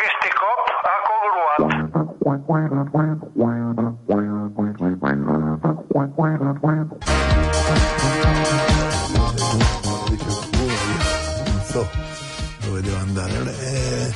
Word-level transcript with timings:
queste 0.00 0.32
cop 0.40 0.64
a 0.80 0.96
congruato. 1.04 1.68
non 11.44 11.62
so 11.66 11.86
dove 12.64 12.80
devo 12.80 12.96
andare. 12.96 13.58
Eh, 13.58 14.14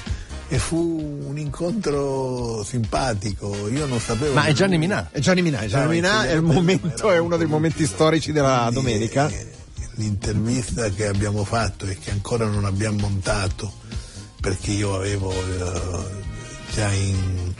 e 0.49 0.59
fu 0.59 1.21
un 1.27 1.37
incontro 1.37 2.63
simpatico, 2.65 3.69
io 3.69 3.85
non 3.87 4.01
sapevo. 4.01 4.33
Ma 4.33 4.45
è 4.45 4.53
Gianni 4.53 4.79
Minà. 4.79 5.09
È 5.11 5.19
Gianni 5.19 5.43
Minà, 5.43 5.61
è 5.61 5.67
Gianni 5.67 5.85
No, 5.85 5.91
Minà, 5.91 6.27
è 6.27 6.41
momento, 6.41 7.11
è 7.11 7.19
uno 7.19 7.37
dei 7.37 7.47
momenti 7.47 7.85
storici 7.87 8.33
della 8.33 8.71
domenica. 8.73 9.29
Eh, 9.29 9.53
L'intervista 9.97 10.89
che 10.89 11.07
abbiamo 11.07 11.45
fatto 11.45 11.87
e 11.87 11.97
che 11.97 12.11
ancora 12.11 12.47
non 12.47 12.65
abbiamo 12.65 12.99
montato 12.99 13.83
perché 14.45 14.73
io 14.73 14.95
avevo 14.95 15.33
eh, 15.33 16.05
già 16.75 16.93
in, 16.93 17.51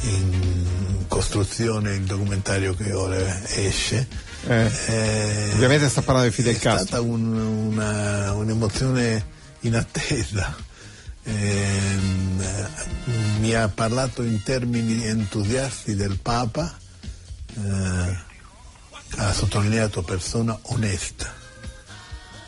in 0.00 1.04
costruzione 1.06 1.94
il 1.94 2.02
documentario 2.02 2.74
che 2.74 2.92
ora 2.92 3.16
esce. 3.50 4.08
Eh, 4.48 4.68
Eh, 4.88 5.50
Ovviamente 5.54 5.88
sta 5.88 6.02
parlando 6.02 6.28
di 6.28 6.34
Fidel 6.34 6.56
è 6.56 6.58
Castro. 6.58 6.86
stata 6.86 7.00
un- 7.02 7.36
una- 7.36 8.32
un'emozione 8.32 9.24
inattesa. 9.60 10.56
Ehm, 11.22 12.40
eh, 12.40 12.68
mi 13.38 13.54
ha 13.54 13.68
parlato 13.68 14.22
in 14.24 14.42
termini 14.42 15.06
entusiasti 15.06 15.94
del 15.94 16.18
Papa, 16.20 16.76
eh, 17.54 18.18
ha 19.18 19.32
sottolineato 19.32 20.02
persona 20.02 20.58
onesta. 20.62 21.32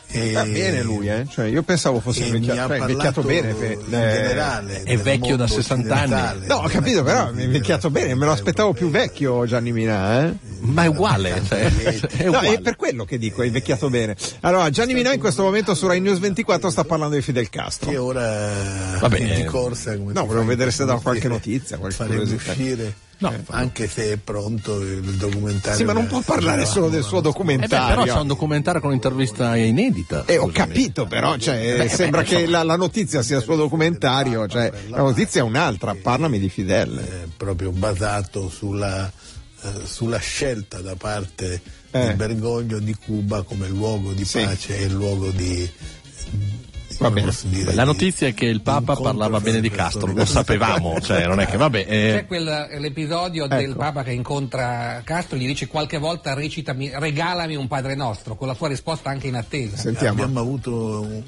E- 0.09 0.31
Va 0.31 0.43
bene 0.45 0.81
lui, 0.83 1.09
eh? 1.09 1.25
Cioè, 1.29 1.47
io 1.47 1.63
pensavo 1.63 1.99
fosse 1.99 2.23
invecchiato, 2.23 2.69
cioè, 2.69 2.79
invecchiato 2.79 3.21
bene. 3.23 3.49
in 3.51 3.61
eh, 3.61 3.77
generale 3.89 4.83
è 4.83 4.97
vecchio 4.97 5.35
da 5.35 5.45
mondo 5.47 5.61
60 5.61 5.95
anni. 5.95 6.45
No, 6.47 6.55
ho 6.55 6.67
capito, 6.69 7.03
però 7.03 7.27
è 7.27 7.31
della- 7.31 7.43
invecchiato 7.43 7.89
bene, 7.89 8.15
me 8.15 8.25
lo 8.25 8.31
aspettavo 8.31 8.71
più 8.71 8.89
vecchio 8.89 9.45
Gianni 9.45 9.73
Minà, 9.73 10.23
eh? 10.27 10.33
Ma 10.61 10.83
è 10.83 10.87
uguale. 10.87 11.41
cioè, 11.45 11.59
è 12.07 12.23
No, 12.23 12.29
uguale. 12.29 12.53
è 12.53 12.61
per 12.61 12.77
quello 12.77 13.03
che 13.03 13.17
dico, 13.17 13.41
è 13.41 13.45
invecchiato 13.47 13.89
bene. 13.89 14.15
Allora, 14.41 14.69
Gianni 14.69 14.93
Minà 14.93 15.11
in 15.11 15.19
questo 15.19 15.43
momento 15.43 15.75
su 15.75 15.85
Rai 15.87 15.99
News 15.99 16.19
24 16.19 16.69
sta 16.69 16.85
parlando 16.85 17.15
di 17.15 17.21
Fidel 17.21 17.49
Castro. 17.49 17.89
che 17.91 17.97
ora 17.97 18.49
Vabbè, 19.01 19.17
è 19.17 19.35
di 19.35 19.43
corsa 19.43 19.93
no, 19.95 20.25
volevo 20.25 20.45
vedere 20.45 20.71
se 20.71 20.85
dava 20.85 21.01
qualche 21.01 21.27
notizia, 21.27 21.77
qualche 21.77 22.05
curiosità. 22.05 22.51
uscire 22.51 22.93
No. 23.19 23.33
anche 23.49 23.87
se 23.87 24.11
è 24.13 24.17
pronto 24.17 24.79
il 24.79 25.01
documentario 25.15 25.75
Sì, 25.77 25.83
ma 25.85 25.93
non 25.93 26.05
può 26.05 26.21
parlare 26.21 26.65
solo 26.67 26.87
del 26.89 27.01
suo 27.03 27.17
Eh 27.17 27.21
beh, 27.21 27.27
documentario. 27.27 27.87
però 28.03 28.03
c'è 28.13 28.19
un 28.21 28.27
documentario 28.27 28.79
con 28.79 28.89
un'intervista 28.91 29.55
inedita. 29.55 30.23
Eh, 30.27 30.37
ho 30.37 30.47
capito, 30.47 31.05
però, 31.07 31.35
cioè, 31.37 31.77
Beh, 31.77 31.89
sembra 31.89 32.21
beh, 32.21 32.27
che 32.27 32.45
la, 32.45 32.61
la 32.63 32.75
notizia 32.75 33.23
sia 33.23 33.37
il 33.37 33.43
suo 33.43 33.55
documentario, 33.55 34.47
cioè, 34.47 34.71
la 34.89 34.97
notizia 34.97 35.41
è 35.41 35.43
un'altra, 35.43 35.95
parlami 35.99 36.37
di 36.37 36.49
Fidel. 36.49 36.97
eh, 36.99 37.27
proprio 37.35 37.71
basato 37.71 38.49
sulla, 38.49 39.11
eh, 39.63 39.69
sulla 39.85 40.19
scelta 40.19 40.79
da 40.81 40.95
parte 40.95 41.59
Eh. 41.89 42.07
di 42.09 42.13
Bergoglio 42.13 42.77
di 42.79 42.93
Cuba 42.93 43.41
come 43.41 43.67
luogo 43.67 44.11
di 44.11 44.25
Sì. 44.25 44.43
pace 44.43 44.77
e 44.77 44.89
luogo 44.89 45.31
di 45.31 45.67
Va 46.99 47.11
bene. 47.11 47.31
La 47.73 47.83
notizia 47.83 48.27
è 48.27 48.33
che 48.33 48.45
il 48.45 48.61
Papa 48.61 48.95
parlava 48.95 49.39
bene 49.39 49.59
di 49.61 49.69
Castro, 49.69 50.11
lo 50.13 50.25
sapevamo, 50.25 50.99
cioè 51.01 51.27
non 51.27 51.39
è 51.39 51.45
che 51.45 51.57
vabbè. 51.57 51.85
eh, 51.87 52.11
C'è 52.13 52.25
quel- 52.25 52.67
l'episodio 52.79 53.45
del 53.47 53.69
Ecco. 53.69 53.77
Papa 53.77 54.03
che 54.03 54.11
incontra 54.13 55.01
Castro, 55.03 55.37
gli 55.37 55.45
dice 55.45 55.67
qualche 55.67 55.97
volta 55.99 56.33
recitami, 56.33 56.89
regalami 56.93 57.55
un 57.55 57.67
Padre 57.67 57.93
Nostro, 57.95 58.35
con 58.35 58.47
la 58.47 58.53
sua 58.55 58.67
risposta 58.67 59.09
anche 59.09 59.27
in 59.27 59.35
attesa. 59.35 59.77
Sentiamo. 59.77 60.21
Abbiamo 60.23 60.39
avuto 60.39 61.01
un- 61.01 61.23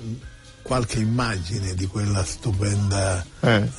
qualche 0.62 1.00
immagine 1.00 1.74
di 1.76 1.86
quella 1.88 2.24
stupenda, 2.24 3.24
Eh. 3.40 3.56
eh, 3.56 3.70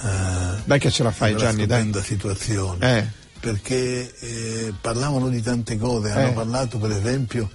Dai 0.64 0.78
che 0.78 0.91
ce 0.91 1.02
la 1.02 1.11
fai, 1.11 1.36
Gianni, 1.36 1.66
dai. 1.66 1.78
stupenda 1.80 2.02
situazione. 2.02 2.98
Eh. 2.98 3.06
Perché 3.41 4.12
eh, 4.20 4.72
parlavano 4.80 5.28
di 5.28 5.41
tante 5.41 5.77
cose, 5.78 6.11
hanno 6.11 6.28
Eh. 6.28 6.33
parlato 6.33 6.78
per 6.78 6.91
esempio 6.92 7.48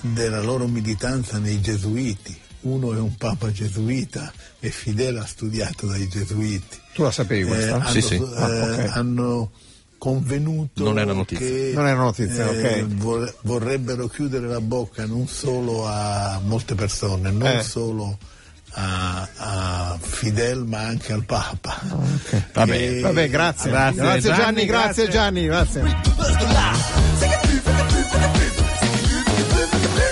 della 0.00 0.40
loro 0.40 0.66
militanza 0.68 1.38
nei 1.38 1.60
gesuiti. 1.60 2.38
Uno 2.60 2.92
è 2.92 2.98
un 2.98 3.14
papa 3.16 3.52
gesuita 3.52 4.32
e 4.58 4.70
Fidele 4.70 5.20
ha 5.20 5.26
studiato 5.26 5.86
dai 5.86 6.08
gesuiti. 6.08 6.76
Tu 6.92 7.02
la 7.02 7.10
sapevi 7.12 7.42
Eh, 7.42 7.46
questa? 7.46 7.74
hanno, 7.76 7.88
Sì, 7.90 8.00
sì. 8.00 8.14
eh, 8.16 8.20
Ah, 8.36 8.46
ok. 8.46 8.90
hanno 8.96 9.50
convenuto 9.98 10.82
Non 10.84 10.98
era 10.98 11.12
notizia. 11.12 11.44
che 11.46 11.72
Non 11.74 11.86
era 11.86 11.98
notizia, 12.00 12.50
eh, 12.50 12.82
ok. 12.82 12.86
vor- 12.96 13.34
vorrebbero 13.42 14.08
chiudere 14.08 14.46
la 14.48 14.60
bocca 14.60 15.06
non 15.06 15.26
solo 15.28 15.86
a 15.86 16.40
molte 16.44 16.74
persone, 16.74 17.30
non 17.30 17.46
Eh. 17.48 17.62
solo 17.62 18.18
a, 18.72 19.28
a 19.36 19.98
Fidel 20.00 20.64
ma 20.64 20.80
anche 20.80 21.12
al 21.12 21.24
Papa. 21.24 21.80
Vabbè. 22.52 22.76
E- 22.76 23.00
Vabbè, 23.00 23.28
grazie. 23.28 23.70
Grazie, 23.70 24.00
Gianni, 24.02 24.20
Gianni, 24.20 24.64
grazie, 24.66 25.04
grazie. 25.06 25.08
Gianni, 25.08 25.44
grazie. 25.46 27.37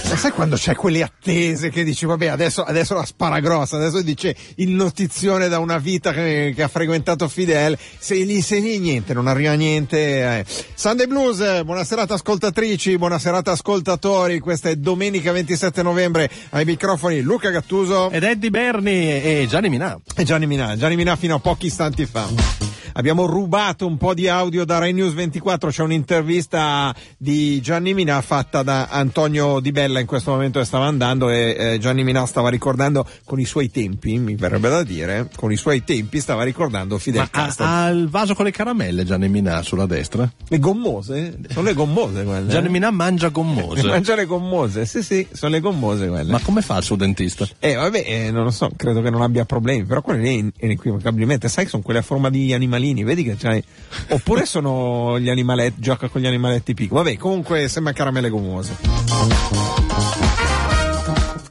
Ma 0.08 0.16
sai 0.16 0.30
quando 0.30 0.56
c'è 0.56 0.74
quelle 0.76 1.02
attese 1.02 1.68
che 1.68 1.82
dici, 1.82 2.06
vabbè, 2.06 2.26
adesso, 2.28 2.62
adesso 2.62 2.94
la 2.94 3.04
spara 3.04 3.40
grossa, 3.40 3.76
adesso 3.76 4.00
dice 4.02 4.34
il 4.56 4.70
notizione 4.70 5.48
da 5.48 5.58
una 5.58 5.78
vita 5.78 6.12
che, 6.12 6.52
che 6.54 6.62
ha 6.62 6.68
frequentato 6.68 7.28
Fidel, 7.28 7.76
se 7.98 8.16
gli 8.16 8.30
insegni 8.30 8.78
niente, 8.78 9.12
non 9.12 9.26
arriva 9.26 9.52
niente. 9.54 9.98
eh. 10.38 10.44
Sunday 10.74 11.06
Blues, 11.06 11.64
buona 11.64 11.84
serata 11.84 12.14
ascoltatrici, 12.14 12.96
buona 12.96 13.18
serata 13.18 13.50
ascoltatori, 13.50 14.38
questa 14.38 14.68
è 14.70 14.76
domenica 14.76 15.32
27 15.32 15.82
novembre, 15.82 16.30
ai 16.50 16.64
microfoni 16.64 17.20
Luca 17.20 17.50
Gattuso. 17.50 18.08
Ed 18.10 18.22
Eddie 18.22 18.50
Berni 18.50 19.10
e 19.10 19.46
Gianni 19.48 19.68
Minà. 19.68 19.98
E 20.14 20.22
Gianni 20.22 20.46
Minà, 20.46 20.76
Gianni 20.76 20.94
Minà 20.94 21.16
fino 21.16 21.34
a 21.34 21.38
pochi 21.40 21.66
istanti 21.66 22.06
fa. 22.06 22.75
Abbiamo 22.94 23.26
rubato 23.26 23.86
un 23.86 23.96
po' 23.96 24.14
di 24.14 24.28
audio 24.28 24.64
da 24.64 24.78
Rai 24.78 24.92
News 24.92 25.12
24, 25.14 25.70
c'è 25.70 25.82
un'intervista 25.82 26.94
di 27.16 27.60
Gianni 27.60 27.94
Minà 27.94 28.20
fatta 28.20 28.62
da 28.62 28.86
Antonio 28.86 29.60
Di 29.60 29.72
Bella 29.72 30.00
in 30.00 30.06
questo 30.06 30.30
momento 30.30 30.58
che 30.58 30.64
stava 30.64 30.86
andando 30.86 31.30
e 31.30 31.56
eh, 31.58 31.78
Gianni 31.78 32.04
Minà 32.04 32.26
stava 32.26 32.48
ricordando 32.48 33.06
con 33.24 33.40
i 33.40 33.44
suoi 33.44 33.70
tempi, 33.70 34.18
mi 34.18 34.34
verrebbe 34.34 34.68
da 34.68 34.82
dire, 34.82 35.28
con 35.34 35.52
i 35.52 35.56
suoi 35.56 35.84
tempi 35.84 36.20
stava 36.20 36.42
ricordando 36.42 36.98
Fidel 36.98 37.22
Ma 37.22 37.30
Castro. 37.30 37.66
ha 37.66 37.88
il 37.88 38.08
vaso 38.08 38.34
con 38.34 38.44
le 38.44 38.50
caramelle 38.50 39.04
Gianni 39.04 39.28
Minà 39.28 39.62
sulla 39.62 39.86
destra? 39.86 40.30
Le 40.48 40.58
gommose? 40.58 41.38
Sono 41.48 41.66
le 41.66 41.74
gommose 41.74 42.24
quelle. 42.24 42.48
Gianni 42.48 42.66
eh? 42.66 42.70
Minà 42.70 42.90
mangia 42.90 43.28
gommose. 43.28 43.84
Mangia 43.96 44.14
le 44.14 44.26
gommose, 44.26 44.84
sì 44.86 45.02
sì, 45.02 45.26
sono 45.32 45.52
le 45.52 45.60
gommose 45.60 46.08
quelle. 46.08 46.30
Ma 46.30 46.40
come 46.40 46.60
fa 46.60 46.76
il 46.76 46.82
suo 46.82 46.96
dentista? 46.96 47.46
Eh 47.58 47.74
vabbè, 47.74 48.04
eh, 48.06 48.30
non 48.30 48.44
lo 48.44 48.50
so, 48.50 48.70
credo 48.76 49.00
che 49.00 49.10
non 49.10 49.22
abbia 49.22 49.44
problemi, 49.44 49.84
però 49.84 50.02
quelle 50.02 50.20
lì 50.20 50.52
inequivocabilmente, 50.58 51.48
sai 51.48 51.64
che 51.64 51.70
sono 51.70 51.82
quelle 51.82 52.00
a 52.00 52.02
forma 52.02 52.30
di 52.30 52.52
animalini, 52.76 53.04
vedi 53.04 53.24
che 53.24 53.36
c'hai... 53.36 53.62
Oppure 54.10 54.44
sono 54.44 55.18
gli 55.18 55.28
animaletti, 55.28 55.80
gioca 55.80 56.08
con 56.08 56.20
gli 56.20 56.26
animaletti 56.26 56.74
piccoli. 56.74 57.02
Vabbè, 57.02 57.16
comunque 57.16 57.68
sembra 57.68 57.92
caramelle 57.92 58.28
gommose. 58.28 58.76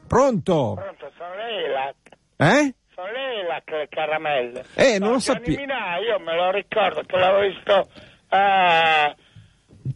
Pronto? 0.08 0.74
Pronto, 0.76 1.12
sono 1.18 1.36
lei 1.36 1.70
la... 1.72 1.94
Eh? 2.38 2.74
Sono 2.94 3.08
lei 3.12 3.46
la 3.48 3.62
le 3.66 3.88
caramelle. 3.90 4.66
Eh, 4.76 5.00
non 5.00 5.08
No, 5.10 5.14
lo 5.16 5.20
sapevo. 5.20 5.60
Io 5.60 6.20
me 6.24 6.36
lo 6.36 6.52
ricordo 6.52 7.02
che 7.06 7.18
l'avevo 7.18 7.48
visto 7.48 7.90
a 8.30 9.16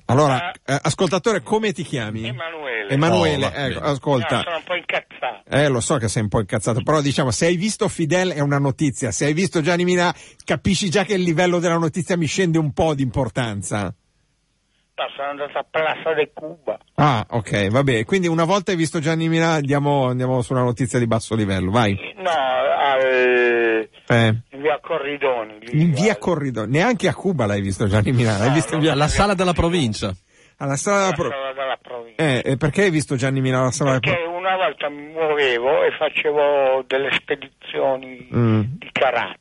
Allora, 0.06 0.52
eh, 0.52 0.80
ascoltatore, 0.82 1.42
come 1.42 1.72
ti 1.72 1.84
chiami? 1.84 2.28
Emanuele. 2.28 2.90
Emanuele, 2.90 3.46
Oh, 3.46 3.52
ecco, 3.54 3.80
ascolta. 3.80 4.38
No, 4.38 4.44
sono 4.44 4.58
un 4.58 4.64
po' 4.64 4.76
incazzato. 4.76 5.50
Eh, 5.50 5.68
lo 5.68 5.80
so 5.80 5.98
che 5.98 6.08
sei 6.08 6.24
un 6.24 6.30
po' 6.30 6.40
incazzato, 6.40 6.82
però 6.82 7.02
diciamo, 7.02 7.32
se 7.32 7.46
hai 7.48 7.56
visto 7.56 7.88
Fidel 7.88 8.32
è 8.32 8.40
una 8.40 8.60
notizia, 8.60 9.12
se 9.12 9.26
hai 9.26 9.34
visto 9.34 9.62
Gianni 9.62 9.84
Minà 9.84 10.14
capisci 10.44 10.90
già 10.90 11.04
che 11.04 11.14
il 11.14 11.22
livello 11.22 11.60
della 11.60 11.78
notizia 11.78 12.18
mi 12.18 12.26
scende 12.28 12.58
un 12.58 12.72
po' 12.72 12.94
di 12.94 13.04
importanza. 13.04 13.94
No, 15.00 15.06
sono 15.16 15.30
andato 15.30 15.58
a 15.58 15.66
Plaza 15.70 16.14
de 16.14 16.30
Cuba. 16.34 16.78
Ah, 16.96 17.26
ok, 17.30 17.70
vabbè. 17.70 18.04
Quindi 18.04 18.28
una 18.28 18.44
volta 18.44 18.72
hai 18.72 18.78
visto 18.78 19.00
Gianni 19.00 19.30
Minà, 19.30 19.54
andiamo, 19.54 20.08
andiamo 20.10 20.42
su 20.42 20.52
una 20.52 20.64
notizia 20.64 21.00
di 21.00 21.08
basso 21.08 21.36
livello, 21.36 21.72
vai. 21.72 21.98
No, 22.18 22.30
al... 22.30 23.88
Eh. 24.08 24.36
in 24.52 24.62
via 24.62 24.78
Corridoni. 24.82 25.58
lì, 25.62 25.82
In 25.84 25.94
via 25.94 26.18
Corridoro, 26.18 26.68
neanche 26.68 27.08
a 27.08 27.14
Cuba 27.14 27.46
l'hai 27.46 27.62
visto 27.62 27.88
Gianni 27.88 28.12
Minà, 28.12 28.38
l'hai 28.38 28.50
No, 28.50 28.54
visto 28.56 28.76
no, 28.76 28.82
via... 28.82 28.92
Alla 28.92 29.08
sala 29.08 29.36
della 29.36 29.54
provincia. 29.54 30.12
alla 30.58 30.76
sala 30.76 31.00
della 31.04 31.14
pro- 31.16 31.30
sala 31.30 31.54
della 31.54 31.78
provincia. 31.82 32.22
Eh, 32.24 32.42
e 32.44 32.58
perché 32.58 32.82
hai 32.84 32.90
visto 32.90 33.16
Gianni 33.16 33.40
Minà 33.40 33.60
alla 33.60 33.72
sala 33.72 33.92
della 34.00 34.02
Perché 34.02 34.22
pro- 34.22 34.38
una 34.38 34.56
volta 34.58 34.90
mi 34.90 35.08
muovevo 35.14 35.84
e 35.84 35.92
facevo 35.98 36.84
delle 36.88 37.10
spedizioni 37.14 38.28
Mm. 38.36 38.62
di 38.80 38.90
carattere. 38.92 39.38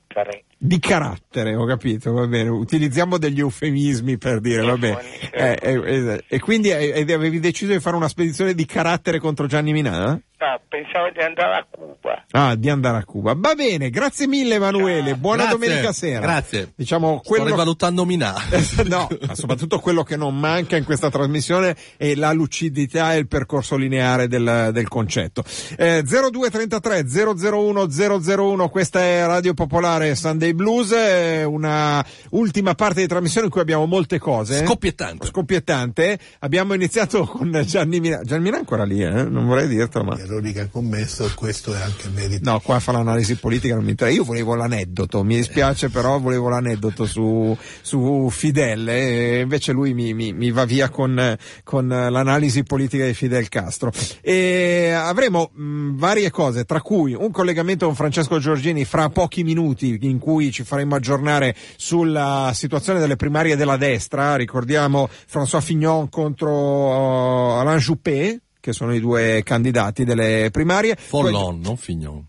Di 0.61 0.79
carattere, 0.81 1.55
ho 1.55 1.65
capito, 1.67 2.13
va 2.13 2.27
bene. 2.27 2.49
Utilizziamo 2.49 3.19
degli 3.19 3.39
eufemismi 3.39 4.19
per 4.19 4.41
dire, 4.41 4.63
va 4.63 4.77
bene. 4.77 4.99
Eh, 5.31 5.59
eh, 5.61 5.73
eh, 5.73 6.25
e 6.27 6.41
quindi 6.41 6.71
eh, 6.71 7.01
avevi 7.13 7.39
deciso 7.39 7.73
di 7.73 7.79
fare 7.79 7.95
una 7.95 8.09
spedizione 8.09 8.55
di 8.55 8.67
carattere 8.67 9.21
contro 9.21 9.47
Gianni 9.47 9.73
Minà? 9.73 10.21
No, 10.41 10.61
pensavo 10.69 11.11
di 11.11 11.21
andare 11.21 11.55
a 11.55 11.67
Cuba. 11.69 12.25
Ah, 12.31 12.55
di 12.55 12.71
andare 12.71 12.99
a 12.99 13.05
Cuba. 13.05 13.35
Va 13.37 13.55
bene, 13.55 13.91
grazie 13.91 14.29
mille 14.29 14.55
Emanuele, 14.55 15.17
buona 15.17 15.47
Grazie, 15.47 15.59
domenica 15.59 15.93
sera. 15.93 16.21
grazie. 16.21 16.73
Diciamo 16.77 17.19
Sto 17.21 17.29
quello 17.29 17.47
rivalutando 17.47 18.05
Minà. 18.05 18.35
no, 18.87 19.09
ma 19.27 19.35
soprattutto 19.35 19.81
quello 19.81 20.05
che 20.05 20.17
non 20.17 20.39
manca 20.39 20.77
in 20.77 20.85
questa 20.85 21.11
trasmissione 21.11 21.77
è 21.97 22.15
la 22.15 22.33
lucidità 22.33 23.15
e 23.15 23.19
il 23.19 23.27
percorso 23.27 23.77
lineare 23.77 24.29
del, 24.29 24.71
del 24.73 24.87
concetto. 24.87 25.43
Eh, 25.77 26.05
0233 26.05 27.05
001 27.05 27.87
0001, 27.89 28.69
questa 28.69 29.01
è 29.01 29.27
Radio 29.27 29.55
Popolare 29.55 29.98
Sunday 30.15 30.53
Blues, 30.53 30.93
eh, 30.93 31.45
una 31.45 32.05
ultima 32.31 32.75
parte 32.75 33.01
di 33.01 33.07
trasmissione 33.07 33.47
in 33.47 33.53
cui 33.53 33.61
abbiamo 33.61 33.87
molte 33.87 34.19
cose. 34.19 34.65
Scoppiettante. 34.65 35.27
Scoppiettante. 35.27 36.19
Abbiamo 36.41 36.75
iniziato 36.75 37.25
con 37.25 37.63
Gianni 37.67 38.01
Mina. 38.01 38.21
Gianni 38.23 38.45
Mina 38.45 38.57
è 38.57 38.61
ancora 38.61 38.85
lì, 38.85 39.03
eh? 39.03 39.25
non 39.25 39.47
vorrei 39.47 39.69
dirtelo, 39.69 40.05
ma... 40.05 40.17
Gli 40.17 40.21
errori 40.21 40.53
che 40.53 40.61
ha 40.61 40.69
commesso, 40.69 41.31
questo 41.35 41.75
è 41.75 41.81
anche 41.81 42.09
merito. 42.09 42.51
No, 42.51 42.61
qua 42.61 42.81
fa 42.81 42.93
l'analisi 42.93 43.37
politica, 43.37 43.75
non 43.75 43.85
mi 43.85 43.91
interessa. 43.91 44.17
Io 44.17 44.25
volevo 44.25 44.55
l'aneddoto, 44.55 45.23
mi 45.25 45.37
dispiace, 45.37 45.89
però 45.89 46.19
volevo 46.19 46.49
l'aneddoto 46.49 47.07
su, 47.07 47.57
su 47.81 48.29
Fidel, 48.31 48.89
e 48.89 49.41
invece 49.41 49.73
lui 49.73 49.95
mi, 49.95 50.15
mi, 50.15 50.33
mi 50.33 50.51
va 50.51 50.65
via 50.65 50.89
con, 50.89 51.37
con 51.65 51.89
l'analisi 51.89 52.63
politica 52.63 53.05
di 53.05 53.15
Fidel 53.15 53.49
Castro. 53.49 53.93
E 54.21 54.91
avremo 54.91 55.51
mh, 55.53 55.97
varie 55.97 56.31
cose, 56.31 56.65
tra 56.65 56.81
cui 56.81 57.15
un 57.15 57.31
collegamento 57.31 57.87
con 57.87 57.95
Francesco 57.95 58.39
Giorgini 58.39 58.85
fra 58.85 59.09
pochi 59.09 59.45
minuti, 59.45 59.88
in 60.01 60.19
cui 60.19 60.51
ci 60.51 60.65
faremo 60.65 60.95
aggiornare 60.95 61.55
sulla 61.77 62.53
situazione 62.55 62.99
delle 62.99 63.17
primarie 63.17 63.57
della 63.57 63.77
destra. 63.77 64.37
Ricordiamo 64.37 65.09
François 65.09 65.63
Fignon 65.63 66.09
contro 66.09 66.51
uh, 66.51 67.59
Alain 67.61 67.79
Juppé, 67.79 68.41
che 68.61 68.73
sono 68.73 68.95
i 68.95 69.01
due 69.01 69.43
candidati 69.45 70.05
delle 70.05 70.49
primarie. 70.51 70.97
Follon, 70.97 71.61
non 71.61 71.77
Fignon. 71.77 72.27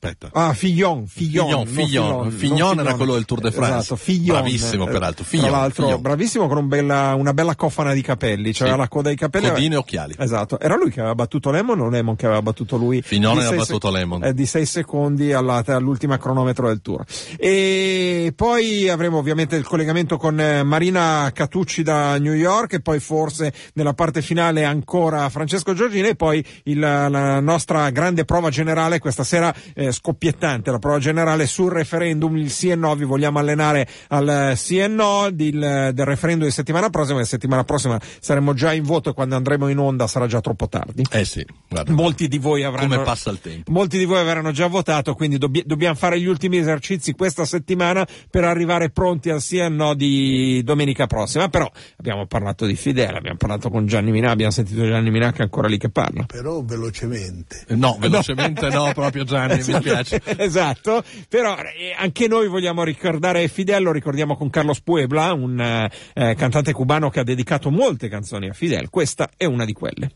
Aspetta. 0.00 0.30
Ah, 0.32 0.52
Fillon, 0.52 1.08
Fillon, 1.08 1.66
Fillon, 1.66 1.66
Fillon. 1.66 2.30
Fillon 2.30 2.78
era 2.78 2.94
quello 2.94 3.14
del 3.14 3.24
Tour 3.24 3.40
de 3.40 3.50
France. 3.50 3.78
Esatto, 3.78 3.96
Fillon. 3.96 4.36
Bravissimo, 4.42 4.84
peraltro. 4.84 5.24
Tra 5.24 5.24
Fillon, 5.24 5.50
l'altro, 5.50 5.84
Fillon. 5.86 6.00
bravissimo 6.00 6.46
con 6.46 6.56
un 6.58 6.68
bella- 6.68 7.14
una 7.16 7.34
bella 7.34 7.56
cofana 7.56 7.92
di 7.94 8.00
capelli, 8.00 8.52
c'aveva 8.52 8.76
Sì. 8.76 8.80
la 8.82 8.88
coda 8.88 9.08
di 9.10 9.16
capelli. 9.16 9.48
Codine 9.48 9.74
e 9.74 9.78
occhiali. 9.78 10.14
Esatto, 10.16 10.60
era 10.60 10.76
lui 10.76 10.92
che 10.92 11.00
aveva 11.00 11.16
battuto 11.16 11.50
Lemon 11.50 11.80
o 11.80 11.88
Lemon 11.88 12.14
che 12.14 12.26
aveva 12.26 12.40
battuto 12.42 12.76
lui? 12.76 13.02
Fillon 13.02 13.32
Di 13.38 13.40
aveva 13.44 13.56
battuto 13.56 13.90
Lemon. 13.90 14.22
eh, 14.22 14.34
di 14.34 14.46
6 14.46 14.66
secondi 14.66 15.32
alla- 15.32 15.64
all'ultima 15.66 16.16
cronometro 16.16 16.68
del 16.68 16.80
tour. 16.80 17.04
E 17.36 18.32
poi 18.36 18.88
avremo 18.88 19.18
ovviamente 19.18 19.56
il 19.56 19.64
collegamento 19.66 20.16
con 20.16 20.38
eh, 20.40 20.62
Marina 20.62 21.28
Catucci 21.34 21.82
da 21.82 22.18
New 22.18 22.34
York 22.34 22.74
e 22.74 22.80
poi 22.80 23.00
forse 23.00 23.52
nella 23.72 23.94
parte 23.94 24.22
finale 24.22 24.64
ancora 24.64 25.28
Francesco 25.28 25.74
Giorgini 25.74 26.08
e 26.08 26.14
poi 26.14 26.44
il- 26.64 26.78
la 26.78 27.40
nostra 27.40 27.90
grande 27.90 28.24
prova 28.24 28.48
generale 28.50 29.00
questa 29.00 29.24
sera 29.24 29.52
eh, 29.74 29.86
scoppiettante, 29.92 30.70
la 30.70 30.78
prova 30.78 30.98
generale 30.98 31.46
sul 31.46 31.70
referendum, 31.70 32.36
il 32.36 32.50
sì 32.50 32.70
e 32.70 32.74
no, 32.74 32.94
vi 32.94 33.04
vogliamo 33.04 33.38
allenare 33.38 33.88
al 34.08 34.28
eh, 34.28 34.56
sì 34.56 34.78
e 34.78 34.88
no 34.88 35.28
del, 35.32 35.90
del 35.94 36.04
referendum 36.04 36.46
di 36.46 36.52
settimana 36.52 36.90
prossima, 36.90 37.20
e 37.20 37.24
settimana 37.24 37.64
prossima 37.64 37.98
saremo 38.20 38.54
già 38.54 38.72
in 38.72 38.82
voto 38.82 39.10
e 39.10 39.12
quando 39.14 39.36
andremo 39.36 39.68
in 39.68 39.78
onda 39.78 40.06
sarà 40.06 40.26
già 40.26 40.40
troppo 40.40 40.68
tardi. 40.68 41.04
Eh 41.10 41.24
sì, 41.24 41.44
guarda. 41.68 41.92
Molti 41.92 42.28
di 42.28 42.38
voi 42.38 42.64
avranno 42.64 42.94
Come 42.94 43.04
passa 43.04 43.30
il 43.30 43.40
tempo. 43.40 43.70
Molti 43.72 43.98
di 43.98 44.04
voi 44.04 44.18
avranno 44.18 44.50
già 44.52 44.66
votato, 44.66 45.14
quindi 45.14 45.38
dobbi- 45.38 45.64
dobbiamo 45.64 45.94
fare 45.94 46.20
gli 46.20 46.26
ultimi 46.26 46.58
esercizi 46.58 47.12
questa 47.12 47.44
settimana 47.44 48.06
per 48.30 48.44
arrivare 48.44 48.90
pronti 48.90 49.30
al 49.30 49.40
sì 49.40 49.58
e 49.58 49.68
no 49.68 49.94
di 49.94 50.62
domenica 50.64 51.06
prossima. 51.06 51.48
Però 51.48 51.70
abbiamo 51.96 52.26
parlato 52.26 52.66
di 52.66 52.76
Fidel, 52.76 53.14
abbiamo 53.14 53.36
parlato 53.36 53.70
con 53.70 53.86
Gianni 53.86 54.10
Minà, 54.10 54.30
abbiamo 54.30 54.52
sentito 54.52 54.84
Gianni 54.86 55.10
Minà 55.10 55.32
che 55.32 55.38
è 55.38 55.42
ancora 55.42 55.68
lì 55.68 55.78
che 55.78 55.88
parla. 55.88 56.24
Però 56.24 56.62
velocemente. 56.62 57.64
Eh, 57.66 57.76
No, 57.78 57.96
velocemente 57.98 58.68
no, 58.70 58.90
proprio 58.92 59.24
Gianni, 59.24 59.62
mi 59.78 59.84
spiace. 59.84 60.22
esatto, 60.38 61.02
però 61.28 61.56
eh, 61.56 61.94
anche 61.96 62.28
noi 62.28 62.48
vogliamo 62.48 62.82
ricordare 62.84 63.48
Fidel, 63.48 63.82
lo 63.82 63.92
ricordiamo 63.92 64.36
con 64.36 64.50
Carlos 64.50 64.80
Puebla, 64.80 65.32
un 65.32 65.60
eh, 65.60 65.90
eh, 66.14 66.34
cantante 66.34 66.72
cubano 66.72 67.10
che 67.10 67.20
ha 67.20 67.24
dedicato 67.24 67.70
molte 67.70 68.08
canzoni 68.08 68.48
a 68.48 68.52
Fidel. 68.52 68.90
Questa 68.90 69.30
è 69.36 69.44
una 69.44 69.64
di 69.64 69.72
quelle. 69.72 70.10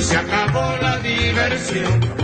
Y 0.00 0.02
se 0.02 0.16
acabó 0.16 0.78
la 0.80 0.98
diversión. 1.00 2.20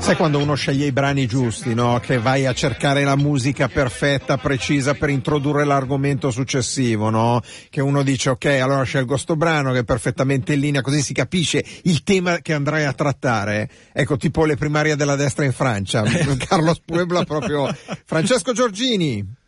Sai 0.00 0.16
quando 0.16 0.38
uno 0.38 0.54
sceglie 0.54 0.86
i 0.86 0.92
brani 0.92 1.26
giusti, 1.26 1.72
no? 1.72 1.98
Che 1.98 2.18
vai 2.18 2.44
a 2.44 2.52
cercare 2.52 3.04
la 3.04 3.16
musica 3.16 3.68
perfetta, 3.68 4.36
precisa 4.36 4.92
per 4.92 5.08
introdurre 5.08 5.64
l'argomento 5.64 6.30
successivo, 6.30 7.08
no? 7.08 7.40
Che 7.70 7.80
uno 7.80 8.02
dice 8.02 8.30
ok, 8.30 8.44
allora 8.60 8.82
scelgo 8.82 9.16
sto 9.16 9.34
brano 9.34 9.72
che 9.72 9.78
è 9.78 9.84
perfettamente 9.84 10.52
in 10.52 10.60
linea, 10.60 10.82
così 10.82 11.00
si 11.00 11.14
capisce 11.14 11.64
il 11.84 12.02
tema 12.02 12.38
che 12.38 12.52
andrai 12.52 12.84
a 12.84 12.92
trattare. 12.92 13.70
Ecco, 13.94 14.18
tipo 14.18 14.44
le 14.44 14.56
primarie 14.56 14.94
della 14.94 15.16
destra 15.16 15.46
in 15.46 15.52
Francia. 15.52 16.02
Carlos 16.46 16.82
Puebla 16.84 17.24
proprio. 17.24 17.74
Francesco 18.04 18.52
Giorgini. 18.52 19.40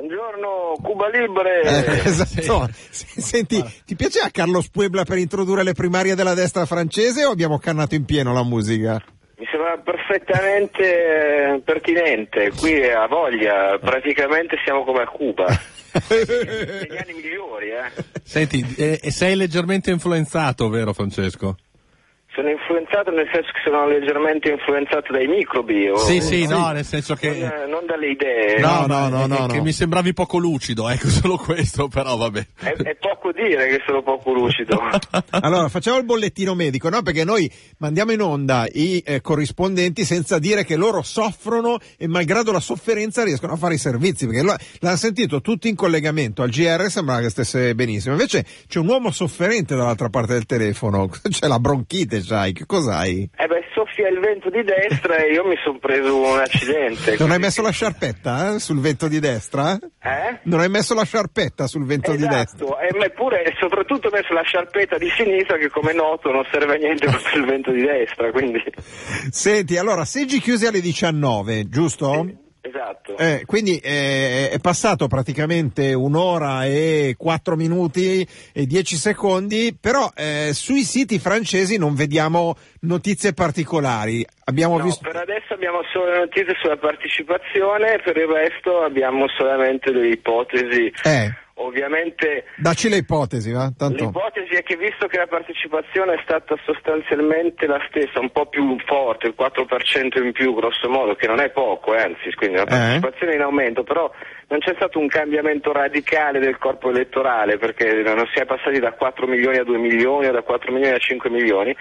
Buongiorno, 0.00 0.76
Cuba 0.82 1.08
Libre. 1.08 1.62
Eh, 1.62 2.02
esatto. 2.06 2.68
S- 2.90 3.18
Senti, 3.18 3.64
ti 3.86 3.96
piaceva 3.96 4.28
Carlos 4.30 4.68
Puebla 4.68 5.04
per 5.04 5.16
introdurre 5.16 5.62
le 5.62 5.72
primarie 5.72 6.14
della 6.14 6.34
destra 6.34 6.66
francese 6.66 7.24
o 7.24 7.30
abbiamo 7.30 7.58
cannato 7.58 7.94
in 7.94 8.04
pieno 8.04 8.34
la 8.34 8.44
musica? 8.44 9.02
Mi 9.38 9.46
sembra 9.50 9.78
perfettamente 9.78 11.54
eh, 11.54 11.60
pertinente. 11.64 12.52
Qui 12.54 12.84
a 12.84 13.06
voglia, 13.06 13.78
praticamente 13.80 14.56
siamo 14.66 14.84
come 14.84 15.00
a 15.00 15.06
Cuba. 15.06 15.46
Negli 16.10 16.96
anni 16.98 17.14
migliori, 17.14 17.70
eh. 17.70 18.04
Senti, 18.22 18.74
eh, 18.76 19.00
e 19.02 19.10
sei 19.10 19.34
leggermente 19.34 19.90
influenzato, 19.90 20.68
vero 20.68 20.92
Francesco? 20.92 21.56
Sono 22.36 22.50
influenzato 22.50 23.10
nel 23.12 23.26
senso 23.32 23.48
che 23.50 23.60
sono 23.64 23.88
leggermente 23.88 24.50
influenzato 24.50 25.10
dai 25.10 25.26
microbi. 25.26 25.88
o- 25.88 25.96
Sì, 25.96 26.20
sì, 26.20 26.46
no, 26.46 26.70
nel 26.70 26.84
senso 26.84 27.16
Non, 27.18 27.32
che... 27.32 27.38
eh, 27.38 27.66
non 27.66 27.86
dalle 27.86 28.10
idee. 28.10 28.60
No, 28.60 28.84
ma 28.86 29.08
no, 29.08 29.24
è- 29.24 29.26
no, 29.26 29.44
è 29.46 29.48
che 29.48 29.56
no. 29.56 29.62
mi 29.62 29.72
sembravi 29.72 30.12
poco 30.12 30.36
lucido, 30.36 30.86
ecco, 30.90 31.08
solo 31.08 31.38
questo, 31.38 31.88
però 31.88 32.14
vabbè. 32.16 32.46
È, 32.60 32.72
è 32.72 32.94
poco 32.96 33.32
dire 33.32 33.68
che 33.68 33.82
sono 33.86 34.02
poco 34.02 34.32
lucido. 34.32 34.78
Allora, 35.30 35.68
facciamo 35.68 35.96
il 35.98 36.04
bollettino 36.04 36.54
medico, 36.54 36.88
no? 36.90 37.00
Perché 37.02 37.24
noi 37.24 37.50
mandiamo 37.78 38.12
in 38.12 38.20
onda 38.20 38.66
i 38.70 39.02
eh, 39.04 39.20
corrispondenti 39.22 40.04
senza 40.04 40.38
dire 40.38 40.64
che 40.64 40.76
loro 40.76 41.02
soffrono 41.02 41.78
e 41.96 42.06
malgrado 42.06 42.52
la 42.52 42.60
sofferenza 42.60 43.24
riescono 43.24 43.54
a 43.54 43.56
fare 43.56 43.74
i 43.74 43.78
servizi, 43.78 44.26
perché 44.26 44.42
l'hanno 44.80 44.96
sentito 44.96 45.40
tutti 45.40 45.68
in 45.68 45.74
collegamento 45.74 46.42
al 46.42 46.50
GR, 46.50 46.88
sembrava 46.90 47.20
che 47.22 47.30
stesse 47.30 47.74
benissimo. 47.74 48.14
Invece 48.14 48.44
c'è 48.68 48.78
un 48.78 48.88
uomo 48.88 49.10
sofferente 49.10 49.74
dall'altra 49.74 50.08
parte 50.10 50.32
del 50.34 50.44
telefono, 50.46 51.08
c'è 51.28 51.46
la 51.46 51.58
bronchite, 51.58 52.22
sai, 52.26 52.52
che 52.52 52.66
cos'hai? 52.66 53.30
Eh 53.36 53.46
beh, 53.46 53.64
soffia 53.72 54.08
il 54.08 54.18
vento 54.18 54.50
di 54.50 54.62
destra 54.64 55.16
e 55.16 55.32
io 55.32 55.46
mi 55.46 55.56
sono 55.62 55.78
preso 55.78 56.16
un 56.16 56.38
accidente. 56.38 57.16
Non 57.18 57.30
hai 57.30 57.38
messo 57.38 57.62
la 57.62 57.70
sciarpetta 57.70 58.54
eh, 58.54 58.58
sul 58.58 58.80
vento 58.80 59.06
di 59.06 59.20
destra? 59.20 59.78
Eh? 60.02 60.40
Non 60.42 60.60
hai 60.60 60.68
messo 60.68 60.94
la 60.94 61.04
sciarpetta 61.04 61.66
sul 61.66 61.86
vento 61.86 62.10
di 62.12 62.26
destra? 62.26 62.64
Esatto, 62.64 62.78
e 62.80 62.96
ma 62.98 63.08
pure 63.10 63.44
e 63.44 63.54
soprattutto 63.58 64.08
ho 64.08 64.10
messo 64.10 64.32
la 64.32 64.42
sciarpetta 64.42 64.98
di 64.98 65.08
sinistra 65.16 65.56
che 65.56 65.70
come 65.70 65.92
noto 65.92 66.30
non 66.32 66.44
serve 66.50 66.74
a 66.74 66.78
niente 66.78 67.06
contro 67.06 67.38
il 67.38 67.44
vento 67.46 67.70
di 67.70 67.82
destra, 67.82 68.30
quindi 68.32 68.62
Senti, 69.30 69.76
allora, 69.76 70.04
seggi 70.04 70.40
chiusi 70.40 70.66
alle 70.66 70.80
19, 70.80 71.68
giusto? 71.68 72.44
Esatto. 72.66 73.16
Eh, 73.16 73.44
quindi 73.46 73.78
eh, 73.78 74.50
è 74.50 74.58
passato 74.58 75.06
praticamente 75.06 75.94
un'ora 75.94 76.66
e 76.66 77.14
quattro 77.16 77.56
minuti 77.56 78.26
e 78.52 78.66
dieci 78.66 78.96
secondi, 78.96 79.76
però 79.78 80.10
eh, 80.14 80.50
sui 80.52 80.82
siti 80.82 81.18
francesi 81.18 81.76
non 81.76 81.94
vediamo 81.94 82.56
notizie 82.86 83.32
particolari. 83.34 84.24
Abbiamo 84.44 84.78
No, 84.78 84.84
visto. 84.84 85.02
per 85.08 85.16
adesso 85.16 85.52
abbiamo 85.52 85.80
solo 85.92 86.10
le 86.10 86.18
notizie 86.20 86.54
sulla 86.60 86.76
partecipazione, 86.76 88.00
per 88.02 88.16
il 88.16 88.26
resto 88.26 88.82
abbiamo 88.82 89.26
solamente 89.36 89.92
delle 89.92 90.08
ipotesi. 90.08 90.92
Eh, 91.04 91.34
Ovviamente 91.58 92.44
dacci 92.58 92.90
le 92.90 92.96
ipotesi, 92.98 93.50
va? 93.50 93.72
Tanto. 93.74 94.04
l'ipotesi 94.04 94.52
è 94.54 94.62
che 94.62 94.76
visto 94.76 95.06
che 95.06 95.16
la 95.16 95.26
partecipazione 95.26 96.12
è 96.12 96.20
stata 96.22 96.54
sostanzialmente 96.66 97.66
la 97.66 97.80
stessa, 97.88 98.20
un 98.20 98.30
po' 98.30 98.44
più 98.44 98.76
forte, 98.84 99.28
il 99.28 99.34
4% 99.34 100.22
in 100.22 100.32
più 100.32 100.54
grosso 100.54 100.86
modo, 100.90 101.14
che 101.14 101.26
non 101.26 101.40
è 101.40 101.48
poco, 101.48 101.94
eh, 101.94 102.02
anzi, 102.02 102.30
quindi 102.34 102.56
la 102.56 102.64
Eh. 102.64 102.66
partecipazione 102.66 103.32
è 103.32 103.34
in 103.36 103.40
aumento, 103.40 103.84
però 103.84 104.10
non 104.48 104.58
c'è 104.60 104.74
stato 104.76 104.98
un 104.98 105.08
cambiamento 105.08 105.72
radicale 105.72 106.40
del 106.40 106.58
corpo 106.58 106.90
elettorale, 106.90 107.56
perché 107.56 108.02
non 108.02 108.28
si 108.34 108.38
è 108.38 108.44
passati 108.44 108.78
da 108.78 108.92
4 108.92 109.26
milioni 109.26 109.56
a 109.56 109.64
2 109.64 109.78
milioni 109.78 110.26
o 110.26 110.32
da 110.32 110.42
4 110.42 110.70
milioni 110.72 110.94
a 110.94 110.98
5 110.98 111.30
milioni. 111.30 111.74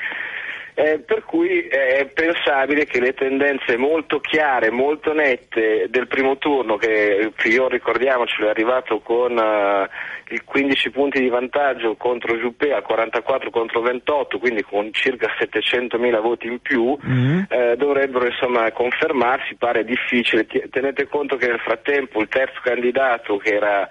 Eh, 0.78 1.00
per 1.00 1.24
cui 1.24 1.62
è 1.62 2.06
pensabile 2.14 2.86
che 2.86 3.00
le 3.00 3.14
tendenze 3.14 3.78
molto 3.78 4.20
chiare, 4.20 4.72
molto 4.72 5.14
nette 5.14 5.88
del 5.90 6.08
primo 6.08 6.38
turno, 6.38 6.76
che 6.76 7.32
Fillon 7.38 7.70
ricordiamocelo 7.70 8.48
è 8.48 8.50
arrivato 8.50 9.00
con 9.00 9.38
eh, 9.38 9.88
il 10.34 10.44
15 10.44 10.90
punti 10.90 11.22
di 11.22 11.30
vantaggio 11.30 11.96
contro 11.96 12.36
Juppé 12.36 12.74
al 12.74 12.82
44 12.84 13.52
contro 13.52 13.80
28, 13.80 14.38
quindi 14.38 14.64
con 14.64 14.92
circa 14.92 15.28
700.000 15.40 16.20
voti 16.22 16.48
in 16.48 16.60
più, 16.60 16.98
Mm. 17.08 17.44
eh, 17.48 17.76
dovrebbero 17.78 18.26
insomma 18.26 18.70
confermarsi, 18.72 19.56
pare 19.56 19.86
difficile. 19.86 20.46
Tenete 20.46 21.08
conto 21.08 21.38
che 21.38 21.48
nel 21.48 21.60
frattempo 21.60 22.20
il 22.20 22.28
terzo 22.28 22.60
candidato 22.62 23.38
che 23.38 23.54
era 23.56 23.88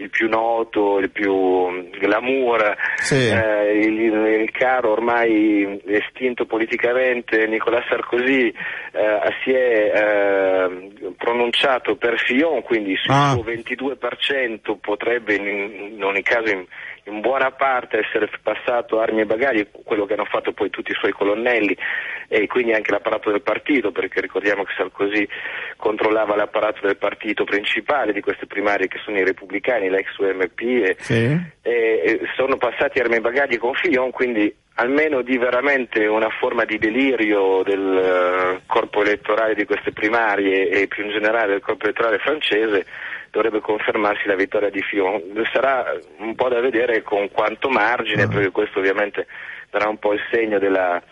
il 0.00 0.10
più 0.10 0.28
noto, 0.28 0.98
il 0.98 1.10
più 1.10 1.34
mm, 1.34 1.90
glamour, 1.98 2.76
Sì. 2.96 3.28
eh, 3.28 3.78
il, 3.78 4.00
il 4.42 4.50
caro 4.52 4.92
ormai 4.92 5.80
estinto 5.86 6.46
politicamente 6.46 7.46
Nicolas 7.46 7.84
Sarkozy 7.88 8.46
eh, 8.92 9.20
si 9.42 9.52
è 9.52 9.92
eh, 9.94 11.12
pronunciato 11.16 11.96
per 11.96 12.18
Fillon, 12.18 12.62
quindi 12.62 12.96
sul 12.96 13.12
Ah. 13.14 13.32
suo 13.32 13.42
22% 13.44 14.76
potrebbe 14.80 15.34
in, 15.34 15.92
in 15.96 16.04
ogni 16.04 16.22
caso 16.22 16.50
in- 16.52 16.64
in 17.08 17.20
buona 17.20 17.50
parte 17.50 17.98
essere 17.98 18.28
passato 18.42 19.00
armi 19.00 19.22
e 19.22 19.26
bagagli, 19.26 19.66
quello 19.84 20.06
che 20.06 20.14
hanno 20.14 20.24
fatto 20.26 20.52
poi 20.52 20.70
tutti 20.70 20.90
i 20.90 20.94
suoi 20.98 21.12
colonnelli 21.12 21.76
e 22.28 22.46
quindi 22.46 22.72
anche 22.72 22.90
l'apparato 22.90 23.30
del 23.30 23.42
partito, 23.42 23.90
perché 23.90 24.20
ricordiamo 24.20 24.64
che 24.64 24.74
Sarkozy 24.76 25.26
controllava 25.76 26.36
l'apparato 26.36 26.86
del 26.86 26.96
partito 26.96 27.44
principale 27.44 28.12
di 28.12 28.20
queste 28.20 28.46
primarie 28.46 28.88
che 28.88 29.00
sono 29.04 29.18
i 29.18 29.24
repubblicani, 29.24 29.88
l'ex 29.88 30.16
UMP 30.18 30.60
e, 30.60 30.96
Sì. 30.98 31.40
e- 31.62 32.20
sono 32.36 32.56
passati 32.56 32.98
armi 33.00 33.16
e 33.16 33.20
bagagli 33.20 33.58
con 33.58 33.74
Fillon, 33.74 34.10
quindi 34.10 34.54
almeno 34.74 35.22
di 35.22 35.36
veramente 35.38 36.06
una 36.06 36.28
forma 36.30 36.64
di 36.64 36.78
delirio 36.78 37.62
del 37.64 37.96
eh, 37.96 38.60
corpo 38.66 39.02
elettorale 39.02 39.54
di 39.54 39.64
queste 39.64 39.92
primarie 39.92 40.68
e 40.68 40.86
più 40.86 41.04
in 41.04 41.10
generale 41.10 41.52
del 41.52 41.60
corpo 41.60 41.84
elettorale 41.84 42.18
francese 42.18 42.86
dovrebbe 43.30 43.60
confermarsi 43.60 44.26
la 44.26 44.34
vittoria 44.34 44.70
di 44.70 44.82
Fillon. 44.82 45.22
Sarà 45.52 45.84
un 46.18 46.34
po' 46.34 46.48
da 46.48 46.60
vedere 46.60 47.02
con 47.02 47.28
quanto 47.30 47.68
margine, 47.68 48.28
perché 48.28 48.50
questo 48.50 48.78
ovviamente 48.78 49.26
darà 49.70 49.88
un 49.88 49.98
po' 49.98 50.12
il 50.12 50.20
segno 50.30 50.58
della, 50.58 51.02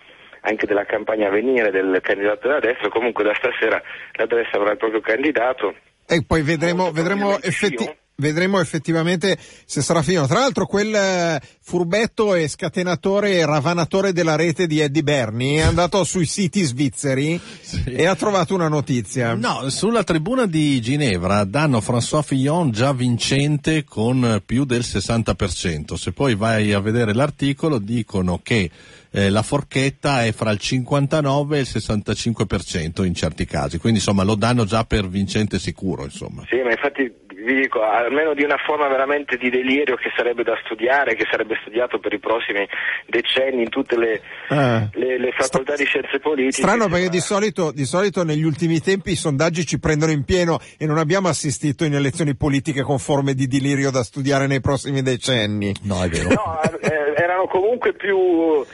anche 0.40 0.66
della 0.66 0.84
campagna 0.84 1.28
a 1.28 1.30
venire 1.30 1.70
del 1.70 1.98
candidato 2.02 2.48
della 2.48 2.60
destra, 2.60 2.88
comunque 2.88 3.24
da 3.24 3.34
stasera 3.34 3.80
la 4.12 4.26
destra 4.26 4.60
avrà 4.60 4.72
il 4.72 4.78
proprio 4.78 5.00
candidato. 5.00 5.74
E 6.06 6.24
poi 6.26 6.42
vedremo, 6.42 6.90
vedremo, 6.92 7.36
probabilmente 7.36 7.48
effetti- 7.48 7.76
Fillon. 7.76 7.96
Vedremo 8.16 8.60
effettivamente 8.60 9.36
se 9.64 9.82
sarà 9.82 10.02
Fillon. 10.02 10.26
Tra 10.26 10.40
l'altro 10.40 10.66
quel 10.66 10.94
eh, 10.94 11.40
furbetto 11.60 12.34
e 12.34 12.48
scatenatore 12.48 13.32
e 13.32 13.46
ravanatore 13.46 14.12
della 14.12 14.36
rete 14.36 14.66
di 14.66 14.80
Eddie 14.80 15.02
Berni 15.02 15.56
è 15.56 15.62
andato 15.62 16.04
sui 16.04 16.26
siti 16.26 16.62
svizzeri 16.62 17.38
e 17.84 18.06
ha 18.06 18.14
trovato 18.14 18.54
una 18.54 18.68
notizia. 18.68 19.34
No, 19.34 19.68
sulla 19.68 20.04
tribuna 20.04 20.46
di 20.46 20.80
Ginevra 20.80 21.44
danno 21.44 21.78
François 21.78 22.22
Fillon 22.22 22.70
già 22.70 22.92
vincente 22.92 23.84
con 23.84 24.42
più 24.44 24.64
del 24.64 24.80
60%. 24.80 25.94
Se 25.94 26.12
poi 26.12 26.34
vai 26.34 26.72
a 26.72 26.80
vedere 26.80 27.12
l'articolo 27.12 27.78
dicono 27.78 28.40
che 28.42 28.70
eh, 29.10 29.30
la 29.30 29.42
forchetta 29.42 30.24
è 30.24 30.32
fra 30.32 30.50
il 30.50 30.58
59 30.58 31.56
e 31.56 31.60
il 31.60 31.66
65% 31.70 33.04
in 33.04 33.14
certi 33.14 33.46
casi, 33.46 33.78
quindi 33.78 33.98
insomma 33.98 34.22
lo 34.24 34.34
danno 34.34 34.64
già 34.64 34.84
per 34.84 35.08
vincente 35.08 35.58
sicuro, 35.58 36.04
insomma. 36.04 36.44
Sì, 36.48 36.56
ma 36.62 36.70
infatti 36.70 37.24
vi 37.46 37.54
dico, 37.54 37.80
almeno 37.82 38.34
di 38.34 38.42
una 38.42 38.56
forma 38.58 38.88
veramente 38.88 39.36
di 39.36 39.48
delirio 39.50 39.94
che 39.94 40.10
sarebbe 40.16 40.42
da 40.42 40.58
studiare, 40.64 41.14
che 41.14 41.24
sarebbe 41.30 41.56
studiato 41.62 41.98
per 42.00 42.12
i 42.12 42.18
prossimi 42.18 42.66
decenni 43.06 43.62
in 43.62 43.68
tutte 43.68 43.96
le, 43.96 44.20
Eh. 44.48 44.88
le- 44.94 45.18
le 45.18 45.32
facoltà 45.32 45.76
di 45.76 45.84
scienze 45.84 46.18
politiche. 46.18 46.62
Strano 46.66 46.88
perché 46.88 47.08
di 47.08 47.20
solito, 47.20 47.70
di 47.72 47.84
solito 47.84 48.24
negli 48.24 48.42
ultimi 48.42 48.80
tempi 48.80 49.12
i 49.12 49.16
sondaggi 49.16 49.64
ci 49.64 49.78
prendono 49.78 50.10
in 50.10 50.24
pieno 50.24 50.58
e 50.76 50.86
non 50.86 50.98
abbiamo 50.98 51.28
assistito 51.28 51.84
in 51.84 51.94
elezioni 51.94 52.34
politiche 52.34 52.82
con 52.82 52.98
forme 52.98 53.34
di 53.34 53.46
delirio 53.46 53.92
da 53.92 54.02
studiare 54.02 54.46
nei 54.48 54.60
prossimi 54.60 55.02
decenni. 55.02 55.72
No, 55.84 56.02
è 56.02 56.08
vero. 56.08 56.28
No, 56.30 56.60
eh, 56.80 57.12
erano 57.14 57.46
comunque 57.46 57.92
più 57.94 58.64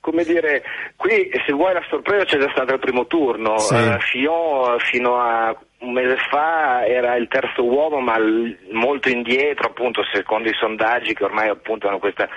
come 0.00 0.24
dire, 0.24 0.62
qui 0.96 1.28
se 1.44 1.52
vuoi 1.52 1.74
la 1.74 1.82
sorpresa 1.90 2.24
c'è 2.24 2.38
già 2.38 2.50
stato 2.52 2.72
il 2.72 2.78
primo 2.78 3.06
turno, 3.06 3.58
Sì. 3.58 3.74
Eh, 3.74 3.98
Fillon 4.00 4.78
fino 4.78 5.16
a 5.16 5.54
un 5.80 5.92
mese 5.92 6.16
fa 6.28 6.84
era 6.86 7.14
il 7.16 7.28
terzo 7.28 7.64
uomo 7.64 8.00
ma 8.00 8.16
molto 8.72 9.08
indietro 9.08 9.68
appunto 9.68 10.02
secondo 10.12 10.48
i 10.48 10.54
sondaggi 10.54 11.14
che 11.14 11.24
ormai 11.24 11.48
appunto 11.48 11.86
hanno 11.86 11.98
questa 11.98 12.28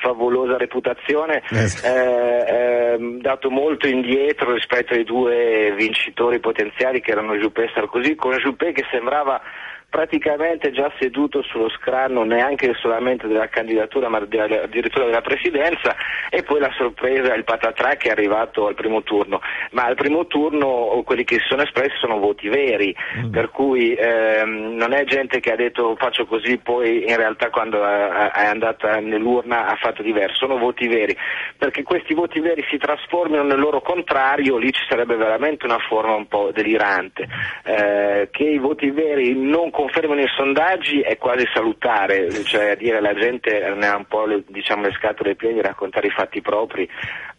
favolosa 0.00 0.56
reputazione, 0.56 1.42
Eh, 1.50 1.68
eh, 1.84 2.92
ehm, 2.94 3.20
dato 3.20 3.50
molto 3.50 3.86
indietro 3.86 4.54
rispetto 4.54 4.94
ai 4.94 5.04
due 5.04 5.72
vincitori 5.76 6.40
potenziali 6.40 7.00
che 7.00 7.12
erano 7.12 7.36
Juppé 7.36 7.64
e 7.64 7.70
Sarkozy, 7.74 8.14
con 8.14 8.32
Juppé 8.36 8.72
che 8.72 8.84
sembrava 8.90 9.40
praticamente 9.90 10.70
già 10.70 10.90
seduto 10.98 11.42
sullo 11.42 11.68
scranno 11.68 12.22
neanche 12.22 12.72
solamente 12.74 13.26
della 13.26 13.48
candidatura 13.48 14.08
ma 14.08 14.18
addirittura 14.18 15.04
della 15.04 15.20
presidenza 15.20 15.94
e 16.30 16.42
poi 16.42 16.60
la 16.60 16.72
sorpresa, 16.76 17.34
il 17.34 17.44
patatrà 17.44 17.96
che 17.96 18.08
è 18.08 18.12
arrivato 18.12 18.66
al 18.68 18.74
primo 18.74 19.02
turno, 19.02 19.40
ma 19.72 19.84
al 19.84 19.96
primo 19.96 20.26
turno 20.26 21.02
quelli 21.04 21.24
che 21.24 21.38
si 21.40 21.46
sono 21.48 21.62
espressi 21.62 21.96
sono 21.98 22.18
voti 22.18 22.48
veri, 22.48 22.94
per 23.30 23.50
cui 23.50 23.94
ehm, 23.94 24.74
non 24.76 24.92
è 24.92 25.04
gente 25.04 25.40
che 25.40 25.52
ha 25.52 25.56
detto 25.56 25.96
faccio 25.96 26.24
così 26.26 26.58
poi 26.58 27.08
in 27.08 27.16
realtà 27.16 27.50
quando 27.50 27.84
è 27.84 28.30
è 28.30 28.46
andata 28.46 29.00
nell'urna 29.00 29.66
ha 29.66 29.76
fatto 29.76 30.02
diverso, 30.02 30.46
sono 30.46 30.58
voti 30.58 30.86
veri, 30.86 31.16
perché 31.56 31.82
questi 31.82 32.14
voti 32.14 32.40
veri 32.40 32.64
si 32.70 32.78
trasformino 32.78 33.42
nel 33.42 33.58
loro 33.58 33.80
contrario, 33.80 34.56
lì 34.56 34.72
ci 34.72 34.84
sarebbe 34.88 35.16
veramente 35.16 35.66
una 35.66 35.78
forma 35.78 36.14
un 36.14 36.26
po' 36.26 36.50
delirante, 36.52 37.26
Eh, 37.64 38.28
che 38.30 38.44
i 38.44 38.58
voti 38.58 38.90
veri 38.90 39.34
non 39.34 39.70
confermano 39.80 40.20
i 40.20 40.28
sondaggi 40.36 41.00
è 41.00 41.16
quasi 41.16 41.48
salutare, 41.54 42.30
cioè 42.44 42.70
a 42.70 42.74
dire 42.74 43.00
la 43.00 43.14
gente 43.14 43.72
ne 43.74 43.86
ha 43.86 43.96
un 43.96 44.04
po' 44.04 44.26
le, 44.26 44.44
diciamo, 44.46 44.82
le 44.82 44.92
scatole 44.92 45.36
piene 45.36 45.54
di 45.54 45.62
raccontare 45.62 46.08
i 46.08 46.10
fatti 46.10 46.42
propri 46.42 46.86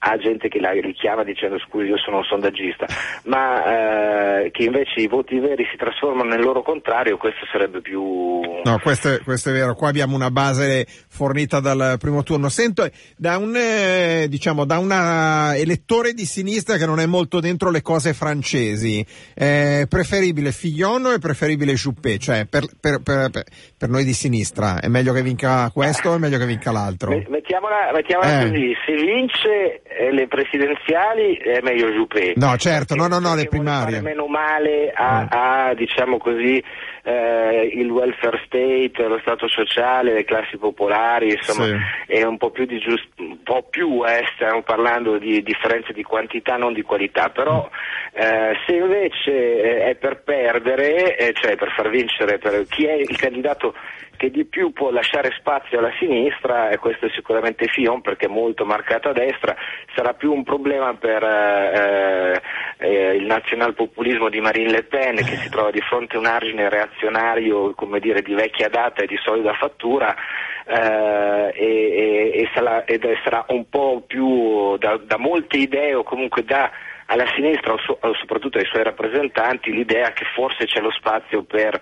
a 0.04 0.18
gente 0.18 0.48
che 0.48 0.60
la 0.60 0.72
richiama 0.72 1.24
dicendo 1.24 1.60
scusi 1.60 1.86
io 1.88 1.98
sono 1.98 2.18
un 2.18 2.24
sondaggista, 2.24 2.88
ma 3.26 4.42
eh, 4.44 4.52
che 4.52 4.64
invece 4.64 5.02
i 5.02 5.08
voti 5.08 5.38
veri 5.38 5.64
si 5.70 5.78
trasformano 5.78 6.30
nel 6.30 6.42
loro 6.42 6.64
contrario, 6.64 7.18
questo 7.18 7.46
sarebbe 7.52 7.82
più... 7.82 8.02
No, 8.64 8.80
questo 8.82 9.14
è, 9.14 9.20
questo 9.22 9.50
è 9.50 9.54
vero. 9.54 9.76
Qua 9.76 9.90
abbiamo 9.90 10.16
una 10.16 10.32
base 10.32 10.88
fornita 11.08 11.60
dal 11.60 11.98
primo 12.00 12.24
turno. 12.24 12.50
Sento 12.50 12.90
da 13.16 13.38
un, 13.38 13.56
eh, 13.56 14.26
diciamo, 14.28 14.66
da 14.66 14.80
una 14.80 15.56
elettore 15.56 16.14
di 16.14 16.26
sinistra 16.26 16.78
che 16.78 16.86
non 16.88 17.00
è 17.00 17.06
molto 17.06 17.40
dentro 17.40 17.70
le 17.70 17.84
cose 17.84 18.14
francesi. 18.14 19.06
È 19.36 19.86
preferibile 19.88 20.52
Fillon 20.52 21.06
o 21.06 21.12
è 21.12 21.20
preferibile 21.20 21.74
Juppé? 21.74 22.18
Cioè, 22.18 22.48
per, 22.48 22.66
per, 22.80 23.02
per, 23.04 23.30
per- 23.78 23.90
noi 23.90 24.04
di 24.04 24.14
sinistra 24.14 24.80
è 24.80 24.88
meglio 24.88 25.14
che 25.14 25.22
vinca 25.22 25.70
questo 25.72 26.10
o 26.10 26.16
è 26.16 26.18
meglio 26.18 26.40
che 26.40 26.46
vinca 26.48 26.72
l'altro? 26.72 27.10
Me- 27.12 27.28
Mettiamola, 27.30 27.92
mettiamola 27.94 28.42
Eh. 28.42 28.50
così, 28.50 28.74
se 28.86 28.94
vince 28.94 29.82
le 30.12 30.28
presidenziali 30.28 31.36
è 31.36 31.60
meglio 31.62 31.90
Juppé. 31.90 32.34
No, 32.36 32.56
certo, 32.58 32.96
no, 32.96 33.08
no, 33.08 33.20
no, 33.20 33.36
le 33.36 33.48
primarie. 33.48 33.98
fare 33.98 34.02
meno 34.02 34.28
male 34.28 34.92
a, 34.94 35.22
Eh. 35.22 35.28
a, 35.70 35.74
diciamo 35.74 36.18
così, 36.18 36.64
eh, 37.04 37.72
il 37.74 37.90
welfare 37.90 38.42
state, 38.46 39.08
lo 39.08 39.20
stato 39.22 39.48
sociale, 39.48 40.14
le 40.14 40.24
classi 40.24 40.58
popolari, 40.58 41.32
insomma, 41.34 41.66
Sì. 41.66 42.14
è 42.14 42.24
un 42.24 42.38
po' 42.38 42.52
più 42.52 42.66
di 42.66 42.80
giust- 42.80 43.20
un 43.20 43.42
po' 43.44 43.66
più, 43.70 44.04
eh, 44.06 44.24
stiamo 44.36 44.62
parlando 44.62 45.18
di 45.18 45.42
differenze 45.44 45.94
di 45.94 46.04
quantità, 46.04 46.58
non 46.58 46.74
di 46.74 46.82
qualità, 46.84 47.30
però 47.30 47.70
eh, 48.14 48.54
se 48.66 48.76
invece 48.76 49.32
eh, 49.32 49.90
è 49.90 49.96
per 49.96 50.22
perdere, 50.24 51.16
eh, 51.18 51.34
cioè 51.34 51.56
per 51.56 51.72
far 51.76 51.90
vincere 51.90 52.38
per 52.38 52.66
chi 52.68 52.86
è 52.86 52.94
il 52.94 53.16
candidato 53.18 53.74
che 54.22 54.30
di 54.30 54.46
più 54.46 54.72
può 54.72 54.92
lasciare 54.92 55.34
spazio 55.36 55.80
alla 55.80 55.92
sinistra, 55.98 56.70
e 56.70 56.78
questo 56.78 57.08
è 57.08 57.10
sicuramente 57.10 57.66
Fion 57.66 58.02
perché 58.02 58.28
è 58.28 58.30
molto 58.30 58.66
marcato 58.66 59.10
a 59.10 59.14
destra, 59.14 59.56
sarà 59.96 60.14
più 60.14 60.32
un 60.32 60.44
problema 60.44 60.94
per 60.94 61.24
eh, 61.24 62.42
eh, 62.78 63.16
il 63.16 63.26
nazionalpopulismo 63.26 64.30
di 64.30 64.40
Marine 64.40 64.70
Le 64.70 64.84
Pen 64.84 65.16
che 65.16 65.38
si 65.38 65.50
trova 65.50 65.72
di 65.72 65.82
fronte 65.82 66.18
a 66.18 66.20
un 66.20 66.28
argine 66.28 66.70
reazionario 66.70 67.74
dire, 68.00 68.22
di 68.22 68.36
vecchia 68.36 68.70
data 68.70 69.02
e 69.02 69.08
di 69.08 69.18
solida 69.24 69.54
fattura 69.54 70.14
eh, 70.68 71.52
e, 71.56 71.66
e- 71.66 72.42
e 72.42 72.50
sarà, 72.54 72.86
sarà 73.24 73.44
un 73.48 73.68
po' 73.70 74.04
più 74.06 74.78
da, 74.78 74.98
da 74.98 75.18
molte 75.18 75.58
idee 75.58 75.96
o 75.96 76.04
comunque 76.04 76.44
da 76.44 76.70
alla 77.12 77.30
sinistra 77.36 77.74
o, 77.74 77.78
so- 77.78 77.98
o 78.00 78.14
soprattutto 78.16 78.58
ai 78.58 78.66
suoi 78.66 78.84
rappresentanti 78.84 79.72
l'idea 79.72 80.14
che 80.14 80.24
forse 80.34 80.66
c'è 80.66 80.80
lo 80.80 80.92
spazio 80.92 81.44
per, 81.44 81.80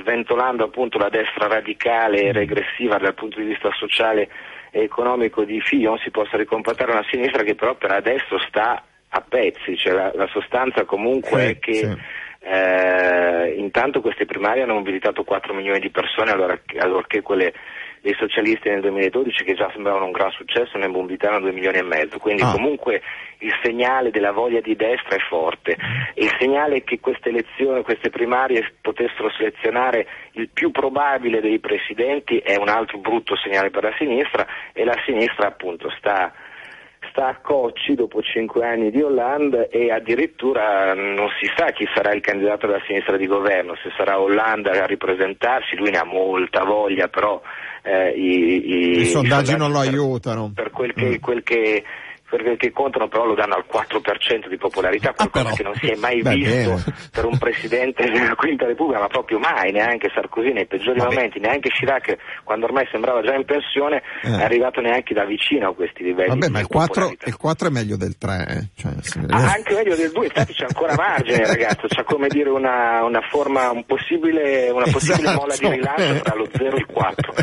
sventolando 0.00 0.64
appunto 0.64 0.98
la 0.98 1.08
destra 1.08 1.48
radicale 1.48 2.22
e 2.22 2.32
regressiva 2.32 2.96
dal 2.96 3.14
punto 3.14 3.40
di 3.40 3.46
vista 3.46 3.70
sociale 3.72 4.28
e 4.70 4.82
economico 4.82 5.42
di 5.42 5.60
Fillon, 5.60 5.98
si 5.98 6.10
possa 6.10 6.36
ricompattare 6.36 6.92
una 6.92 7.04
sinistra 7.10 7.42
che 7.42 7.56
però 7.56 7.74
per 7.74 7.90
adesso 7.90 8.38
sta 8.46 8.84
a 9.08 9.20
pezzi, 9.20 9.76
cioè 9.76 9.94
la, 9.94 10.12
la 10.14 10.28
sostanza 10.28 10.84
comunque 10.84 11.40
Sì, 11.40 11.46
è 11.46 11.58
che 11.58 11.72
sì. 11.72 11.96
eh, 12.40 13.54
intanto 13.56 14.00
queste 14.00 14.26
primarie 14.26 14.62
hanno 14.62 14.74
mobilitato 14.74 15.24
4 15.24 15.54
milioni 15.54 15.80
di 15.80 15.90
persone 15.90 16.30
allora, 16.30 16.56
allorché 16.78 17.20
quelle 17.20 17.52
dei 18.00 18.14
socialisti 18.14 18.68
nel 18.68 18.80
2012 18.80 19.44
che 19.44 19.54
già 19.54 19.70
sembravano 19.72 20.06
un 20.06 20.12
gran 20.12 20.30
successo 20.30 20.78
ne 20.78 20.88
mobilitarono 20.88 21.40
2 21.40 21.52
milioni 21.52 21.78
e 21.78 21.82
mezzo, 21.82 22.18
quindi 22.18 22.42
Ah. 22.42 22.52
comunque 22.52 23.02
il 23.38 23.52
segnale 23.62 24.10
della 24.10 24.32
voglia 24.32 24.60
di 24.60 24.74
destra 24.74 25.16
è 25.16 25.20
forte 25.28 25.76
il 26.14 26.34
segnale 26.38 26.82
che 26.82 26.98
queste 27.00 27.28
elezioni, 27.28 27.82
queste 27.82 28.10
primarie 28.10 28.72
potessero 28.80 29.30
selezionare 29.30 30.06
il 30.32 30.48
più 30.48 30.70
probabile 30.70 31.40
dei 31.40 31.58
presidenti 31.58 32.38
è 32.38 32.56
un 32.56 32.68
altro 32.68 32.98
brutto 32.98 33.36
segnale 33.36 33.70
per 33.70 33.84
la 33.84 33.94
sinistra 33.96 34.46
e 34.72 34.84
la 34.84 34.96
sinistra 35.04 35.48
appunto 35.48 35.90
sta 35.98 36.32
sta 37.10 37.28
a 37.28 37.36
cocci 37.40 37.94
dopo 37.94 38.20
cinque 38.22 38.66
anni 38.66 38.90
di 38.90 39.00
Hollande 39.00 39.68
e 39.68 39.90
addirittura 39.90 40.94
non 40.94 41.28
si 41.40 41.50
sa 41.56 41.66
chi 41.66 41.88
sarà 41.94 42.12
il 42.12 42.20
candidato 42.20 42.66
della 42.66 42.82
sinistra 42.86 43.16
di 43.16 43.26
governo, 43.26 43.76
se 43.76 43.90
sarà 43.96 44.20
Hollande 44.20 44.70
a 44.70 44.84
ripresentarsi, 44.84 45.76
lui 45.76 45.90
ne 45.90 45.98
ha 45.98 46.04
molta 46.04 46.64
voglia, 46.64 47.08
però 47.08 47.40
eh, 47.82 48.10
i, 48.10 48.96
i- 48.96 49.00
I 49.00 49.06
sondaggi 49.06 49.56
non 49.56 49.70
lo 49.72 49.78
aiutano. 49.78 50.52
Per 50.54 50.70
quel 50.70 50.92
che, 50.94 51.06
Mm. 51.08 51.14
quel 51.20 51.42
che 51.42 51.84
perché 52.28 52.56
che 52.56 52.70
contano 52.72 53.08
però 53.08 53.24
lo 53.24 53.34
danno 53.34 53.54
al 53.54 53.64
4% 53.70 54.48
di 54.48 54.56
popolarità, 54.56 55.12
qualcosa 55.14 55.44
però. 55.44 55.56
che 55.56 55.62
non 55.62 55.74
si 55.76 55.86
è 55.86 55.96
mai 55.96 56.20
Beh, 56.22 56.34
visto 56.34 56.70
bene. 56.74 56.84
per 57.10 57.24
un 57.24 57.38
presidente 57.38 58.04
della 58.10 58.34
Quinta 58.34 58.66
Repubblica, 58.66 59.00
ma 59.00 59.06
proprio 59.06 59.38
mai, 59.38 59.72
neanche 59.72 60.10
Sarkozy 60.14 60.52
nei 60.52 60.66
peggiori 60.66 60.98
Vabbè. 60.98 61.14
momenti, 61.14 61.38
neanche 61.40 61.70
Chirac 61.70 62.16
quando 62.44 62.66
ormai 62.66 62.86
sembrava 62.90 63.22
già 63.22 63.34
in 63.34 63.44
pensione 63.44 64.02
Eh. 64.22 64.28
è 64.38 64.42
arrivato 64.42 64.80
neanche 64.80 65.14
da 65.14 65.24
vicino 65.24 65.68
a 65.70 65.74
questi 65.74 66.02
livelli. 66.02 66.28
Vabbè, 66.28 66.46
di 66.46 66.52
ma 66.52 66.60
il 66.60 66.66
4, 66.66 66.92
popolarità. 66.92 67.28
il 67.28 67.36
4 67.36 67.68
è 67.68 67.70
meglio 67.70 67.96
del 67.96 68.16
3. 68.18 68.46
Eh. 68.48 68.68
Cioè, 68.80 68.92
se- 69.00 69.20
Ah, 69.30 69.52
anche 69.52 69.74
meglio 69.74 69.96
del 69.96 70.10
2, 70.12 70.24
infatti 70.26 70.52
c'è 70.52 70.64
ancora 70.68 70.94
margine 70.94 71.46
ragazzo, 71.46 71.86
c'è 71.86 72.04
come 72.04 72.28
dire 72.28 72.50
una, 72.50 73.02
una 73.04 73.20
forma, 73.30 73.70
un 73.70 73.84
possibile, 73.84 74.68
una 74.70 74.86
possibile 74.90 75.28
Esatto. 75.28 75.40
molla 75.40 75.56
di 75.56 75.68
rilancio 75.68 76.20
tra 76.22 76.34
lo 76.34 76.48
0 76.54 76.76
e 76.76 76.78
il 76.78 76.86
4. 76.86 77.34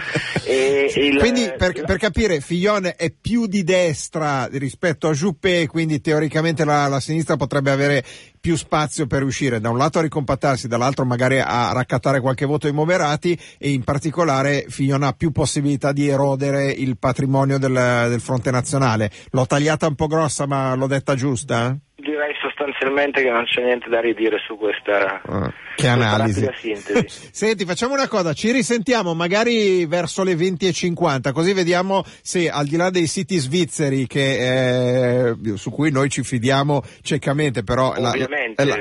E, 0.46 0.92
e 0.94 1.06
il- 1.08 1.18
Quindi 1.20 1.52
per, 1.58 1.74
per 1.84 1.98
capire, 1.98 2.40
Fillon 2.40 2.92
è 2.96 3.12
più 3.12 3.48
di 3.48 3.64
destra 3.64 4.48
rispetto 4.52 4.74
a 4.80 5.12
Juppé, 5.12 5.68
quindi 5.68 6.02
teoricamente 6.02 6.66
la, 6.66 6.88
la 6.88 7.00
sinistra 7.00 7.38
potrebbe 7.38 7.72
avere 7.72 8.04
più 8.40 8.56
spazio 8.56 9.08
per 9.08 9.24
uscire 9.24 9.60
da 9.60 9.70
un 9.70 9.78
lato 9.78 10.00
a 10.00 10.02
ricompattarsi, 10.04 10.68
dall'altro 10.68 11.04
magari 11.04 11.40
a 11.40 11.72
raccattare 11.74 12.22
qualche 12.22 12.46
voto 12.46 12.68
ai 12.68 12.74
moderati 12.74 13.38
e 13.58 13.72
in 13.72 13.84
particolare 13.84 14.66
Fillon 14.70 15.04
ha 15.04 15.14
più 15.14 15.32
possibilità 15.32 15.92
di 15.92 16.08
erodere 16.08 16.72
il 16.72 16.98
patrimonio 16.98 17.58
del, 17.58 17.74
del 17.74 18.22
fronte 18.22 18.52
nazionale. 18.52 19.12
L'ho 19.32 19.46
tagliata 19.46 19.88
un 19.88 19.96
po' 19.96 20.08
grossa 20.08 20.46
ma 20.46 20.76
l'ho 20.76 20.88
detta 20.88 21.16
giusta? 21.16 21.76
Direi 22.06 22.34
sostanzialmente 22.42 23.22
che 23.22 23.30
non 23.30 23.44
c'è 23.46 23.62
niente 23.64 23.90
da 23.90 24.00
ridire 24.00 24.38
su 24.46 24.56
questa, 24.58 25.22
Ah, 25.26 25.52
che 25.76 25.88
questa 25.88 25.92
analisi. 25.92 26.48
Senti, 27.32 27.66
facciamo 27.66 27.94
una 27.94 28.08
cosa, 28.08 28.34
ci 28.34 28.52
risentiamo 28.52 29.14
magari 29.14 29.86
verso 29.86 30.24
le 30.24 30.34
20.50, 30.36 31.32
così 31.34 31.54
vediamo 31.54 32.04
se 32.22 32.50
al 32.50 32.66
di 32.68 32.76
là 32.78 32.90
dei 32.90 33.08
siti 33.08 33.38
svizzeri 33.38 34.08
che, 34.08 35.30
eh, 35.30 35.36
su 35.56 35.72
cui 35.72 35.92
noi 35.92 36.10
ci 36.10 36.24
fidiamo 36.24 36.82
ciecamente, 37.02 37.64
però 37.64 37.94
la, 37.98 38.10
Ovviamente. 38.10 38.64
la- 38.66 38.80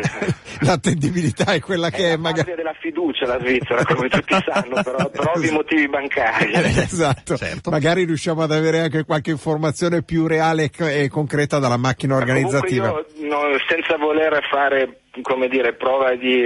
l'attendibilità 0.61 1.53
è 1.53 1.61
quella 1.61 1.91
che 1.91 2.05
È 2.05 2.07
è 2.07 2.11
la 2.13 2.17
magari... 2.19 2.55
della 2.55 2.75
fiducia 2.81 3.27
la 3.27 3.39
Svizzera, 3.41 3.85
come 3.85 4.09
tutti 4.09 4.35
sanno, 4.45 4.83
però 4.83 5.09
per 5.11 5.31
ovvi 5.35 5.51
motivi 5.51 5.89
bancari. 5.89 6.53
esatto, 6.83 7.37
Certo. 7.37 7.71
magari 7.71 8.05
riusciamo 8.05 8.43
ad 8.43 8.53
avere 8.53 8.81
anche 8.81 9.05
qualche 9.05 9.31
informazione 9.31 10.03
più 10.03 10.27
reale 10.27 10.65
e 10.65 10.71
co- 10.71 11.09
concreta 11.15 11.59
dalla 11.59 11.77
macchina 11.77 12.17
organizzativa. 12.17 12.89
Io, 12.89 13.07
no, 13.29 13.41
senza 13.69 13.97
voler 13.97 14.41
fare 14.51 15.01
come 15.23 15.49
dire, 15.49 15.75
prova 15.75 16.15
di 16.17 16.43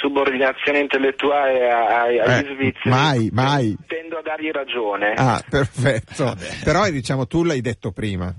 subordinazione 0.00 0.80
intellettuale 0.80 1.70
ai- 1.70 2.18
agli 2.18 2.46
Eh, 2.46 2.54
svizzeri, 2.54 2.90
mai, 2.90 3.28
mai. 3.32 3.76
tendo 3.86 4.18
a 4.18 4.22
dargli 4.22 4.50
ragione. 4.50 5.14
Ah, 5.16 5.40
perfetto. 5.48 6.34
Però 6.64 6.88
diciamo 6.90 7.26
tu 7.26 7.44
l'hai 7.44 7.60
detto 7.60 7.92
prima. 7.92 8.34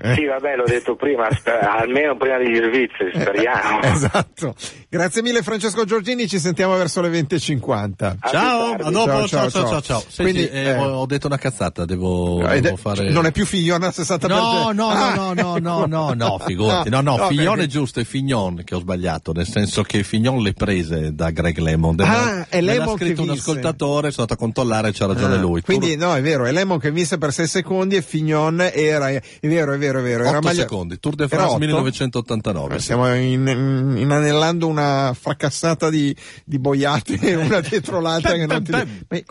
Eh. 0.00 0.14
Sì, 0.14 0.24
vabbè, 0.26 0.54
l'ho 0.56 0.64
detto 0.66 0.94
prima, 0.96 1.28
sper- 1.32 1.62
almeno 1.62 2.16
prima 2.16 2.38
degli 2.38 2.56
svizzeri, 2.56 3.10
speriamo. 3.20 3.82
esatto. 3.82 4.54
Grazie 4.88 5.22
mille 5.22 5.42
Francesco 5.42 5.84
Giorgini, 5.84 6.28
ci 6.28 6.38
sentiamo 6.38 6.76
verso 6.76 7.00
le 7.00 7.08
20.50. 7.10 8.16
A 8.20 8.28
Ciao, 8.28 8.72
a 8.74 8.90
dopo, 8.90 9.06
Ciao, 9.06 9.26
ciao, 9.26 9.26
ciao, 9.26 9.50
ciao, 9.50 9.68
ciao. 9.68 9.80
ciao. 9.80 10.04
Senti, 10.08 10.32
Quindi, 10.32 10.48
eh, 10.50 10.60
eh, 10.68 10.76
ho 10.76 11.06
detto 11.06 11.26
una 11.26 11.36
cazzata, 11.38 11.84
devo, 11.84 12.40
è- 12.46 12.60
devo 12.60 12.76
fare... 12.76 13.10
Non 13.10 13.26
è 13.26 13.32
più 13.32 13.44
Figlione 13.46 13.86
al 13.86 13.92
60%. 13.94 14.26
No, 14.28 14.70
no, 14.72 14.88
Ah, 14.88 15.14
no, 15.14 15.32
no, 15.34 15.56
no, 15.58 15.84
no, 15.86 16.12
no, 16.14 16.38
figurati. 16.46 16.88
No, 16.90 17.00
no, 17.00 17.16
No, 17.16 17.26
Fignon 17.28 17.46
perché- 17.56 17.62
è 17.64 17.66
giusto, 17.66 18.00
è 18.00 18.04
Fignon 18.04 18.62
che 18.64 18.74
ho 18.74 18.80
sbagliato, 18.80 19.32
nel 19.32 19.46
senso 19.46 19.82
che 19.82 20.02
Fignon 20.02 20.40
le 20.42 20.52
prese 20.52 21.14
da 21.14 21.30
Greg 21.30 21.56
Lemon. 21.58 21.96
Ah, 22.00 22.46
è 22.48 22.60
Lemon 22.60 22.96
che 22.96 23.06
scritto 23.06 23.22
un 23.22 23.30
ascoltatore, 23.30 24.10
sono 24.10 24.22
andato 24.22 24.34
a 24.34 24.36
controllare, 24.36 24.90
c'ha 24.92 25.06
ragione 25.06 25.34
Ah, 25.34 25.38
lui. 25.38 25.60
Quindi 25.62 25.96
no, 25.96 26.14
è 26.14 26.20
vero, 26.22 26.44
è 26.44 26.52
Lemon 26.52 26.78
che 26.78 26.90
vinse 26.92 27.18
per 27.18 27.32
6 27.32 27.46
secondi 27.46 27.96
e 27.96 28.02
Fignon 28.02 28.60
era, 28.72 29.08
è 29.08 29.20
vero, 29.42 29.72
è 29.72 29.78
vero, 29.78 29.86
è 29.96 30.02
vero. 30.02 30.24
Era 30.24 30.38
8 30.38 30.46
maglia- 30.46 30.60
secondi, 30.62 30.98
Tour 31.00 31.14
de 31.14 31.28
France 31.28 31.50
otto? 31.50 31.58
1989. 31.58 32.74
Eh, 32.74 32.78
sì. 32.78 32.84
Stiamo 32.84 33.14
in- 33.14 33.46
in- 33.46 33.94
inanellando 33.98 34.66
una 34.66 35.12
fracassata 35.18 35.90
di, 35.90 36.14
di 36.44 36.58
boiate 36.58 37.34
una 37.36 37.60
dietro 37.60 38.00
l'altra. 38.00 38.32
che 38.34 38.46
non 38.46 38.62
ti... 38.62 38.70
Ma 38.72 38.84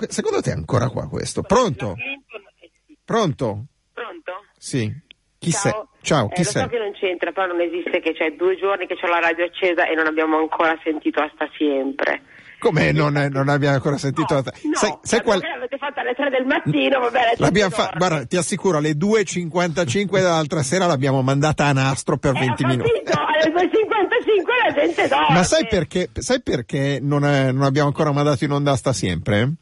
secondo 0.07 0.41
te 0.41 0.51
è 0.51 0.53
ancora 0.53 0.89
qua 0.89 1.07
questo? 1.07 1.41
Pronto? 1.43 1.95
Pronto? 3.05 3.65
Pronto? 3.93 4.43
Sì. 4.57 4.91
Chi 5.39 5.51
Ciao. 5.51 5.61
sei? 5.61 5.73
Ciao, 6.01 6.27
chi 6.29 6.41
Eh, 6.41 6.43
lo 6.45 6.49
sei? 6.49 6.61
so 6.63 6.69
che 6.69 6.77
non 6.77 6.91
c'entra, 6.93 7.31
però 7.31 7.47
non 7.47 7.61
esiste 7.61 7.99
che 7.99 8.13
c'è 8.13 8.31
due 8.35 8.55
giorni 8.57 8.87
che 8.87 8.95
c'ho 8.95 9.07
la 9.07 9.19
radio 9.19 9.45
accesa 9.45 9.87
e 9.87 9.93
non 9.93 10.07
abbiamo 10.07 10.37
ancora 10.39 10.77
sentito 10.83 11.19
a 11.21 11.29
sta 11.33 11.49
sempre. 11.57 12.21
Come 12.59 12.91
non, 12.91 13.13
non 13.31 13.49
abbiamo 13.49 13.75
ancora 13.75 13.97
sentito? 13.97 14.33
No, 14.33 14.41
la- 14.43 14.51
no, 14.63 14.75
sai, 14.75 14.97
sai 15.03 15.21
qual- 15.21 15.39
l'avete 15.41 15.77
fatta 15.77 16.01
alle 16.01 16.13
3 16.15 16.29
del 16.31 16.45
mattino, 16.45 16.99
vabbè, 17.01 17.19
alle 17.19 17.35
L'abbiamo 17.37 17.69
fa- 17.69 17.93
guarda, 17.95 18.25
ti 18.25 18.35
assicuro, 18.35 18.77
alle 18.77 18.93
2.55 18.97 20.19
dell'altra 20.19 20.63
sera 20.63 20.85
l'abbiamo 20.87 21.21
mandata 21.21 21.65
a 21.65 21.71
nastro 21.73 22.17
per 22.17 22.35
Eh, 22.35 22.39
20 22.39 22.63
ho 22.63 22.67
minuti. 22.67 22.89
alle 23.13 23.51
2.55 23.53 24.43
la 24.65 24.73
gente 24.73 25.07
dorme. 25.07 25.33
Ma 25.35 25.43
sai 25.43 25.67
perché, 25.67 26.09
sai 26.13 26.41
perché 26.41 26.99
non, 27.01 27.23
è- 27.25 27.51
non 27.51 27.63
abbiamo 27.63 27.87
ancora 27.89 28.11
mandato 28.11 28.43
in 28.43 28.51
onda 28.51 28.75
sta 28.75 28.91
sempre? 28.91 29.53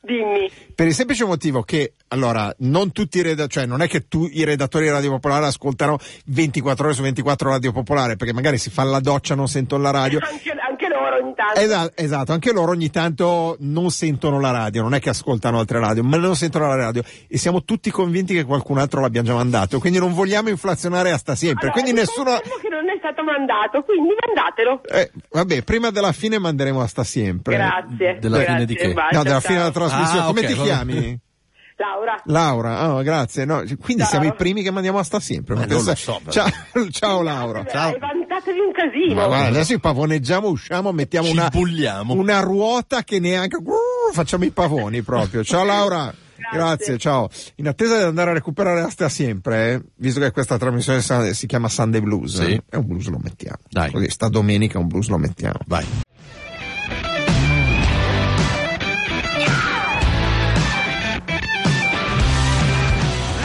Dimmi. 0.00 0.48
Per 0.72 0.86
il 0.86 0.94
semplice 0.94 1.24
motivo 1.24 1.62
che, 1.64 1.94
allora, 2.16 2.52
non 2.58 2.92
tutti 2.92 3.18
i 3.18 3.22
redattori, 3.22 3.50
cioè 3.50 3.66
non 3.66 3.82
è 3.82 3.88
che 3.88 4.08
tu, 4.08 4.28
i 4.30 4.44
redattori 4.44 4.84
di 4.86 4.90
Radio 4.90 5.10
Popolare 5.10 5.46
ascoltano 5.46 5.98
24 6.26 6.84
ore 6.86 6.94
su 6.94 7.02
24 7.02 7.50
Radio 7.50 7.72
Popolare, 7.72 8.16
perché 8.16 8.32
magari 8.32 8.58
si 8.58 8.70
fa 8.70 8.82
la 8.84 9.00
doccia, 9.00 9.34
non 9.34 9.48
sentono 9.48 9.82
la 9.82 9.90
radio. 9.90 10.18
Anche, 10.22 10.50
anche 10.50 10.88
loro 10.88 11.16
ogni 11.22 11.34
tanto. 11.34 11.60
Esa- 11.60 11.90
esatto, 11.94 12.32
anche 12.32 12.52
loro 12.52 12.72
ogni 12.72 12.90
tanto 12.90 13.56
non 13.60 13.90
sentono 13.90 14.40
la 14.40 14.50
radio, 14.50 14.82
non 14.82 14.94
è 14.94 15.00
che 15.00 15.10
ascoltano 15.10 15.58
altre 15.58 15.78
radio, 15.78 16.02
ma 16.02 16.16
non 16.16 16.34
sentono 16.36 16.66
la 16.66 16.74
radio 16.76 17.02
e 17.28 17.38
siamo 17.38 17.62
tutti 17.64 17.90
convinti 17.90 18.34
che 18.34 18.44
qualcun 18.44 18.78
altro 18.78 19.00
l'abbiia 19.00 19.22
già 19.22 19.34
mandato, 19.34 19.78
quindi 19.78 19.98
non 19.98 20.12
vogliamo 20.14 20.48
inflazionare 20.48 21.10
a 21.12 21.18
sta 21.18 21.34
sempre, 21.34 21.68
Allora, 21.68 21.72
quindi 21.80 21.92
vi 21.92 21.98
nessuno... 22.06 22.38
che 22.60 22.68
non 22.68 22.88
è 22.88 22.96
stato 22.98 23.22
mandato, 23.22 23.82
quindi 23.82 24.10
mandatelo. 24.26 24.82
Eh, 24.84 25.10
vabbè, 25.30 25.62
prima 25.62 25.90
della 25.90 26.12
fine 26.12 26.38
manderemo 26.38 26.80
a 26.80 26.86
sta 26.86 27.04
sempre. 27.04 27.54
Grazie. 27.56 28.18
Della 28.20 28.36
grazie, 28.38 28.54
fine 28.54 28.64
di 28.66 28.74
che? 28.74 28.86
un 28.86 28.94
bacio, 28.94 29.16
No, 29.16 29.22
della 29.22 29.40
ciao. 29.40 29.48
fine 29.48 29.58
della 29.58 29.70
trasmissione. 29.70 30.20
Ah, 30.20 30.26
Come 30.26 30.40
ok, 30.40 30.46
ti 30.46 30.54
vabbè. 30.54 30.66
chiami? 30.68 31.20
Laura. 31.78 32.20
Laura, 32.24 32.94
oh, 32.94 33.02
grazie. 33.02 33.44
No, 33.44 33.62
quindi 33.80 34.02
Ciao. 34.02 34.10
siamo 34.10 34.24
i 34.26 34.34
primi 34.34 34.62
che 34.62 34.70
mandiamo 34.70 34.98
a 34.98 35.02
sta 35.02 35.20
sempre. 35.20 35.54
Eh, 35.54 35.58
Ma 35.58 35.66
non 35.66 35.76
lo 35.78 35.84
pensa- 35.84 35.94
so, 35.94 36.20
ciao, 36.30 36.48
ciao 36.90 37.22
Laura. 37.22 37.64
Ciao. 37.66 37.88
Hai 37.92 37.98
vantatevi 37.98 38.58
un 38.58 38.72
casino. 38.72 39.14
Ma 39.14 39.26
guarda, 39.26 39.46
adesso 39.48 39.72
ci 39.72 39.78
pavoneggiamo, 39.80 40.48
usciamo, 40.48 40.92
mettiamo 40.92 41.28
una, 41.30 41.50
una 42.08 42.40
ruota 42.40 43.02
che 43.04 43.18
neanche 43.20 43.56
uh, 43.56 44.12
facciamo 44.12 44.44
i 44.44 44.50
pavoni 44.50 45.02
proprio. 45.02 45.44
Ciao 45.44 45.64
Laura. 45.66 46.12
Grazie, 46.52 46.96
ciao. 46.96 47.28
In 47.56 47.66
attesa 47.66 47.96
di 47.98 48.04
andare 48.04 48.30
a 48.30 48.34
recuperare 48.34 48.80
la 48.80 48.88
stia 48.88 49.08
sempre, 49.08 49.72
eh, 49.72 49.82
visto 49.96 50.20
che 50.20 50.30
questa 50.30 50.56
trasmissione 50.58 51.34
si 51.34 51.46
chiama 51.46 51.68
Sunday 51.68 52.00
Blues, 52.00 52.40
Sì. 52.40 52.52
eh, 52.52 52.62
è 52.70 52.76
un 52.76 52.86
blues 52.86 53.08
lo 53.08 53.18
mettiamo. 53.20 53.58
Dai. 53.68 53.90
Così, 53.90 54.08
sta 54.10 54.28
domenica 54.28 54.78
un 54.78 54.86
blues 54.86 55.08
lo 55.08 55.18
mettiamo. 55.18 55.58
Vai. 55.66 55.84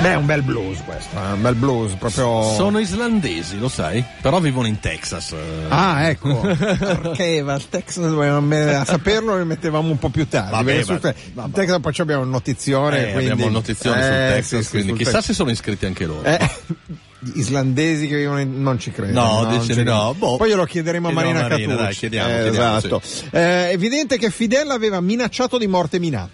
Beh, 0.02 0.14
è 0.14 0.16
un 0.16 0.26
bel 0.26 0.42
blues 0.42 0.80
questo, 0.84 1.16
eh, 1.16 1.34
un 1.34 1.42
bel 1.44 1.54
blues 1.54 1.94
proprio. 1.94 2.42
Sono 2.56 2.80
islandesi, 2.80 3.60
lo 3.60 3.70
sai? 3.70 4.04
Però 4.22 4.40
vivono 4.40 4.66
in 4.68 4.80
Texas. 4.80 5.34
eh. 5.34 5.66
Ah, 5.70 6.08
ecco. 6.10 6.40
Perché 6.42 7.42
va 7.44 7.60
Texas 7.70 8.06
a 8.06 8.86
saperlo 8.86 9.38
lo 9.38 9.46
mettevamo 9.46 9.92
un 9.92 10.00
po' 10.00 10.10
più 10.10 10.28
tardi. 10.28 10.52
Vabbè, 10.52 10.84
sul- 10.84 11.00
vabbè, 11.00 11.16
vabbè. 11.34 11.54
Texas 11.54 11.80
poi 11.82 11.94
ci 11.94 12.02
abbiamo 12.02 12.24
notizione. 12.24 13.10
Eh, 13.10 13.12
quindi... 13.12 13.32
abbiamo 13.32 13.52
notizione 13.52 14.02
sul 14.02 14.12
Eh, 14.12 14.30
Texas, 14.34 14.60
sì, 14.60 14.64
sì, 14.64 14.70
quindi 14.72 14.88
sul 14.90 14.98
chissà 14.98 15.12
Texas. 15.12 15.26
se 15.30 15.34
sono 15.36 15.52
iscritti 15.52 15.86
anche 15.86 16.06
loro. 16.08 16.24
Eh, 16.24 16.50
islandesi 17.36 18.08
che 18.08 18.16
vivono 18.18 18.40
in... 18.40 18.60
non 18.60 18.80
ci 18.80 18.90
credo. 18.90 19.14
No, 19.14 19.44
non 19.44 19.60
dice 19.60 19.84
no. 19.84 20.16
Boh. 20.18 20.38
Poi 20.38 20.50
glielo 20.50 20.66
chiederemo 20.66 21.10
a 21.10 21.12
Marina, 21.12 21.42
Marina, 21.42 21.58
Catucci. 21.58 21.78
dai, 21.84 21.94
chiediamo, 21.96 22.30
Eh, 22.30 22.42
chiediamo, 22.42 22.78
esatto. 22.78 23.02
Eh, 23.30 23.70
è 23.70 23.72
evidente 23.72 24.18
che 24.18 24.32
Fidel 24.32 24.72
aveva 24.72 25.00
minacciato 25.00 25.60
di 25.60 25.68
morte 25.68 26.00
Minà. 26.00 26.28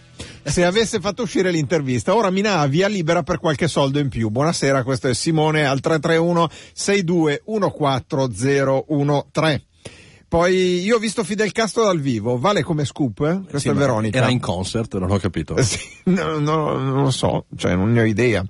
Se 0.47 0.63
avesse 0.63 1.01
fatto 1.01 1.23
uscire 1.23 1.51
l'intervista, 1.51 2.15
ora 2.15 2.31
Minà 2.31 2.59
ha 2.59 2.67
via 2.67 2.87
libera 2.87 3.21
per 3.21 3.37
qualche 3.37 3.67
soldo 3.67 3.99
in 3.99 4.07
più. 4.07 4.29
Buonasera, 4.29 4.83
questo 4.83 5.09
è 5.09 5.13
Simone 5.13 5.65
al 5.65 5.81
331 5.81 6.47
6214013. 6.73 9.59
Poi 10.29 10.81
io 10.83 10.97
ho 10.97 10.99
visto 10.99 11.23
Fidel 11.23 11.53
Castro 11.53 11.85
dal 11.85 12.01
vivo, 12.01 12.37
vale 12.37 12.61
come 12.61 12.83
scoop? 12.83 13.19
Eh? 13.21 13.39
Questa 13.49 13.59
Sì, 13.59 13.69
è 13.69 13.73
Veronica. 13.73 14.17
Era 14.17 14.29
in 14.29 14.41
concert, 14.41 14.97
non 14.97 15.09
ho 15.09 15.17
capito. 15.19 15.55
Eh, 15.55 15.63
sì, 15.63 15.79
no, 16.05 16.37
no, 16.39 16.77
non 16.77 17.03
lo 17.03 17.11
so, 17.11 17.45
cioè 17.55 17.75
non 17.75 17.93
ne 17.93 18.01
ho 18.01 18.03
idea. 18.03 18.43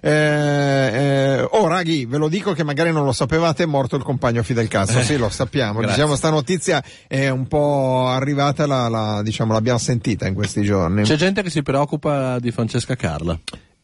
Eh, 0.00 0.10
eh, 0.10 1.48
oh, 1.50 1.66
raghi, 1.66 2.06
ve 2.06 2.18
lo 2.18 2.28
dico 2.28 2.52
che 2.52 2.62
magari 2.62 2.92
non 2.92 3.04
lo 3.04 3.10
sapevate, 3.12 3.64
è 3.64 3.66
morto 3.66 3.96
il 3.96 4.04
compagno 4.04 4.44
Fidel 4.44 4.68
Castro. 4.68 5.02
Sì, 5.02 5.16
lo 5.16 5.28
sappiamo. 5.30 5.80
Grazie. 5.80 5.96
Diciamo, 5.96 6.14
sta 6.14 6.30
notizia 6.30 6.82
è 7.08 7.28
un 7.28 7.48
po' 7.48 8.06
arrivata, 8.06 8.66
la, 8.66 8.88
la- 8.88 9.22
diciamo, 9.22 9.52
l'abbiamo 9.52 9.78
sentita 9.78 10.28
in 10.28 10.34
questi 10.34 10.62
giorni. 10.62 11.02
C'è 11.02 11.16
gente 11.16 11.42
che 11.42 11.50
si 11.50 11.62
preoccupa 11.62 12.38
di 12.38 12.52
Francesca 12.52 12.94
Carla. 12.94 13.36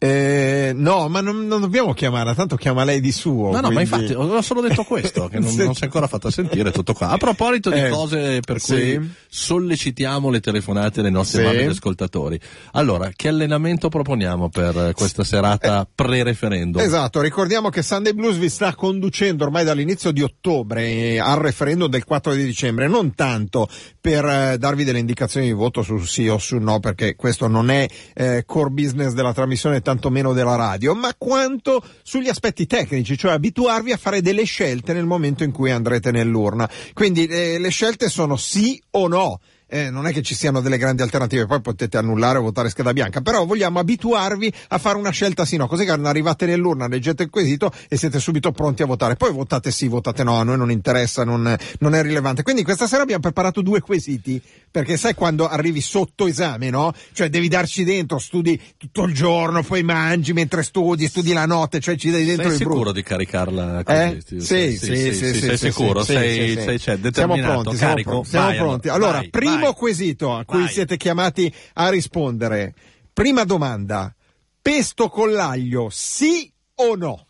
Eh, 0.02 0.72
no, 0.74 1.08
ma 1.10 1.20
non, 1.20 1.46
non 1.46 1.60
dobbiamo 1.60 1.92
chiamarla, 1.92 2.34
tanto 2.34 2.56
chiama 2.56 2.84
lei 2.84 3.00
di 3.00 3.12
suo. 3.12 3.50
No, 3.52 3.60
no, 3.60 3.70
ma 3.70 3.82
infatti 3.82 4.14
ho 4.14 4.40
solo 4.40 4.62
detto 4.62 4.82
questo, 4.88 5.28
che 5.28 5.38
non, 5.38 5.54
non 5.54 5.74
si 5.74 5.82
è 5.82 5.84
ancora 5.84 6.06
fatta 6.06 6.30
sentire 6.30 6.70
tutto 6.70 6.94
qua. 6.94 7.10
A 7.10 7.18
proposito 7.18 7.68
di 7.68 7.80
Eh, 7.80 7.88
cose 7.90 8.40
per 8.40 8.60
sì. 8.60 8.72
cui 8.96 9.12
sollecitiamo 9.28 10.30
le 10.30 10.40
telefonate 10.40 11.02
dei 11.02 11.10
nostri 11.10 11.46
Sì. 11.46 11.64
ascoltatori. 11.64 12.40
Allora, 12.72 13.10
che 13.14 13.28
allenamento 13.28 13.90
proponiamo 13.90 14.48
per 14.48 14.74
eh, 14.88 14.92
questa 14.94 15.22
serata 15.22 15.86
pre-referendum? 15.92 16.80
Esatto, 16.80 17.20
ricordiamo 17.20 17.68
che 17.68 17.82
Sunday 17.82 18.14
Blues 18.14 18.36
vi 18.38 18.48
sta 18.48 18.74
conducendo 18.74 19.44
ormai 19.44 19.64
dall'inizio 19.64 20.12
di 20.12 20.22
ottobre 20.22 20.82
eh, 20.86 21.18
al 21.20 21.36
referendum 21.40 21.88
del 21.90 22.04
4 22.04 22.32
di 22.32 22.44
dicembre, 22.44 22.88
non 22.88 23.14
tanto 23.14 23.68
per 24.00 24.24
eh, 24.24 24.56
darvi 24.56 24.84
delle 24.84 24.98
indicazioni 24.98 25.44
di 25.46 25.52
voto 25.52 25.82
su 25.82 25.98
sì 25.98 26.26
o 26.26 26.38
su 26.38 26.56
no, 26.56 26.80
perché 26.80 27.16
questo 27.16 27.48
non 27.48 27.68
è 27.68 27.86
eh, 28.14 28.44
core 28.46 28.70
business 28.70 29.12
della 29.12 29.34
trasmissione, 29.34 29.82
tantomeno 29.90 30.33
della 30.33 30.55
radio, 30.55 30.94
ma 30.94 31.12
quanto 31.18 31.83
sugli 32.03 32.29
aspetti 32.29 32.66
tecnici, 32.66 33.18
cioè 33.18 33.33
abituarvi 33.33 33.90
a 33.90 33.96
fare 33.96 34.22
delle 34.22 34.44
scelte 34.44 34.92
nel 34.92 35.07
momento 35.07 35.42
in 35.42 35.50
cui 35.50 35.72
andrete 35.72 36.12
nell'urna. 36.12 36.70
Quindi 36.92 37.26
eh, 37.26 37.59
le 37.59 37.70
scelte 37.70 38.09
sono 38.09 38.37
sì 38.37 38.81
o 38.92 39.09
no. 39.09 39.40
Eh, 39.72 39.88
non 39.88 40.06
è 40.06 40.12
che 40.12 40.20
ci 40.22 40.35
siano 40.35 40.61
delle 40.61 40.78
grandi 40.78 41.02
alternative, 41.02 41.46
poi 41.46 41.61
potete 41.61 41.96
annullare 41.96 42.38
o 42.38 42.42
votare 42.42 42.68
scheda 42.70 42.92
bianca, 42.92 43.20
però 43.20 43.44
vogliamo 43.46 43.78
abituarvi 43.78 44.52
a 44.68 44.78
fare 44.78 44.96
una 44.98 45.11
scelta 45.11 45.44
sì 45.44 45.56
no, 45.56 45.68
così 45.68 45.85
che 45.85 45.92
arrivate 45.92 46.44
nell'urna, 46.46 46.88
leggete 46.88 47.22
il 47.22 47.30
quesito 47.30 47.70
e 47.88 47.96
siete 47.96 48.18
subito 48.18 48.50
pronti 48.50 48.83
a 48.83 48.87
votare. 48.87 49.14
Poi 49.14 49.33
votate 49.33 49.70
sì, 49.70 49.87
votate 49.87 50.24
no, 50.24 50.38
a 50.40 50.42
noi 50.42 50.56
non 50.56 50.72
interessa, 50.72 51.24
non, 51.24 51.56
non 51.78 51.94
è 51.94 52.02
rilevante. 52.02 52.42
Quindi 52.42 52.64
questa 52.64 52.88
sera 52.88 53.02
abbiamo 53.02 53.20
preparato 53.22 53.61
due 53.62 53.80
quesiti, 53.80 54.42
perché 54.70 54.96
sai 54.96 55.14
quando 55.14 55.46
arrivi 55.48 55.80
sotto 55.80 56.26
esame, 56.26 56.68
no? 56.70 56.92
Cioè 57.12 57.28
devi 57.28 57.46
darci 57.46 57.85
dentro, 57.85 58.18
studi 58.18 58.61
tutto 58.76 59.04
il 59.04 59.14
giorno, 59.14 59.62
poi 59.62 59.85
mangi 59.85 60.33
mentre 60.33 60.64
studi, 60.64 61.06
studi 61.06 61.33
la 61.33 61.46
notte, 61.46 61.78
cioè 61.78 61.94
ci 61.96 62.11
dai 62.11 62.24
dentro 62.24 62.44
Sei 62.44 62.52
il 62.54 62.59
sicuro 62.59 62.74
brutto. 62.76 62.92
di 62.92 63.02
caricarla 63.04 63.83
così? 63.85 63.98
Eh? 63.98 64.18
Sì, 64.26 64.40
Sì, 64.40 64.76
sì, 64.76 64.96
sì, 64.96 65.12
sì, 65.12 65.38
sei 65.38 65.56
sì, 65.59 65.66
sicuro, 65.70 66.02
sì, 66.02 66.12
sei, 66.12 66.30
sì, 66.35 66.46
sì. 66.54 66.61
sei- 66.62 66.78
cioè, 66.80 66.98
Siamo 66.98 67.02
determinato, 67.02 67.52
pronti, 67.62 67.76
siamo 67.76 67.92
carico? 67.92 68.11
pronti. 68.11 68.28
Siamo 68.30 68.46
Vai, 68.46 68.56
pronti. 68.56 68.88
allora, 68.88 69.18
vai, 69.18 69.28
primo 69.61 69.73
vai. 69.73 69.75
quesito 69.81 70.35
a 70.35 70.44
cui 70.44 70.61
Vai. 70.61 70.68
siete 70.68 70.96
chiamati 70.96 71.53
a 71.75 71.88
rispondere. 71.88 72.75
Prima 73.12 73.44
domanda. 73.44 74.14
Pesto 74.62 75.09
con 75.09 75.33
l'aglio, 75.33 75.88
sì 75.90 76.53
o 76.77 76.94
no? 76.96 77.25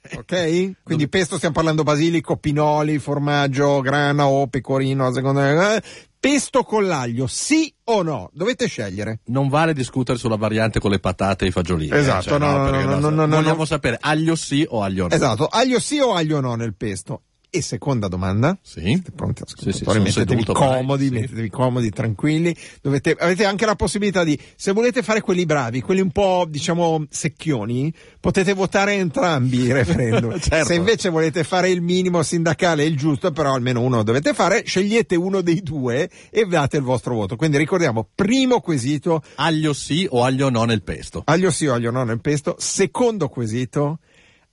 Ok? 0.16 0.72
Quindi 0.82 1.08
pesto 1.08 1.36
stiamo 1.36 1.54
parlando 1.54 1.82
basilico, 1.82 2.36
pinoli, 2.36 2.98
formaggio, 2.98 3.80
grana 3.80 4.26
o 4.26 4.46
pecorino, 4.48 5.06
a 5.06 5.12
seconda 5.12 5.76
eh? 5.76 5.82
Pesto 6.18 6.64
con 6.64 6.86
l'aglio, 6.86 7.26
sì 7.26 7.72
o 7.84 8.02
no? 8.02 8.28
Dovete 8.32 8.66
scegliere. 8.66 9.20
Non 9.26 9.48
vale 9.48 9.72
discutere 9.72 10.18
sulla 10.18 10.36
variante 10.36 10.80
con 10.80 10.90
le 10.90 10.98
patate 10.98 11.44
e 11.44 11.48
i 11.48 11.50
fagiolini. 11.50 11.92
eh, 11.92 11.98
Esatto, 11.98 12.22
cioè, 12.22 12.38
no, 12.38 12.56
no, 12.56 12.70
perché 12.70 12.86
no, 12.86 12.98
no, 12.98 13.10
no, 13.10 13.26
no, 13.26 13.36
Vogliamo 13.36 13.58
no. 13.58 13.64
sapere 13.64 13.98
aglio 14.00 14.34
sì 14.36 14.66
o 14.68 14.82
aglio 14.82 15.06
no. 15.06 15.14
Esatto, 15.14 15.46
aglio 15.46 15.78
sì 15.78 15.98
o 15.98 16.12
aglio 16.12 16.40
no 16.40 16.54
nel 16.56 16.74
pesto? 16.74 17.22
E 17.52 17.62
seconda 17.62 18.06
domanda. 18.06 18.56
Sì. 18.62 18.80
Siete 18.80 19.10
pronti 19.10 19.42
Sì, 19.44 19.72
sì, 19.72 19.84
mettetevi 19.84 20.44
vai, 20.44 20.54
comodi, 20.54 21.06
sì. 21.06 21.10
mettetevi 21.10 21.50
comodi, 21.50 21.90
tranquilli. 21.90 22.56
Dovete, 22.80 23.16
avete 23.18 23.44
anche 23.44 23.66
la 23.66 23.74
possibilità 23.74 24.22
di, 24.22 24.38
se 24.54 24.70
volete 24.70 25.02
fare 25.02 25.20
quelli 25.20 25.44
bravi, 25.46 25.80
quelli 25.80 26.00
un 26.00 26.12
po', 26.12 26.46
diciamo, 26.48 27.04
secchioni, 27.10 27.92
potete 28.20 28.52
votare 28.52 28.94
entrambi 28.94 29.58
i 29.62 29.72
referendum. 29.72 30.38
Certo. 30.50 30.66
Se 30.66 30.74
invece 30.74 31.08
volete 31.10 31.42
fare 31.44 31.70
il 31.70 31.80
minimo 31.82 32.22
sindacale 32.22 32.84
il 32.84 32.96
giusto, 32.96 33.30
però 33.32 33.54
almeno 33.54 33.80
uno 33.82 34.02
dovete 34.02 34.32
fare, 34.32 34.62
scegliete 34.64 35.16
uno 35.16 35.40
dei 35.42 35.60
due 35.62 36.08
e 36.30 36.44
date 36.46 36.76
il 36.76 36.82
vostro 36.84 37.14
voto. 37.14 37.34
Quindi 37.36 37.56
ricordiamo, 37.58 38.08
primo 38.14 38.60
quesito, 38.60 39.22
Aglio 39.36 39.72
sì 39.72 40.06
o 40.08 40.22
aglio 40.24 40.50
no 40.50 40.64
nel 40.64 40.82
pesto. 40.82 41.22
aglio 41.26 41.50
sì 41.50 41.66
o 41.66 41.74
aglio 41.74 41.90
no 41.90 42.04
nel 42.04 42.20
pesto. 42.20 42.54
Secondo 42.58 43.28
quesito, 43.28 43.98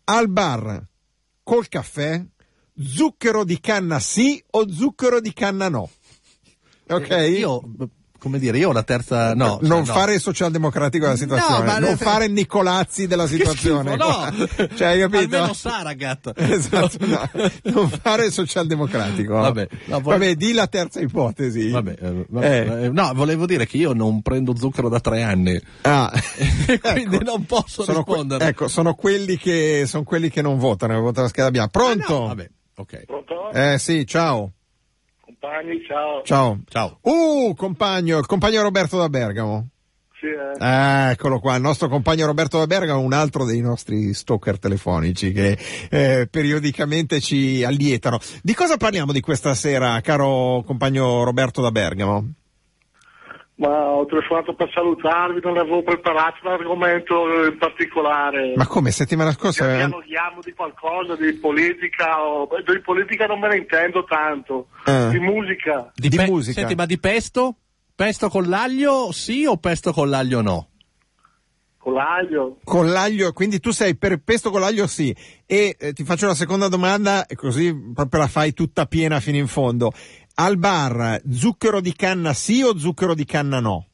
al 0.05 0.29
bar 0.29 0.83
col 1.43 1.67
caffè, 1.67 2.23
zucchero 2.81 3.43
di 3.43 3.59
canna 3.59 3.99
sì 3.99 4.43
o 4.51 4.69
zucchero 4.71 5.19
di 5.19 5.33
canna 5.33 5.69
no? 5.69 5.89
Ok? 6.89 7.09
Io, 7.37 7.61
come 8.17 8.39
dire, 8.39 8.57
io 8.57 8.69
ho 8.69 8.71
la 8.71 8.83
terza, 8.83 9.33
no. 9.35 9.59
non 9.61 9.79
no. 9.79 9.85
fare 9.85 10.13
il 10.15 10.21
socialdemocratico 10.21 11.03
della 11.03 11.17
situazione, 11.17 11.65
ma- 11.65 11.79
non 11.79 11.97
fare 11.97 12.27
Nicolazzi 12.29 13.07
della 13.07 13.27
situazione. 13.27 13.91
schifo, 13.91 14.05
no! 14.07 14.67
cioè, 14.77 14.87
hai 14.87 14.99
capito? 15.01 15.35
Almeno 15.35 15.53
Saragat. 15.53 16.31
Esatto, 16.39 17.05
no. 17.05 17.29
non 17.63 17.89
fare 17.89 18.27
il 18.27 18.31
socialdemocratico. 18.31 19.33
Vabbè, 19.33 19.67
no, 19.87 19.99
voglio- 19.99 20.17
Vabbè, 20.17 20.35
di 20.35 20.53
la 20.53 20.67
terza 20.67 21.01
ipotesi. 21.01 21.69
Vabbè, 21.71 21.95
eh, 21.99 22.25
vabbè, 22.29 22.45
Eh. 22.79 22.83
eh, 22.85 22.89
no, 22.89 23.11
volevo 23.13 23.45
dire 23.45 23.65
che 23.67 23.75
io 23.75 23.91
non 23.91 24.21
prendo 24.21 24.55
zucchero 24.55 24.87
da 24.87 25.01
tre 25.01 25.23
anni. 25.23 25.59
Ah. 25.81 26.09
Quindi 26.93 27.19
non 27.21 27.45
posso 27.45 27.83
sono 27.83 28.03
que- 28.03 28.13
rispondere. 28.13 28.45
ecco, 28.47 28.69
sono 28.69 28.95
quelli 28.95 29.35
che 29.37 29.83
sono 29.87 30.03
quelli 30.03 30.29
che 30.29 30.41
non 30.41 30.57
votano, 30.57 30.99
votano 31.01 31.23
la 31.23 31.29
scheda 31.29 31.51
bianca. 31.51 31.79
Pronto? 31.79 32.15
Ah, 32.15 32.19
No, 32.19 32.27
vabbè, 32.27 32.49
ok. 32.77 33.05
Pronto? 33.05 33.51
Eh 33.51 33.77
sì, 33.77 34.05
ciao. 34.05 34.51
Compagni, 35.21 35.83
ciao. 35.85 36.23
Ciao. 36.23 36.59
Ciao. 36.69 36.99
Uh, 37.01 37.53
compagno, 37.53 38.17
il 38.17 38.25
compagno 38.25 38.61
Roberto 38.61 38.97
da 38.97 39.09
Bergamo. 39.09 39.67
Sì, 40.19 40.25
eh. 40.25 40.65
Eh, 40.65 41.11
eccolo 41.11 41.39
qua, 41.39 41.55
il 41.55 41.61
nostro 41.61 41.89
compagno 41.89 42.25
Roberto 42.25 42.57
da 42.57 42.65
Bergamo, 42.65 43.01
un 43.01 43.13
altro 43.13 43.45
dei 43.45 43.61
nostri 43.61 44.13
stalker 44.13 44.57
telefonici 44.57 45.31
che 45.31 45.57
eh, 45.89 46.27
periodicamente 46.29 47.19
ci 47.19 47.63
allietano. 47.63 48.19
Di 48.41 48.55
cosa 48.55 48.77
parliamo 48.77 49.11
di 49.11 49.21
questa 49.21 49.53
sera, 49.53 50.01
caro 50.01 50.63
compagno 50.65 51.23
Roberto 51.23 51.61
da 51.61 51.71
Bergamo? 51.71 52.31
Ma 53.59 53.69
ho 53.69 54.05
telefonato 54.05 54.53
per 54.53 54.69
salutarvi, 54.71 55.39
non 55.43 55.57
avevo 55.57 55.81
preparato 55.81 56.37
un 56.43 56.51
argomento 56.51 57.25
in 57.43 57.57
particolare. 57.57 58.53
Ma 58.55 58.67
come, 58.67 58.91
settimana 58.91 59.31
scorsa... 59.31 59.73
eh, 59.73 59.77
Dialoghiamo 59.77 60.41
di 60.43 60.53
qualcosa, 60.53 61.15
di 61.15 61.33
politica, 61.33 62.21
o... 62.23 62.47
di 62.63 62.81
politica 62.81 63.25
non 63.25 63.39
me 63.39 63.47
ne 63.47 63.57
intendo 63.57 64.03
tanto, 64.03 64.67
Eh. 64.85 65.09
di 65.09 65.17
musica. 65.17 65.91
Di 65.95 66.09
pe- 66.09 66.27
musica. 66.27 66.59
Senti, 66.59 66.75
ma 66.75 66.85
di 66.85 66.99
pesto? 66.99 67.55
Pesto 67.95 68.29
con 68.29 68.47
l'aglio 68.47 69.11
sì 69.11 69.45
o 69.45 69.57
pesto 69.57 69.91
con 69.91 70.07
l'aglio 70.07 70.41
no? 70.41 70.67
Con 71.79 71.93
l'aglio. 71.93 72.57
Con 72.63 72.91
l'aglio, 72.91 73.33
quindi 73.33 73.59
tu 73.59 73.71
sei 73.71 73.95
per 73.97 74.21
pesto 74.21 74.51
con 74.51 74.59
l'aglio 74.59 74.85
sì. 74.85 75.15
E 75.47 75.75
eh, 75.79 75.93
ti 75.93 76.03
faccio 76.03 76.27
la 76.27 76.35
seconda 76.35 76.67
domanda, 76.67 77.25
e 77.25 77.33
così 77.35 77.73
proprio 77.91 78.21
la 78.21 78.27
fai 78.27 78.53
tutta 78.53 78.85
piena 78.85 79.19
fino 79.19 79.37
in 79.37 79.47
fondo. 79.47 79.91
Al 80.39 80.57
bar, 80.57 81.19
zucchero 81.31 81.81
di 81.81 81.93
canna 81.95 82.31
sì 82.31 82.61
o 82.61 82.77
zucchero 82.77 83.15
di 83.15 83.25
canna 83.25 83.59
no? 83.59 83.87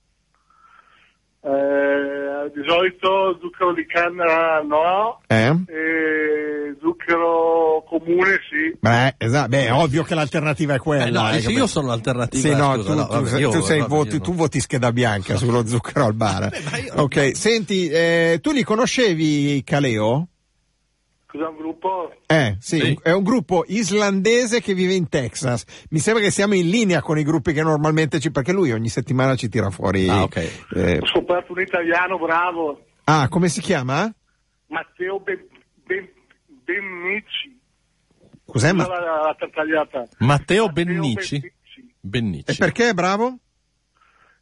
Eh, 1.40 2.52
di 2.54 2.62
solito 2.68 3.38
zucchero 3.40 3.74
di 3.74 3.86
canna 3.86 4.62
no, 4.62 5.22
Eh? 5.28 5.56
e 5.68 6.76
zucchero 6.82 7.86
comune 7.88 8.40
sì. 8.50 8.78
Beh, 8.78 9.16
esatto, 9.20 9.48
beh, 9.48 9.68
è 9.68 9.72
ovvio 9.74 10.04
che 10.04 10.16
l'alternativa 10.16 10.74
è 10.74 10.80
quella. 10.80 11.06
Eh, 11.06 11.12
no, 11.12 11.50
eh, 11.50 11.52
io 11.54 11.66
sono 11.66 11.88
l'alternativa. 11.88 12.42
Sì, 12.50 12.54
no, 12.54 12.74
scusa, 12.76 12.90
tu, 12.92 12.98
no, 12.98 13.06
vabbè, 13.08 13.40
io- 13.40 13.50
vabbè, 13.52 13.88
voti, 13.88 14.20
tu 14.20 14.60
scheda 14.60 14.92
bianca 14.92 15.38
sullo 15.38 15.66
zucchero 15.66 16.04
al 16.06 16.14
bar. 16.14 16.50
io- 16.86 16.94
ok, 17.04 17.38
senti, 17.38 17.88
eh, 17.88 18.40
tu 18.42 18.52
li 18.52 18.64
conoscevi 18.64 19.64
Caleo? 19.64 20.28
Cos'è 21.34 21.48
un 21.48 21.56
gruppo? 21.58 22.14
Eh, 22.28 22.58
sì, 22.60 22.78
Sì. 22.80 23.00
è 23.02 23.12
un 23.12 23.24
gruppo 23.24 23.64
islandese 23.66 24.62
che 24.62 24.76
vive 24.76 24.94
in 24.94 25.10
Texas. 25.10 25.66
Mi 25.90 25.98
sembra 25.98 26.22
che 26.24 26.30
siamo 26.30 26.54
in 26.54 26.70
linea 26.70 27.02
con 27.02 27.18
i 27.18 27.24
gruppi 27.24 27.54
che 27.54 27.64
normalmente 27.64 28.20
ci, 28.20 28.30
perché 28.30 28.52
lui 28.54 28.72
ogni 28.72 28.88
settimana 28.90 29.36
ci 29.36 29.50
tira 29.50 29.72
fuori. 29.72 30.08
Ah, 30.08 30.22
ok. 30.22 30.66
eh, 30.76 31.00
Ho 31.02 31.08
scoperto 31.08 31.54
un 31.54 31.62
italiano 31.62 32.20
bravo, 32.20 32.86
ah, 33.06 33.28
come 33.30 33.50
si 33.50 33.62
chiama? 33.62 34.14
Matteo 34.68 35.20
Ben, 35.22 35.44
ben, 35.88 36.08
Bennici. 36.64 37.60
Cos'è? 38.46 38.72
Ma, 38.72 38.86
La, 38.86 39.00
la, 39.00 39.36
la 39.40 39.50
tagliata. 39.52 40.08
Matteo 40.20 40.66
Matteo 40.68 40.70
Bennici. 40.70 41.40
Bennici. 41.40 41.94
Bennici. 42.00 42.52
e 42.52 42.56
perché 42.60 42.90
è 42.90 42.94
bravo? 42.94 43.40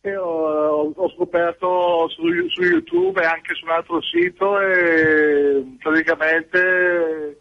E 0.03 0.15
ho, 0.17 0.91
ho 0.95 1.09
scoperto 1.15 2.09
su, 2.09 2.23
su 2.49 2.63
YouTube 2.63 3.21
e 3.21 3.25
anche 3.25 3.53
su 3.53 3.65
un 3.65 3.71
altro 3.71 4.01
sito 4.01 4.59
e 4.59 5.63
praticamente 5.79 7.37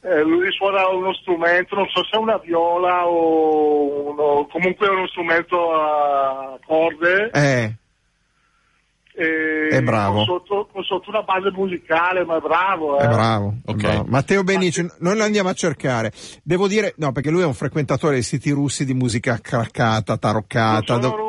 eh, 0.00 0.22
lui 0.24 0.50
suona 0.50 0.88
uno 0.88 1.12
strumento, 1.14 1.76
non 1.76 1.86
so 1.88 2.02
se 2.02 2.16
è 2.16 2.20
una 2.20 2.38
viola 2.38 3.06
o 3.06 4.10
uno- 4.10 4.48
comunque 4.50 4.88
uno 4.88 5.06
strumento 5.06 5.72
a 5.72 6.58
corde. 6.66 7.30
Eh, 7.32 7.74
e 9.20 9.68
È 9.68 9.82
bravo. 9.82 10.14
Con 10.16 10.24
sotto, 10.24 10.68
con 10.72 10.82
sotto 10.84 11.10
una 11.10 11.22
base 11.22 11.50
musicale, 11.52 12.24
ma 12.24 12.36
è 12.36 12.40
bravo. 12.40 12.98
Eh. 12.98 13.04
è 13.04 13.08
bravo. 13.08 13.54
è 13.64 13.70
Ok. 13.70 13.76
bravo. 13.76 14.04
Matteo 14.08 14.42
Benici, 14.44 14.84
noi 14.98 15.16
lo 15.16 15.24
andiamo 15.24 15.48
a 15.48 15.54
cercare. 15.54 16.12
Devo 16.42 16.66
dire, 16.68 16.94
no, 16.98 17.10
perché 17.12 17.30
lui 17.30 17.42
è 17.42 17.44
un 17.44 17.54
frequentatore 17.54 18.14
dei 18.14 18.22
siti 18.22 18.50
russi 18.50 18.84
di 18.84 18.94
musica 18.94 19.38
craccata, 19.40 20.12
Non 20.12 20.18
taroccata. 20.18 20.84
sono 20.86 20.98
do- 21.00 21.27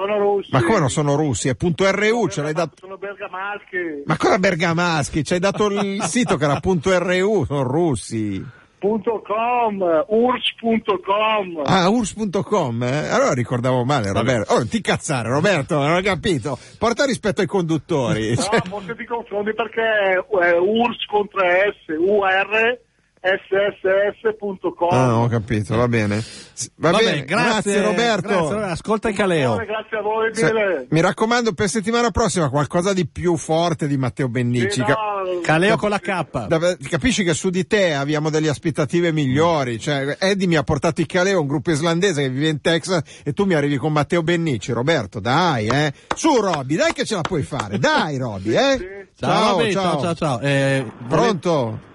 sono 0.00 0.18
russi. 0.18 0.48
Ma 0.52 0.62
come 0.62 0.78
non 0.78 0.90
sono 0.90 1.14
russi? 1.14 1.48
È 1.48 1.54
punto 1.54 1.90
RU, 1.90 2.28
ce 2.28 2.42
l'hai 2.42 2.52
dato. 2.54 2.74
Sono 2.78 2.96
bergamaschi. 2.96 4.02
Ma 4.06 4.16
cosa 4.16 4.38
bergamaschi? 4.38 5.22
Ci 5.24 5.34
hai 5.34 5.38
dato 5.40 5.66
il 5.66 6.02
sito 6.08 6.36
che 6.36 6.44
era 6.44 6.58
punto 6.60 6.96
RU, 6.98 7.44
sono 7.44 7.62
russi. 7.62 8.58
.com, 8.80 10.04
urs.com. 10.08 11.62
Ah, 11.66 11.88
urs.com? 11.90 12.82
eh? 12.82 13.08
Allora 13.08 13.34
ricordavo 13.34 13.84
male, 13.84 14.10
Roberto. 14.10 14.54
Oh, 14.54 14.66
ti 14.66 14.80
cazzare, 14.80 15.28
Roberto, 15.28 15.78
non 15.78 15.96
ho 15.96 16.00
capito. 16.00 16.58
Porta 16.78 17.04
rispetto 17.04 17.42
ai 17.42 17.46
conduttori. 17.46 18.34
No, 18.34 18.42
Cioè, 18.42 18.62
forse 18.68 18.96
ti 18.96 19.04
confondi 19.04 19.52
perché 19.54 19.82
è 19.82 20.56
urs 20.58 21.04
contro 21.10 21.40
S, 21.42 21.94
UR, 21.98 22.78
sss.com. 23.22 24.88
Ah, 24.90 25.18
ho 25.18 25.26
capito, 25.28 25.76
va 25.76 25.86
bene. 25.88 26.20
S- 26.20 26.70
Va 26.76 26.90
Vabbè, 26.90 27.04
bene, 27.04 27.24
grazie, 27.24 27.82
Roberto. 27.82 28.28
grazie, 28.28 28.46
allora, 28.48 28.70
ascolta 28.70 29.08
il 29.10 29.14
Caleo. 29.14 29.56
Grazie 29.56 29.98
a 29.98 30.00
voi, 30.00 30.34
Se- 30.34 30.86
mi 30.88 31.00
raccomando, 31.00 31.52
per 31.52 31.68
settimana 31.68 32.10
prossima 32.10 32.48
qualcosa 32.48 32.92
di 32.94 33.06
più 33.06 33.36
forte 33.36 33.86
di 33.86 33.96
Matteo 33.98 34.28
Bennicci. 34.28 34.70
Sì, 34.80 34.82
Ca- 34.82 34.94
no, 34.94 35.40
Caleo 35.42 35.76
con 35.76 35.90
la 35.90 35.98
K. 35.98 36.46
da- 36.46 36.76
capisci 36.88 37.22
che 37.22 37.34
su 37.34 37.50
di 37.50 37.66
te 37.66 37.92
abbiamo 37.94 38.30
delle 38.30 38.48
aspettative 38.48 39.12
migliori. 39.12 39.78
Cioè, 39.78 40.16
Eddie 40.18 40.46
mi 40.46 40.56
ha 40.56 40.62
portato 40.62 41.00
il 41.02 41.06
Caleo, 41.06 41.40
un 41.42 41.46
gruppo 41.46 41.70
islandese 41.70 42.22
che 42.22 42.30
vive 42.30 42.48
in 42.48 42.60
Texas, 42.62 43.02
e 43.22 43.32
tu 43.34 43.44
mi 43.44 43.52
arrivi 43.54 43.76
con 43.76 43.92
Matteo 43.92 44.22
Bennicci. 44.22 44.72
Roberto, 44.72 45.20
dai, 45.20 45.66
eh. 45.66 45.92
Su, 46.14 46.40
Roby, 46.40 46.76
dai 46.76 46.92
che 46.94 47.04
ce 47.04 47.16
la 47.16 47.20
puoi 47.22 47.42
fare. 47.42 47.78
Dai, 47.78 48.16
Roby, 48.16 48.54
eh. 48.56 49.08
Ciao, 49.18 49.58
Roby, 49.58 49.72
ciao, 49.72 50.00
ciao, 50.00 50.14
ciao. 50.14 50.40
Eh, 50.40 50.84
Pronto? 51.06 51.88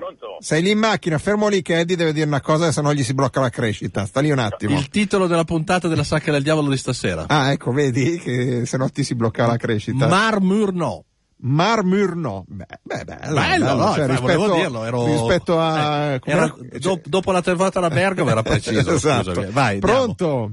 Pronto? 0.00 0.36
Sei 0.40 0.62
lì 0.62 0.70
in 0.70 0.78
macchina, 0.78 1.18
fermo 1.18 1.48
lì 1.48 1.62
che 1.62 1.78
Eddie 1.78 1.96
deve 1.96 2.12
dire 2.12 2.26
una 2.26 2.40
cosa, 2.40 2.72
se 2.72 2.80
no 2.80 2.92
gli 2.94 3.04
si 3.04 3.14
blocca 3.14 3.40
la 3.40 3.50
crescita. 3.50 4.06
Sta 4.06 4.20
lì 4.20 4.30
un 4.30 4.38
attimo. 4.38 4.76
Il 4.78 4.88
titolo 4.88 5.26
della 5.26 5.44
puntata 5.44 5.88
della 5.88 6.04
sacca 6.04 6.32
del 6.32 6.42
diavolo 6.42 6.70
di 6.70 6.76
stasera. 6.76 7.24
Ah, 7.28 7.52
ecco, 7.52 7.70
vedi 7.72 8.18
che 8.18 8.64
se 8.66 8.76
no 8.76 8.88
ti 8.88 9.04
si 9.04 9.14
blocca 9.14 9.46
la 9.46 9.56
crescita. 9.56 10.06
Marmur 10.06 10.72
no. 10.72 11.04
Marmur 11.42 12.16
no. 12.16 12.44
Beh, 12.48 12.66
beh, 12.82 13.04
bello, 13.04 13.34
Bello, 13.34 13.74
no, 13.74 13.84
cioè, 13.86 13.94
cioè, 13.94 14.06
rispetto, 14.08 14.38
volevo 14.38 14.54
dirlo, 14.54 14.84
ero... 14.84 15.06
rispetto 15.06 15.58
a... 15.58 16.12
eh, 16.14 16.20
era- 16.24 16.54
do- 16.78 17.00
dopo 17.04 17.32
la 17.32 17.40
telefonata 17.40 17.78
alla 17.78 17.88
Bergamo 17.88 18.30
era 18.30 18.42
preciso. 18.42 18.92
esatto. 18.94 19.32
scusami. 19.32 19.50
Vai, 19.52 19.74
andiamo. 19.74 19.94
Pronto? 20.04 20.52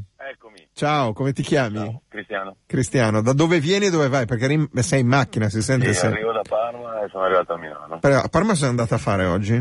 Ciao, 0.77 1.11
come 1.13 1.33
ti 1.33 1.41
chiami? 1.41 2.01
Cristiano. 2.07 2.57
Cristiano, 2.67 3.23
da 3.23 3.33
dove 3.33 3.59
vieni 3.59 3.87
e 3.87 3.89
dove 3.89 4.09
vai? 4.09 4.27
Perché 4.27 4.69
sei 4.83 4.99
in 4.99 5.07
macchina, 5.07 5.49
si 5.49 5.63
sente 5.63 5.87
Sì, 5.91 6.01
se... 6.01 6.05
arrivo 6.05 6.31
da 6.31 6.43
Parma 6.47 7.03
e 7.03 7.07
sono 7.09 7.23
arrivato 7.23 7.53
a 7.53 7.57
Milano 7.57 7.97
Però 7.97 8.19
A 8.19 8.27
Parma 8.27 8.53
sei 8.53 8.69
andata 8.69 8.93
a 8.93 8.97
fare 8.99 9.25
oggi? 9.25 9.55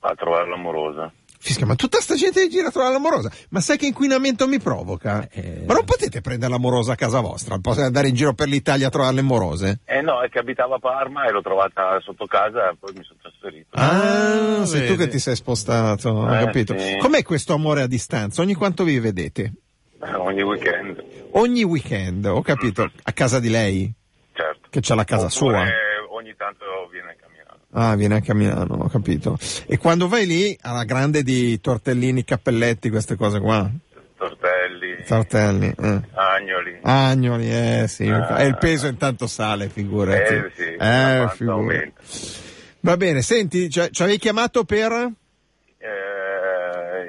a 0.00 0.14
trovare 0.14 0.46
l'amorosa. 0.50 1.10
Fischia, 1.38 1.64
ma 1.64 1.76
tutta 1.76 1.98
sta 2.00 2.14
gente 2.14 2.42
che 2.42 2.48
gira 2.48 2.68
a 2.68 2.70
trovare 2.70 2.92
l'amorosa, 2.92 3.30
ma 3.48 3.60
sai 3.60 3.78
che 3.78 3.86
inquinamento 3.86 4.46
mi 4.46 4.60
provoca? 4.60 5.26
Eh. 5.30 5.62
Ma 5.66 5.72
non 5.72 5.84
potete 5.86 6.20
prendere 6.20 6.50
l'amorosa 6.52 6.92
a 6.92 6.96
casa 6.96 7.20
vostra, 7.20 7.58
potete 7.58 7.86
andare 7.86 8.08
in 8.08 8.14
giro 8.14 8.34
per 8.34 8.48
l'Italia 8.48 8.88
a 8.88 8.90
trovare 8.90 9.14
le 9.14 9.20
amorose? 9.20 9.80
Eh 9.86 10.02
no, 10.02 10.20
è 10.20 10.28
che 10.28 10.40
abitava 10.40 10.74
a 10.74 10.78
Parma 10.78 11.24
e 11.24 11.32
l'ho 11.32 11.40
trovata 11.40 11.98
sotto 12.00 12.26
casa 12.26 12.68
e 12.70 12.76
poi 12.78 12.92
mi 12.94 13.02
sono 13.02 13.18
trasferito. 13.22 13.68
Ah, 13.78 14.66
sei 14.66 14.80
tu 14.86 14.92
vedi. 14.92 15.04
che 15.04 15.08
ti 15.08 15.18
sei 15.18 15.36
spostato, 15.36 16.10
ho 16.10 16.34
Eh, 16.34 16.44
capito. 16.44 16.78
sì. 16.78 16.98
Com'è 16.98 17.22
questo 17.22 17.54
amore 17.54 17.80
a 17.80 17.86
distanza? 17.86 18.42
Ogni 18.42 18.52
quanto 18.54 18.84
vi 18.84 18.98
vedete? 18.98 19.52
Ogni 20.18 20.42
weekend, 20.42 21.04
Ogni 21.32 21.62
weekend, 21.62 22.24
ho 22.26 22.42
capito, 22.42 22.90
a 23.02 23.12
casa 23.12 23.40
di 23.40 23.48
lei, 23.48 23.92
certo. 24.32 24.68
che 24.70 24.80
c'ha 24.80 24.94
la 24.94 25.04
casa 25.04 25.26
Oppure 25.26 25.56
sua. 25.66 26.16
ogni 26.16 26.34
tanto 26.36 26.64
viene 26.90 27.16
camminato. 27.20 27.58
Ah, 27.72 27.94
viene 27.96 28.14
anche 28.14 28.30
a 28.30 28.34
Milano, 28.34 28.74
ho 28.74 28.88
capito. 28.88 29.36
E 29.66 29.78
quando 29.78 30.06
vai 30.08 30.26
lì, 30.26 30.56
alla 30.62 30.84
grande 30.84 31.22
di 31.22 31.60
tortellini, 31.60 32.24
cappelletti, 32.24 32.90
queste 32.90 33.16
cose 33.16 33.40
qua? 33.40 33.68
Tortelli, 34.16 35.04
Tortelli, 35.06 35.74
eh. 35.76 36.00
agnoli. 36.12 36.78
Agnoli, 36.82 37.50
eh 37.50 37.84
sì, 37.88 38.08
Ah. 38.08 38.40
e 38.42 38.46
il 38.46 38.56
peso 38.58 38.86
intanto 38.86 39.26
sale, 39.26 39.68
figurati. 39.68 40.34
Eh, 40.34 40.50
sì, 40.54 40.62
eh, 40.78 41.28
figurati. 41.34 41.92
Va 42.80 42.96
bene, 42.96 43.22
senti, 43.22 43.68
ci 43.70 43.80
avevi 43.80 44.18
chiamato 44.18 44.64
per? 44.64 45.10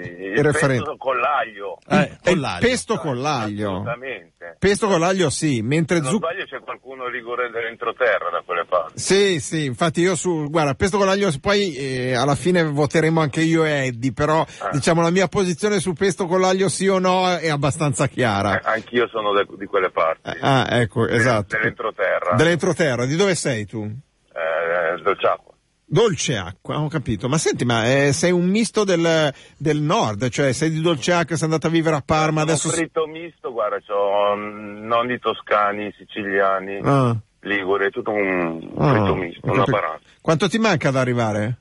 Eh, 0.05 0.25
il 0.25 0.31
Il 0.37 0.43
referendum. 0.43 0.85
pesto 0.85 0.97
con 0.97 1.17
l'aglio. 1.19 1.77
Eh, 1.87 1.95
Eh, 1.97 2.17
con 2.23 2.33
il 2.33 2.39
l'aglio. 2.39 2.67
pesto 2.67 2.97
con 2.97 3.21
l'aglio. 3.21 3.69
Assolutamente. 3.69 4.33
Pesto 4.59 4.87
con 4.87 4.99
l'aglio 4.99 5.29
sì, 5.29 5.61
mentre 5.61 5.97
Se 5.97 6.03
non 6.03 6.11
zucchero... 6.11 6.31
sbaglio 6.33 6.45
c'è 6.47 6.63
qualcuno 6.63 7.07
rigore 7.07 7.49
dell'entroterra 7.49 8.29
da 8.29 8.41
quelle 8.45 8.65
parti. 8.67 8.99
Sì, 8.99 9.39
sì, 9.39 9.65
infatti 9.65 10.01
io 10.01 10.15
su, 10.15 10.49
guarda, 10.49 10.73
pesto 10.75 10.97
con 10.97 11.05
l'aglio, 11.07 11.29
poi 11.41 11.75
eh, 11.75 12.13
alla 12.15 12.35
fine 12.35 12.63
voteremo 12.63 13.19
anche 13.21 13.41
io 13.41 13.63
e 13.65 13.87
Eddie, 13.87 14.13
però 14.13 14.45
Ah. 14.59 14.69
diciamo 14.71 15.01
la 15.01 15.09
mia 15.09 15.27
posizione 15.27 15.79
su 15.79 15.93
pesto 15.93 16.25
con 16.27 16.39
l'aglio 16.41 16.69
sì 16.69 16.87
o 16.87 16.99
no 16.99 17.27
è 17.37 17.49
abbastanza 17.49 18.05
Eh, 18.05 18.09
chiara. 18.09 18.61
anch'io 18.63 19.07
sono 19.07 19.33
de- 19.33 19.47
di 19.57 19.65
quelle 19.65 19.89
parti. 19.89 20.29
Ah, 20.41 20.67
ecco, 20.79 21.07
esatto. 21.07 21.55
Dell'entroterra. 21.57 22.35
Dell'entroterra, 22.35 23.05
di 23.05 23.15
dove 23.15 23.35
sei 23.35 23.65
tu? 23.65 23.83
Eh, 23.83 25.01
Dolciacqua. 25.01 25.53
Dolce 25.87 26.35
acqua, 26.35 26.79
ho 26.79 26.87
capito. 26.87 27.29
Ma 27.29 27.37
senti, 27.37 27.63
ma 27.63 27.85
eh, 27.85 28.11
sei 28.11 28.31
un 28.31 28.47
misto 28.47 28.83
del, 28.83 29.31
del 29.55 29.81
nord, 29.81 30.29
cioè 30.29 30.51
sei 30.51 30.71
di 30.71 30.81
dolce 30.81 31.11
acqua, 31.13 31.35
sei 31.35 31.45
andato 31.45 31.67
a 31.67 31.69
vivere 31.69 31.95
a 31.95 32.01
Parma, 32.03 32.41
adesso... 32.41 32.67
Un 32.67 32.73
fritto 32.73 33.05
misto, 33.05 33.51
guarda, 33.51 33.77
ho 33.93 34.35
mm, 34.35 34.85
nonni 34.87 35.19
toscani, 35.19 35.93
siciliani, 35.95 36.79
Ah, 36.83 37.15
ligure, 37.41 37.91
tutto 37.91 38.09
un 38.11 38.67
ah, 38.77 38.89
fritto 38.89 39.15
misto, 39.15 39.51
una 39.51 39.63
parata. 39.63 39.99
Quanto 40.21 40.49
ti 40.49 40.57
manca 40.57 40.89
ad 40.89 40.95
arrivare? 40.95 41.59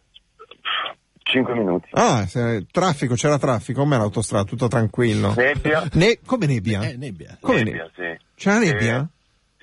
Cinque 1.23 1.55
minuti. 1.55 1.89
Ah, 1.93 2.27
se- 2.27 2.67
traffico, 2.71 3.15
c'era 3.15 3.39
traffico, 3.39 3.81
com'è 3.83 3.97
l'autostrada? 3.97 4.45
Tutto 4.45 4.69
tranquillo. 4.69 5.35
Nebbia? 5.37 5.87
Ne- 5.93 6.21
come 6.25 6.47
nebbia? 6.47 6.81
Eh, 6.83 6.97
nebbia. 6.97 7.37
Come 7.41 7.63
nebbia, 7.63 7.91
sì. 7.95 8.17
C'era 8.37 8.59
nebbia? 8.59 9.07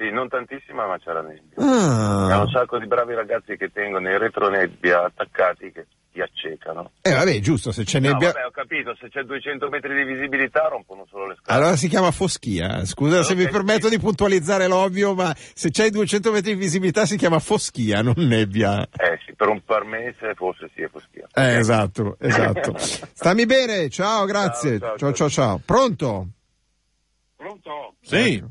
Sì, 0.02 0.10
non 0.10 0.28
tantissima, 0.30 0.88
ma 0.88 0.98
c'era 0.98 1.22
nebbia. 1.22 1.56
C'è 1.56 1.62
un 1.64 2.42
Ah, 2.42 2.48
sacco 2.52 2.80
di 2.80 2.88
bravi 2.88 3.14
ragazzi 3.14 3.56
che 3.56 3.70
tengono 3.72 4.10
i 4.10 4.18
retronebbia 4.18 5.04
attaccati 5.04 5.72
che 5.72 5.86
ti 6.12 6.20
accecano. 6.22 6.92
eh 7.04 7.14
vabbè, 7.14 7.40
giusto, 7.40 7.72
se 7.72 7.84
c'è 7.84 8.00
No, 8.00 8.10
nebbia... 8.10 8.32
vabbè, 8.32 8.46
ho 8.48 8.52
capito, 8.52 8.96
se 9.00 9.10
c'è 9.10 9.22
200 9.22 9.70
metri 9.70 9.94
di 9.94 10.04
visibilità 10.12 10.68
rompono 10.70 11.06
solo 11.08 11.28
le 11.28 11.36
scale. 11.40 11.60
Allora 11.60 11.76
si 11.78 11.88
chiama 11.88 12.10
foschia. 12.10 12.84
Scusa 12.86 13.22
se 13.22 13.34
Ok, 13.34 13.40
mi 13.40 13.48
permetto 13.48 13.88
sì. 13.90 13.96
di 13.96 14.02
puntualizzare 14.02 14.68
l'ovvio, 14.68 15.14
ma 15.14 15.32
se 15.36 15.70
c'hai 15.72 15.92
200 15.92 16.32
metri 16.32 16.54
di 16.56 16.60
visibilità 16.60 17.06
si 17.06 17.16
chiama 17.16 17.38
foschia, 17.38 18.02
non 18.02 18.16
nebbia. 18.18 18.82
Eh 18.98 19.20
sì, 19.24 19.34
per 19.36 19.50
un 19.50 19.62
parmese 19.64 20.34
forse 20.34 20.70
sì 20.74 20.82
è 20.82 20.90
foschia. 20.90 21.28
Eh, 21.34 21.58
esatto, 21.58 22.18
esatto. 22.20 22.74
Stammi 23.14 23.46
bene, 23.46 23.88
ciao, 23.90 24.26
grazie. 24.26 24.80
Ciao, 24.80 24.98
Ciao, 24.98 25.14
ciao, 25.14 25.14
ciao. 25.14 25.30
ciao. 25.30 25.62
Pronto? 25.64 26.28
Pronto? 27.38 27.96
Sì. 28.02 28.44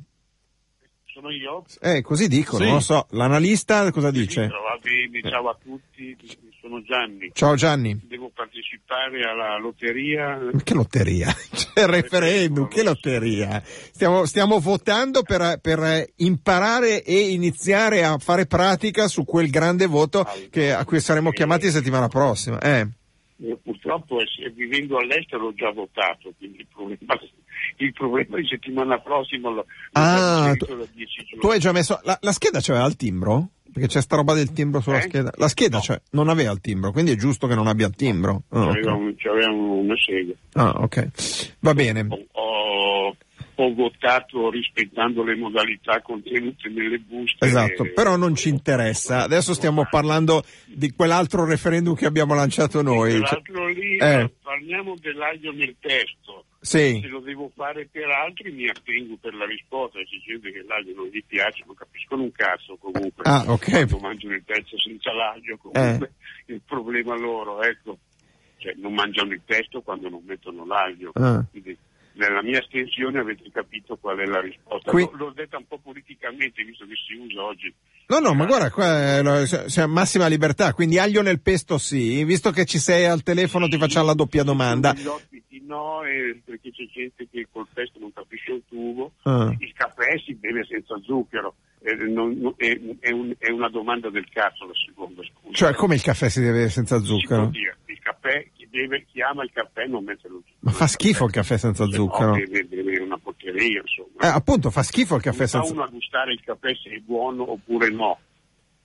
Sono 1.20 1.32
io? 1.34 1.64
Eh, 1.82 2.00
così 2.00 2.28
dicono, 2.28 2.60
Sì. 2.60 2.64
non 2.64 2.74
lo 2.76 2.80
so. 2.80 3.06
L'analista 3.10 3.90
cosa 3.92 4.10
dice? 4.10 4.46
Va 4.46 4.78
bene, 4.80 5.20
ciao 5.30 5.50
a 5.50 5.58
tutti, 5.62 6.16
sono 6.62 6.80
Gianni. 6.82 7.30
Ciao 7.34 7.54
Gianni. 7.56 8.00
Devo 8.04 8.30
partecipare 8.34 9.20
alla 9.28 9.58
lotteria. 9.58 10.38
Ma 10.50 10.62
Che 10.62 10.72
lotteria? 10.74 11.26
C'è 11.52 11.82
il 11.82 11.88
referendum, 11.88 12.68
che 12.68 12.82
lotteria? 12.82 13.62
Stiamo, 13.64 14.24
stiamo 14.24 14.60
votando 14.60 15.22
per, 15.22 15.58
per 15.60 16.10
imparare 16.16 17.02
e 17.04 17.32
iniziare 17.32 18.02
a 18.02 18.16
fare 18.16 18.46
pratica 18.46 19.06
su 19.06 19.24
quel 19.24 19.50
grande 19.50 19.84
voto 19.84 20.26
che- 20.48 20.72
a 20.72 20.86
cui 20.86 21.00
saremo 21.00 21.30
chiamati 21.32 21.68
settimana 21.70 22.08
prossima. 22.08 22.58
Eh. 22.60 22.88
Eh, 23.42 23.58
Purtroppo 23.62 24.20
eh, 24.20 24.50
vivendo 24.54 24.96
all'estero 24.98 25.46
ho 25.48 25.54
già 25.54 25.70
votato, 25.70 26.32
quindi 26.38 26.60
il 26.60 26.66
problema, 26.72 27.14
il 27.84 27.92
problema 27.92 28.36
di 28.36 28.46
settimana 28.46 28.98
prossima 29.00 29.50
lo, 29.50 29.64
Ah, 29.92 30.52
tu-. 30.56 30.66
Tu 31.40 31.46
hai 31.48 31.58
già 31.58 31.72
messo. 31.72 31.98
La, 32.04 32.18
la 32.20 32.32
scheda 32.32 32.60
c'aveva 32.60 32.86
il 32.86 32.96
timbro? 32.96 33.48
Perché 33.72 33.86
c'è 33.88 34.00
sta 34.02 34.16
roba 34.16 34.34
del 34.34 34.52
timbro 34.52 34.80
sulla 34.80 34.98
Eh? 34.98 35.02
scheda. 35.02 35.30
La 35.36 35.46
scheda 35.48 35.78
c'è, 35.78 36.00
non 36.10 36.28
aveva 36.28 36.50
il 36.50 36.60
timbro, 36.60 36.90
quindi 36.90 37.12
è 37.12 37.16
giusto 37.16 37.46
che 37.46 37.54
non 37.54 37.68
abbia 37.68 37.86
il 37.86 37.94
timbro. 37.94 38.42
Ah, 38.48 38.66
C'aveva, 38.66 38.92
ok. 38.94 38.98
un- 39.00 39.14
c'aveva 39.16 39.50
una 39.52 39.94
sega. 39.96 40.32
Ah, 40.54 40.70
ok. 40.82 41.56
Va 41.60 41.72
bene. 41.74 42.04
Ho, 42.08 42.18
ho- 42.32 43.16
ho 43.62 43.74
votato 43.74 44.50
rispettando 44.50 45.22
le 45.22 45.36
modalità 45.36 46.00
contenute 46.02 46.68
nelle 46.68 46.98
buste. 46.98 47.46
Esatto, 47.46 47.84
Eh, 47.84 47.90
però 47.90 48.16
non 48.16 48.34
ci 48.34 48.48
interessa. 48.48 49.22
Adesso 49.22 49.54
stiamo 49.54 49.86
parlando 49.88 50.42
di 50.66 50.90
quell'altro 50.92 51.44
referendum 51.44 51.94
che 51.94 52.06
abbiamo 52.06 52.34
lanciato 52.34 52.82
noi. 52.82 53.12
Cioè- 53.12 53.20
L'altro 53.20 53.66
lì, 53.68 53.96
Eh. 53.98 54.30
parliamo 54.42 54.96
dell'aglio 55.00 55.52
nel 55.52 55.76
testo. 55.78 56.46
Sì. 56.62 57.00
Se 57.00 57.08
lo 57.08 57.20
devo 57.20 57.50
fare 57.54 57.86
per 57.90 58.10
altri 58.10 58.52
mi 58.52 58.68
attengo 58.68 59.16
per 59.16 59.32
la 59.34 59.46
risposta, 59.46 59.98
c'è 59.98 60.18
gente 60.26 60.52
che 60.52 60.62
l'aglio 60.62 60.94
non 60.94 61.06
gli 61.06 61.24
piace, 61.26 61.64
non 61.64 61.74
capiscono 61.74 62.22
un 62.22 62.32
cazzo 62.32 62.76
comunque. 62.76 63.24
Ah, 63.24 63.44
ok. 63.46 63.66
Eh. 63.68 63.72
Quando 63.86 63.98
mangiano 63.98 64.34
il 64.34 64.42
pezzo 64.42 64.78
senza 64.78 65.12
l'aglio, 65.12 65.56
comunque 65.56 66.12
il 66.46 66.60
problema 66.64 67.16
loro, 67.16 67.62
ecco. 67.62 67.98
Cioè 68.58 68.74
non 68.76 68.92
mangiano 68.92 69.32
il 69.32 69.40
testo 69.46 69.80
quando 69.80 70.10
non 70.10 70.22
mettono 70.26 70.66
l'aglio. 70.66 71.12
Ah. 71.14 71.42
Quindi, 71.50 71.76
nella 72.28 72.42
mia 72.42 72.58
estensione 72.60 73.18
avete 73.18 73.50
capito 73.52 73.96
qual 73.96 74.18
è 74.18 74.24
la 74.26 74.40
risposta. 74.40 74.90
Qui- 74.90 75.08
L'ho, 75.12 75.30
detta 75.34 75.56
un 75.56 75.66
po' 75.66 75.78
politicamente, 75.78 76.62
visto 76.62 76.84
che 76.86 76.94
si 77.06 77.14
usa 77.14 77.42
oggi. 77.42 77.72
No, 78.08 78.18
no, 78.18 78.34
ma 78.34 78.44
guarda, 78.46 78.70
qua 78.70 79.16
è 79.18 79.22
lo- 79.22 79.42
c'è 79.44 79.86
massima 79.86 80.26
libertà, 80.26 80.74
quindi 80.74 80.98
aglio 80.98 81.22
nel 81.22 81.40
pesto 81.40 81.78
sì. 81.78 82.22
Visto 82.24 82.50
che 82.50 82.64
ci 82.66 82.78
sei 82.78 83.06
al 83.06 83.22
telefono 83.22 83.68
ti 83.68 83.78
facciamo 83.78 84.06
la 84.06 84.14
doppia 84.14 84.42
domanda. 84.42 84.92
Gli 84.94 85.06
ospiti 85.06 85.62
no, 85.64 86.02
eh, 86.04 86.40
perché 86.44 86.70
c'è 86.72 86.84
gente 86.92 87.26
che 87.30 87.46
col 87.50 87.66
testo 87.72 87.98
non 87.98 88.12
capisce 88.12 88.52
il 88.52 88.62
tubo. 88.68 89.12
Ah. 89.22 89.54
Il 89.58 89.72
caffè 89.72 90.18
si 90.24 90.34
beve 90.34 90.64
senza 90.68 90.98
zucchero. 91.02 91.54
Eh, 91.82 91.94
non- 91.94 92.36
non- 92.38 92.54
è, 92.58 92.78
è 93.00 93.10
un- 93.10 93.34
è 93.38 93.48
una 93.50 93.70
domanda 93.70 94.10
del 94.10 94.28
cazzo 94.28 94.66
la 94.66 94.72
seconda, 94.86 95.22
scusa. 95.22 95.54
Cioè, 95.54 95.74
come 95.74 95.94
il 95.94 96.02
caffè 96.02 96.28
si 96.28 96.40
deve 96.42 96.68
senza 96.68 96.98
Si 96.98 97.06
può 97.06 97.16
zucchero? 97.16 97.46
dire, 97.46 97.76
il 97.86 97.98
caffè 98.00 98.46
deve, 98.70 99.04
chi 99.10 99.20
ama 99.20 99.42
il 99.42 99.50
caffè 99.52 99.86
non 99.86 100.04
mette 100.04 100.28
lo 100.28 100.36
zucchero. 100.38 100.56
Ma 100.60 100.70
fa 100.72 100.86
schifo 100.86 101.24
il 101.26 101.32
caffè 101.32 101.58
senza 101.58 101.84
Se 101.86 101.92
zucchero. 101.92 102.30
No, 102.30 102.36
deve, 102.36 102.66
deve 102.68 102.98
una 103.00 103.18
porcheria, 103.18 103.80
insomma. 103.82 104.22
Eh, 104.22 104.26
appunto, 104.34 104.70
fa 104.70 104.82
schifo 104.82 105.16
il 105.16 105.22
caffè 105.22 105.38
Non 105.40 105.48
fa 105.48 105.58
senza 105.58 105.72
uno 105.72 105.82
a 105.84 105.88
gustare 105.88 106.32
il 106.32 106.40
caffè 106.44 106.74
se 106.74 106.90
è 106.90 106.98
buono 106.98 107.50
oppure 107.52 107.90
no. 107.90 108.18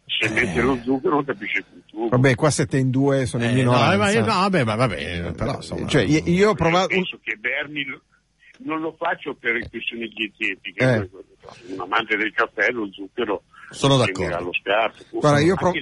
Se 0.05 0.25
Eh. 0.27 0.29
mette 0.29 0.61
lo 0.61 0.77
zucchero 0.83 1.15
non 1.15 1.25
capisce 1.25 1.63
più 1.63 1.81
tu. 1.85 2.09
Vabbè, 2.09 2.35
qua 2.35 2.49
siete 2.51 2.77
in 2.77 2.89
due, 2.91 3.25
sono 3.25 3.43
in 3.43 3.49
Eh, 3.49 3.53
no, 3.63 3.71
minoranza. 3.71 3.97
ma 3.97 4.11
io- 4.11 4.19
no, 4.19 4.25
vabbè, 4.25 4.63
ma 4.63 4.75
vabbè, 4.75 5.31
però 5.33 5.55
insomma. 5.55 5.87
Cioè, 5.87 6.03
io, 6.03 6.21
io 6.25 6.49
ho 6.51 6.53
provato... 6.55 6.87
Penso 6.89 7.19
che 7.23 7.35
Berni 7.37 7.83
lo- 7.85 8.01
non 8.59 8.79
lo 8.81 8.95
faccio 8.97 9.33
per 9.35 9.67
questioni 9.69 10.07
dietetiche, 10.07 10.83
Eh. 10.83 11.09
un 11.73 11.79
amante 11.81 12.15
del 12.17 12.31
caffè 12.33 12.69
lo 12.71 12.87
zucchero 12.91 13.43
Sono 13.75 13.97
d'accordo. 13.97 14.35
allo 14.35 14.51
scarto. 14.61 15.03
Guarda, 15.11 15.39
io 15.39 15.51
Anche 15.51 15.63
prov- 15.63 15.75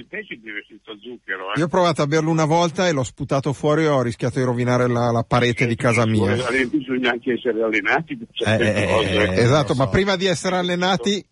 zucchero. 1.00 1.52
Eh. 1.54 1.58
Io 1.58 1.64
ho 1.64 1.68
provato 1.68 2.02
a 2.02 2.06
berlo 2.06 2.30
una 2.30 2.44
volta 2.44 2.86
e 2.88 2.92
l'ho 2.92 3.02
sputato 3.04 3.52
fuori 3.52 3.84
e 3.84 3.88
ho 3.88 4.02
rischiato 4.02 4.38
di 4.38 4.44
rovinare 4.44 4.88
la, 4.88 5.10
la 5.10 5.22
parete 5.22 5.66
di 5.66 5.76
casa 5.76 6.06
mia. 6.06 6.34
Bisogna 6.70 7.10
anche 7.10 7.32
essere 7.32 7.62
allenati 7.62 8.16
per 8.16 8.28
certe 8.32 8.74
Eh, 8.74 8.82
eh, 8.82 8.86
cose. 8.92 9.34
eh, 9.34 9.40
esatto, 9.42 9.72
lo 9.72 9.78
ma 9.78 9.84
so. 9.84 9.90
prima 9.90 10.16
di 10.16 10.26
essere 10.26 10.56
allenati, 10.56 11.24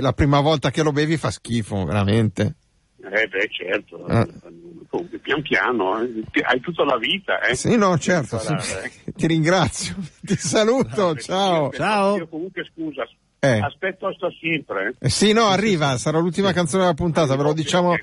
la 0.00 0.12
prima 0.12 0.40
volta 0.40 0.70
che 0.70 0.82
lo 0.82 0.92
bevi 0.92 1.16
fa 1.16 1.30
schifo, 1.30 1.84
veramente. 1.84 2.54
Eh 3.02 3.26
beh, 3.28 3.48
certo. 3.50 4.06
Eh. 4.08 4.28
Pian 5.22 5.40
piano, 5.42 6.00
eh. 6.02 6.22
hai 6.42 6.60
tutta 6.60 6.84
la 6.84 6.98
vita. 6.98 7.40
Eh. 7.40 7.54
Sì, 7.54 7.76
no, 7.76 7.96
certo. 7.98 8.38
sì. 8.38 8.54
Ti 9.14 9.26
ringrazio, 9.26 9.96
ti 10.20 10.36
saluto, 10.36 11.14
ciao. 11.16 11.70
Ciao. 11.70 12.16
Io 12.18 12.28
comunque 12.28 12.68
scusa, 12.72 13.06
Eh. 13.42 13.58
aspetto 13.58 14.12
sta 14.14 14.28
sempre. 14.38 14.94
Eh, 15.00 15.08
sì, 15.08 15.32
no, 15.32 15.46
arriva, 15.46 15.96
sarà 15.96 16.18
l'ultima 16.18 16.52
canzone 16.52 16.82
della 16.82 16.94
puntata, 16.94 17.36
ve 17.36 17.42
lo 17.42 17.52
diciamo, 17.54 17.96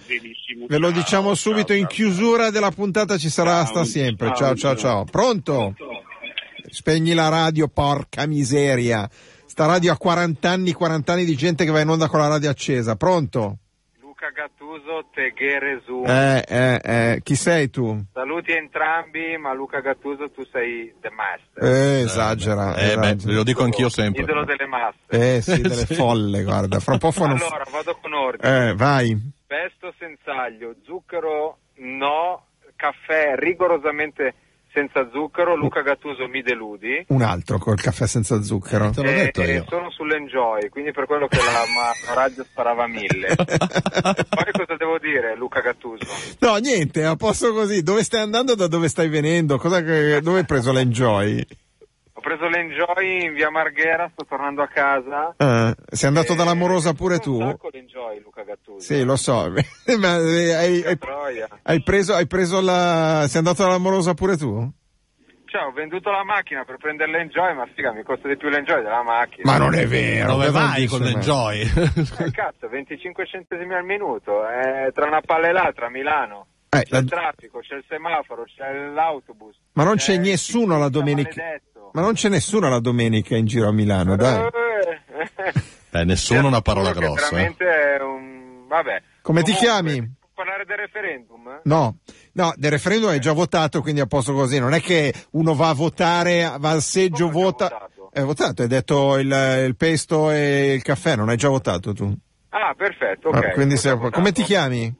ve 0.67 0.77
lo 0.79 0.89
diciamo 0.89 1.35
subito, 1.35 1.73
in 1.73 1.85
chiusura 1.85 2.49
della 2.49 2.71
puntata 2.71 3.17
ci 3.17 3.29
sarà 3.29 3.63
sta 3.65 3.85
sempre. 3.85 4.29
ciao, 4.29 4.35
Ciao, 4.35 4.55
ciao, 4.55 4.75
ciao. 4.75 4.77
ciao. 4.77 5.03
Pronto? 5.05 5.75
Spegni 6.69 7.13
la 7.13 7.29
radio, 7.29 7.67
porca 7.67 8.25
miseria. 8.25 9.07
Sta 9.45 9.65
radio 9.65 9.91
ha 9.93 9.97
40 9.97 10.49
anni, 10.49 10.73
40 10.73 11.13
anni 11.13 11.25
di 11.25 11.35
gente 11.35 11.65
che 11.65 11.71
va 11.71 11.81
in 11.81 11.89
onda 11.89 12.07
con 12.07 12.19
la 12.19 12.27
radio 12.27 12.49
accesa. 12.49 12.95
Pronto? 12.95 13.59
Luca 14.19 14.31
Gattuso, 14.31 15.05
Teghere 15.13 15.79
Zoom. 15.85 16.07
Eh, 16.07 16.43
eh, 16.47 16.79
eh, 16.83 17.19
chi 17.21 17.35
sei 17.35 17.69
tu? 17.69 18.03
Saluti 18.13 18.51
entrambi, 18.51 19.37
ma 19.37 19.53
Luca 19.53 19.79
Gattuso 19.79 20.31
tu 20.31 20.43
sei 20.51 20.91
the 21.01 21.11
master, 21.11 21.63
Eh, 21.63 22.01
esagera. 22.01 22.75
Eh, 22.77 22.95
beh, 22.95 23.09
esagera. 23.09 23.33
lo 23.35 23.43
dico 23.43 23.63
anch'io 23.63 23.89
sempre. 23.89 24.23
idolo 24.23 24.43
delle 24.43 24.65
masse. 24.65 24.97
Eh, 25.09 25.39
sì, 25.43 25.61
delle 25.61 25.85
Sì. 25.85 25.93
folle, 25.93 26.41
guarda. 26.41 26.79
Fra 26.79 26.93
un 26.93 26.97
po' 26.99 27.11
fanno... 27.11 27.35
Allora, 27.35 27.63
vado 27.71 27.95
con 28.01 28.13
ordine. 28.13 28.69
Eh, 28.69 28.73
vai. 28.73 29.15
Pesto 29.45 29.93
senza 29.99 30.33
aglio, 30.41 30.73
zucchero 30.83 31.59
no, 31.75 32.43
caffè 32.75 33.35
rigorosamente 33.35 34.33
senza 34.77 35.09
zucchero, 35.11 35.55
Luca 35.55 35.81
Gattuso 35.81 36.27
mi 36.27 36.43
deludi. 36.43 37.03
Un 37.07 37.23
altro 37.23 37.57
col 37.57 37.81
caffè 37.81 38.05
senza 38.05 38.43
zucchero. 38.43 38.91
Te 38.91 39.01
l'ho 39.01 39.09
E- 39.09 39.13
detto 39.15 39.41
e 39.41 39.53
io. 39.53 39.65
sono 39.67 39.89
sull'enjoy, 39.89 40.69
quindi 40.69 40.91
per 40.91 41.07
quello 41.07 41.27
che 41.27 41.37
la 41.37 41.63
ma- 41.73 42.13
radio 42.13 42.43
sparava 42.43 42.83
a 42.83 42.87
mille. 42.87 43.33
Poi 43.35 44.51
cosa 44.51 44.75
devo 44.77 44.99
dire, 44.99 45.35
Luca 45.35 45.61
Gattuso? 45.61 46.05
No, 46.39 46.57
niente, 46.57 47.03
a 47.03 47.15
posto 47.15 47.53
così. 47.53 47.81
Dove 47.81 48.03
stai 48.03 48.21
andando? 48.21 48.53
Da 48.53 48.67
dove 48.67 48.87
stai 48.87 49.09
venendo? 49.09 49.57
Cosa 49.57 49.81
che- 49.81 50.21
dove 50.21 50.39
hai 50.39 50.45
preso 50.45 50.71
l'enjoy? 50.71 51.43
Ho 52.17 52.19
preso 52.19 52.47
l'enjoy 52.47 53.25
in 53.25 53.33
via 53.35 53.51
Marghera, 53.51 54.09
sto 54.11 54.25
tornando 54.25 54.63
a 54.63 54.67
casa. 54.67 55.35
Ah, 55.37 55.75
sei 55.87 56.07
andato 56.07 56.33
Eh, 56.33 56.35
dall'amorosa 56.35 56.93
pure 56.93 57.19
tu? 57.19 57.39
sacco 57.39 57.69
l'enjoy, 57.71 58.19
Luca 58.23 58.41
Gattuso. 58.43 58.79
Sì, 58.79 59.03
lo 59.03 59.15
so. 59.15 59.51
Ma 59.99 60.17
eh, 60.17 60.53
hai, 60.53 60.83
hai- 60.83 60.97
hai 61.61 61.83
preso, 61.83 62.15
hai 62.15 62.25
preso 62.25 62.59
la. 62.59 63.25
Sei 63.27 63.37
andato 63.37 63.61
dall'amorosa 63.61 64.15
pure 64.15 64.35
tu? 64.35 64.67
Cioè, 65.45 65.61
ho 65.61 65.71
venduto 65.71 66.09
la 66.09 66.23
macchina 66.23 66.65
per 66.65 66.77
prendere 66.77 67.11
l'enjoy, 67.11 67.53
ma 67.53 67.67
figa, 67.75 67.93
mi 67.93 68.01
costa 68.03 68.27
di 68.27 68.35
più 68.35 68.49
l'enjoy 68.49 68.81
della 68.81 69.03
macchina. 69.03 69.49
Ma 69.51 69.57
non 69.59 69.75
è 69.75 69.85
vero. 69.85 70.31
Dove 70.33 70.49
vai 70.49 70.87
con 70.87 71.01
l'enjoy? 71.01 71.61
Eh, 71.61 72.31
cazzo, 72.31 72.67
25 72.67 73.27
centesimi 73.27 73.75
al 73.75 73.85
minuto, 73.85 74.41
eh, 74.49 74.91
tra 74.91 75.05
una 75.05 75.21
palla 75.21 75.49
e 75.49 75.51
l'altra 75.51 75.85
a 75.85 75.89
Milano. 75.91 76.47
Eh, 76.69 76.79
C'è 76.81 76.87
la- 76.89 76.97
il 76.97 77.05
traffico, 77.09 77.59
c'è 77.59 77.75
il 77.75 77.85
semaforo, 77.87 78.43
c'è 78.43 78.73
l'autobus. 78.91 79.55
Ma 79.73 79.83
non 79.85 79.95
c'è 79.95 80.13
il 80.13 80.19
nessuno 80.21 80.77
la 80.79 80.89
domenica. 80.89 81.29
maledetto. 81.37 81.75
Ma 81.97 82.03
non 82.03 82.13
c'è 82.13 82.29
nessuno 82.29 82.69
la 82.69 82.79
domenica 82.79 83.35
in 83.35 83.47
giro 83.47 83.67
a 83.69 83.71
Milano, 83.71 84.15
dai. 84.15 84.45
Eh, 85.89 86.01
Eh, 86.01 86.03
nessuno 86.03 86.45
una 86.45 86.61
parola 86.61 86.91
grossa. 86.91 87.29
eh. 87.29 87.31
Veramente 87.31 87.65
è 87.65 87.99
un... 88.01 88.67
Vabbè. 88.67 89.01
Come 89.23 89.41
ti 89.41 89.51
Comunque, 89.53 89.67
chiami? 89.67 90.15
può 90.19 90.27
parlare 90.35 90.65
del 90.65 90.77
referendum? 90.77 91.47
eh? 91.47 91.59
No, 91.63 91.97
no, 92.33 92.53
del 92.55 92.69
referendum 92.69 93.09
hai 93.09 93.19
già 93.19 93.31
votato, 93.31 93.81
quindi 93.81 93.99
a 94.01 94.05
posto 94.05 94.33
così. 94.33 94.59
Non 94.59 94.73
è 94.73 94.79
che 94.81 95.11
uno 95.31 95.55
va 95.55 95.69
a 95.69 95.73
votare, 95.73 96.53
va 96.59 96.69
al 96.69 96.81
seggio, 96.83 97.29
Come 97.29 97.41
vota. 97.41 97.89
Hai 98.13 98.23
votato, 98.23 98.61
hai 98.61 98.67
detto 98.67 99.17
il, 99.17 99.63
il 99.65 99.75
pesto 99.75 100.29
e 100.29 100.73
il 100.73 100.83
caffè, 100.83 101.15
non 101.15 101.29
hai 101.29 101.37
già 101.37 101.49
votato 101.49 101.93
tu. 101.93 102.13
Ah, 102.49 102.75
perfetto, 102.77 103.29
Ah, 103.29 103.39
ok. 103.39 103.53
quindi 103.53 103.73
Cosa 103.75 103.97
sei- 103.99 104.11
come 104.11 104.31
ti 104.31 104.43
chiami? 104.43 104.93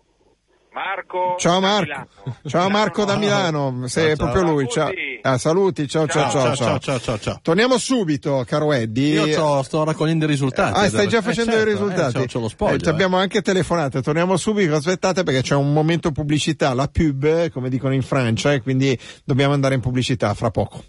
Marco. 0.72 1.36
Ciao 1.38 1.60
Marco. 1.60 2.08
Ciao 2.48 2.70
Marco 2.70 3.04
da 3.06 3.18
Milano. 3.18 3.70
Milano, 3.72 3.88
sei 3.88 4.16
Ciao, 4.16 4.26
proprio 4.26 4.42
ciao. 4.44 4.52
lui. 4.52 4.68
Ciao. 4.68 4.90
Saluti. 5.28 5.30
Ah, 5.30 5.38
saluti, 5.38 5.88
ciao 5.88 6.08
ciao 6.08 6.30
ciao. 6.32 6.42
Ciao, 6.42 6.56
ciao, 6.56 6.80
ciao, 6.80 7.00
ciao, 7.00 7.20
ciao. 7.20 7.40
Torniamo 7.42 7.78
subito, 7.78 8.44
caro 8.48 8.72
Eddie. 8.72 9.26
Io 9.26 9.62
sto 9.64 9.84
raccogliendo 9.84 10.24
i 10.24 10.28
risultati. 10.28 10.80
Ah, 10.80 10.88
stai 10.88 11.08
già 11.08 11.18
Eh, 11.18 11.22
facendo 11.22 11.52
certo, 11.52 11.68
i 11.68 11.72
risultati? 11.72 12.18
Eh, 12.18 12.20
c'ho, 12.22 12.26
c'ho 12.28 12.40
lo 12.40 12.48
spoglio. 12.50 12.76
Eh, 12.76 12.80
ci 12.80 12.90
abbiamo 12.90 13.18
anche 13.18 13.42
telefonato. 13.42 14.02
Torniamo 14.02 14.38
subito. 14.38 14.76
Aspettate 14.76 15.24
perché 15.24 15.42
c'è 15.42 15.56
un 15.56 15.74
momento 15.74 16.12
pubblicità, 16.12 16.74
la 16.74 16.88
pub, 16.88 17.24
eh, 17.24 17.50
come 17.52 17.70
dicono 17.70 17.94
in 17.94 18.04
Francia, 18.04 18.54
e 18.54 18.62
quindi 18.62 18.98
dobbiamo 19.26 19.54
andare 19.54 19.76
in 19.76 19.82
pubblicità 19.82 20.34
fra 20.34 20.50
poco. 20.50 20.84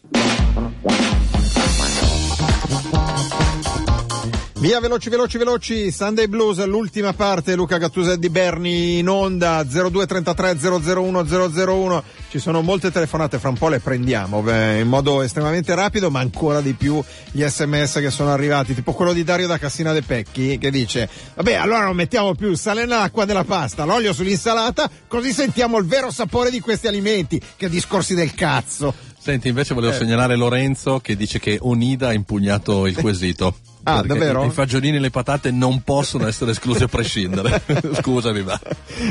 Via 4.61 4.81
veloci 4.81 5.09
veloci 5.09 5.39
veloci, 5.39 5.93
Sunday 5.93 6.27
Blues, 6.27 6.65
l'ultima 6.67 7.13
parte, 7.13 7.55
Luca 7.55 7.79
Gattuso 7.79 8.11
e 8.11 8.19
di 8.19 8.29
Berni 8.29 8.99
in 8.99 9.09
onda 9.09 9.63
0233 9.63 10.59
001 10.91 11.25
001. 11.25 12.03
Ci 12.29 12.41
sono 12.41 12.61
molte 12.61 12.91
telefonate, 12.91 13.39
fra 13.39 13.51
un 13.51 13.57
po' 13.57 13.69
le 13.69 13.79
prendiamo 13.79 14.43
beh, 14.43 14.81
in 14.81 14.89
modo 14.89 15.23
estremamente 15.23 15.77
rapido, 15.77 16.11
ma 16.11 16.19
ancora 16.19 16.61
di 16.61 16.73
più 16.73 17.01
gli 17.31 17.45
sms 17.45 17.93
che 18.01 18.11
sono 18.11 18.33
arrivati, 18.33 18.75
tipo 18.75 18.93
quello 18.95 19.13
di 19.13 19.23
Dario 19.23 19.47
da 19.47 19.59
Cassina 19.59 19.93
De 19.93 20.03
Pecchi 20.03 20.59
che 20.59 20.73
dice 20.73 21.09
"Vabbè, 21.37 21.55
allora 21.55 21.85
non 21.85 21.95
mettiamo 21.95 22.35
più 22.35 22.51
il 22.51 22.59
sale 22.59 22.81
nell'acqua 22.81 23.25
della 23.25 23.45
pasta, 23.45 23.85
l'olio 23.85 24.13
sull'insalata, 24.13 24.91
così 25.07 25.33
sentiamo 25.33 25.79
il 25.79 25.87
vero 25.87 26.11
sapore 26.11 26.51
di 26.51 26.59
questi 26.59 26.89
alimenti". 26.89 27.41
Che 27.57 27.69
discorsi 27.69 28.17
del 28.17 28.35
cazzo. 28.35 28.93
Senti, 29.21 29.47
invece 29.47 29.75
volevo 29.75 29.93
Eh. 29.93 29.97
segnalare 29.97 30.35
Lorenzo 30.35 30.99
che 30.99 31.15
dice 31.15 31.39
che 31.39 31.59
Onida 31.61 32.09
ha 32.09 32.13
impugnato 32.13 32.87
il 32.89 32.97
quesito. 32.99 33.55
Ah, 33.85 34.01
Perché 34.03 34.09
davvero? 34.09 34.45
I 34.45 34.51
fagiolini 34.51 34.97
e 34.97 35.01
le 35.01 35.11
patate 35.11 35.51
non 35.51 35.83
possono 35.83 36.27
essere 36.27 36.51
esclusi 36.51 36.83
a 36.83 36.89
prescindere. 36.89 37.63
Scusami, 38.01 38.43
ma. 38.43 38.61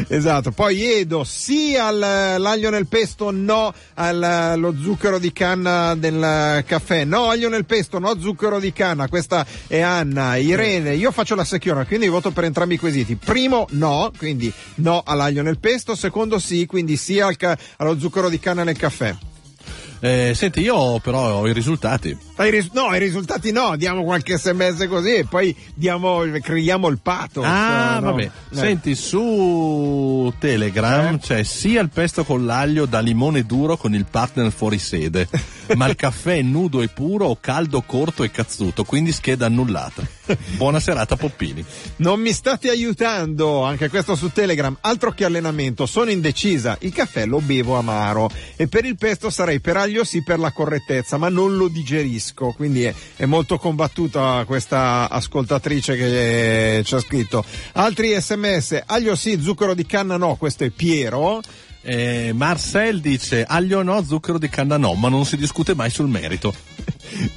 Esatto, 0.07 0.51
poi 0.51 0.83
Edo 0.99 1.23
sì 1.23 1.75
all'aglio 1.75 2.69
nel 2.69 2.87
pesto, 2.87 3.31
no 3.31 3.73
allo 3.95 4.73
zucchero 4.79 5.17
di 5.19 5.31
canna 5.33 5.95
del 5.95 6.63
caffè, 6.65 7.05
no 7.05 7.29
aglio 7.29 7.49
nel 7.49 7.65
pesto, 7.65 7.99
no 7.99 8.19
zucchero 8.19 8.59
di 8.59 8.71
canna, 8.73 9.07
questa 9.07 9.45
è 9.67 9.79
Anna, 9.79 10.35
Irene, 10.35 10.95
io 10.95 11.11
faccio 11.11 11.35
la 11.35 11.43
secchiona, 11.43 11.85
quindi 11.85 12.07
voto 12.07 12.31
per 12.31 12.43
entrambi 12.43 12.75
i 12.75 12.79
quesiti. 12.79 13.15
Primo 13.15 13.67
no, 13.71 14.11
quindi 14.17 14.51
no 14.75 15.01
all'aglio 15.05 15.41
nel 15.41 15.59
pesto, 15.59 15.95
secondo 15.95 16.37
sì, 16.39 16.65
quindi 16.65 16.97
sì 16.97 17.19
al 17.19 17.37
ca- 17.37 17.57
allo 17.77 17.97
zucchero 17.99 18.29
di 18.29 18.39
canna 18.39 18.63
nel 18.63 18.77
caffè. 18.77 19.15
Eh, 19.99 20.33
senti, 20.35 20.61
io 20.61 20.99
però 20.99 21.39
ho 21.39 21.47
i 21.47 21.53
risultati. 21.53 22.15
Ris- 22.35 22.69
no, 22.73 22.93
i 22.93 22.99
risultati 22.99 23.51
no, 23.51 23.75
diamo 23.75 24.03
qualche 24.03 24.37
sms 24.37 24.87
così 24.87 25.15
e 25.15 25.25
poi 25.25 25.55
diamo, 25.73 26.23
creiamo 26.41 26.87
il 26.87 26.99
pathos. 26.99 27.43
Ah, 27.45 27.99
no? 27.99 28.11
vabbè. 28.11 28.23
Eh. 28.23 28.55
Senti, 28.55 28.95
su 28.95 30.31
Telegram 30.37 31.19
c'è 31.19 31.43
sia 31.43 31.81
il 31.81 31.89
pesto 31.89 32.23
con 32.23 32.45
l'aglio 32.45 32.85
da 32.85 32.99
limone 32.99 33.43
duro 33.43 33.77
con 33.77 33.95
il 33.95 34.05
partner 34.05 34.51
fuori 34.51 34.77
sede, 34.77 35.27
ma 35.75 35.87
il 35.87 35.95
caffè 35.95 36.41
nudo 36.41 36.81
e 36.81 36.89
puro 36.89 37.25
o 37.25 37.37
caldo, 37.39 37.81
corto 37.81 38.23
e 38.23 38.31
cazzuto, 38.31 38.83
quindi 38.83 39.11
scheda 39.11 39.47
annullata. 39.47 40.16
Buona 40.57 40.79
serata, 40.79 41.15
Poppini. 41.15 41.63
Non 41.97 42.19
mi 42.19 42.31
state 42.31 42.69
aiutando, 42.69 43.63
anche 43.63 43.89
questo 43.89 44.15
su 44.15 44.31
Telegram, 44.31 44.75
altro 44.81 45.11
che 45.11 45.25
allenamento, 45.25 45.85
sono 45.85 46.09
indecisa, 46.09 46.77
il 46.81 46.93
caffè 46.93 47.25
lo 47.25 47.39
bevo 47.39 47.75
amaro 47.77 48.29
e 48.55 48.67
per 48.67 48.85
il 48.85 48.97
pesto 48.97 49.29
sarei 49.29 49.59
per 49.59 49.77
aglio 49.77 50.03
sì 50.03 50.23
per 50.23 50.39
la 50.39 50.51
correttezza, 50.51 51.17
ma 51.17 51.29
non 51.29 51.55
lo 51.55 51.67
digerisco, 51.67 52.53
quindi 52.55 52.83
è, 52.83 52.93
è 53.15 53.25
molto 53.25 53.57
combattuta 53.57 54.43
questa 54.45 55.09
ascoltatrice 55.09 55.95
che 55.95 56.81
ci 56.83 56.95
ha 56.95 56.99
scritto. 56.99 57.43
Altri 57.73 58.19
sms, 58.19 58.83
aglio 58.85 59.15
sì, 59.15 59.39
zucchero 59.41 59.73
di 59.73 59.85
canna 59.85 60.17
no, 60.17 60.35
questo 60.35 60.63
è 60.63 60.69
Piero. 60.69 61.41
Eh, 61.81 62.33
Marcel 62.33 62.99
dice 62.99 63.45
aglio 63.47 63.81
no, 63.81 64.03
zucchero 64.03 64.37
di 64.37 64.49
canna 64.49 64.75
no, 64.75 64.93
ma 64.95 65.07
non 65.07 65.25
si 65.25 65.37
discute 65.37 65.73
mai 65.73 65.89
sul 65.89 66.07
merito. 66.07 66.53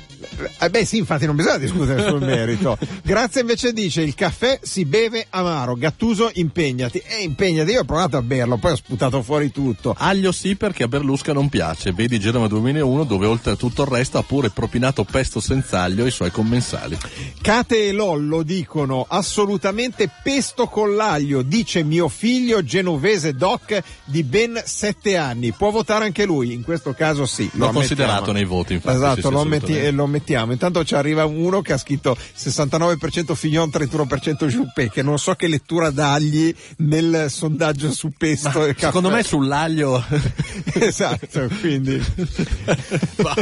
Eh 0.59 0.71
beh 0.71 0.85
sì, 0.85 0.99
infatti 0.99 1.27
non 1.27 1.37
bisogna 1.37 1.59
discutere 1.59 2.09
sul 2.09 2.21
merito. 2.25 2.79
Grazia 3.03 3.41
invece 3.41 3.73
dice 3.73 4.03
il 4.03 4.15
caffè 4.15 4.59
si 4.63 4.85
beve 4.85 5.27
amaro, 5.31 5.75
Gattuso 5.75 6.31
impegnati. 6.35 7.03
E 7.05 7.23
impegnati, 7.23 7.73
io 7.73 7.81
ho 7.81 7.85
provato 7.85 8.17
a 8.17 8.23
berlo, 8.23 8.57
poi 8.57 8.73
ho 8.73 8.77
sputato 8.77 9.23
fuori 9.23 9.51
tutto. 9.51 9.95
Aglio 9.97 10.33
sì 10.33 10.57
perché 10.57 10.85
a 10.85 10.89
Berlusca 10.89 11.33
non 11.33 11.49
piace, 11.49 11.93
vedi 11.93 12.19
Genova 12.19 12.47
2001 12.49 13.05
dove 13.05 13.27
oltre 13.27 13.53
a 13.53 13.57
tutto 13.57 13.83
il 13.83 13.89
resto 13.89 14.19
ha 14.19 14.23
pure 14.23 14.51
propinato 14.51 15.05
pesto 15.05 15.41
senza 15.41 15.83
aglio 15.83 16.05
ai 16.05 16.11
suoi 16.11 16.31
commensali. 16.31 16.99
Cate 17.41 17.89
e 17.89 17.93
Lollo 17.93 18.43
dicono 18.43 19.07
assolutamente 19.09 20.11
pesto 20.23 20.67
con 20.67 20.95
l'aglio, 20.95 21.43
dice 21.43 21.83
mio 21.83 22.09
figlio 22.09 22.63
genovese 22.63 23.35
doc 23.35 23.83
di 24.05 24.23
ben 24.23 24.61
sette 24.65 25.17
anni. 25.17 25.53
Può 25.53 25.71
votare 25.71 26.05
anche 26.05 26.25
lui, 26.25 26.53
in 26.53 26.63
questo 26.63 26.93
caso 26.93 27.27
sì. 27.27 27.45
L'ho 27.45 27.67
ammettiamo. 27.67 27.73
considerato 27.73 28.33
nei 28.33 28.45
voti 28.45 28.75
infatti. 28.75 28.97
Esatto, 28.97 29.21
sì, 29.21 29.27
sì, 29.27 29.93
lo, 29.93 30.07
metti- 30.07 30.30
lo 30.35 30.47
mettiamo. 30.47 30.53
Intanto 30.53 30.85
ci 30.85 30.95
arriva 30.95 31.25
uno 31.25 31.61
che 31.63 31.73
ha 31.73 31.79
scritto 31.79 32.17
69% 32.37 33.35
Fignon, 33.35 33.69
31% 33.69 34.47
Juppé, 34.47 34.91
che 34.91 35.03
non 35.03 35.19
so 35.19 35.35
che 35.35 35.49
lettura 35.49 35.91
dagli 35.91 36.55
nel 36.79 37.27
sondaggio 37.29 37.91
su 37.93 38.13
pesto 38.17 38.49
caffè. 38.51 38.75
Secondo 38.79 39.11
me 39.11 39.23
sull'aglio 39.23 40.03
esatto, 40.75 41.49
quindi 41.61 42.01
Ma 43.23 43.35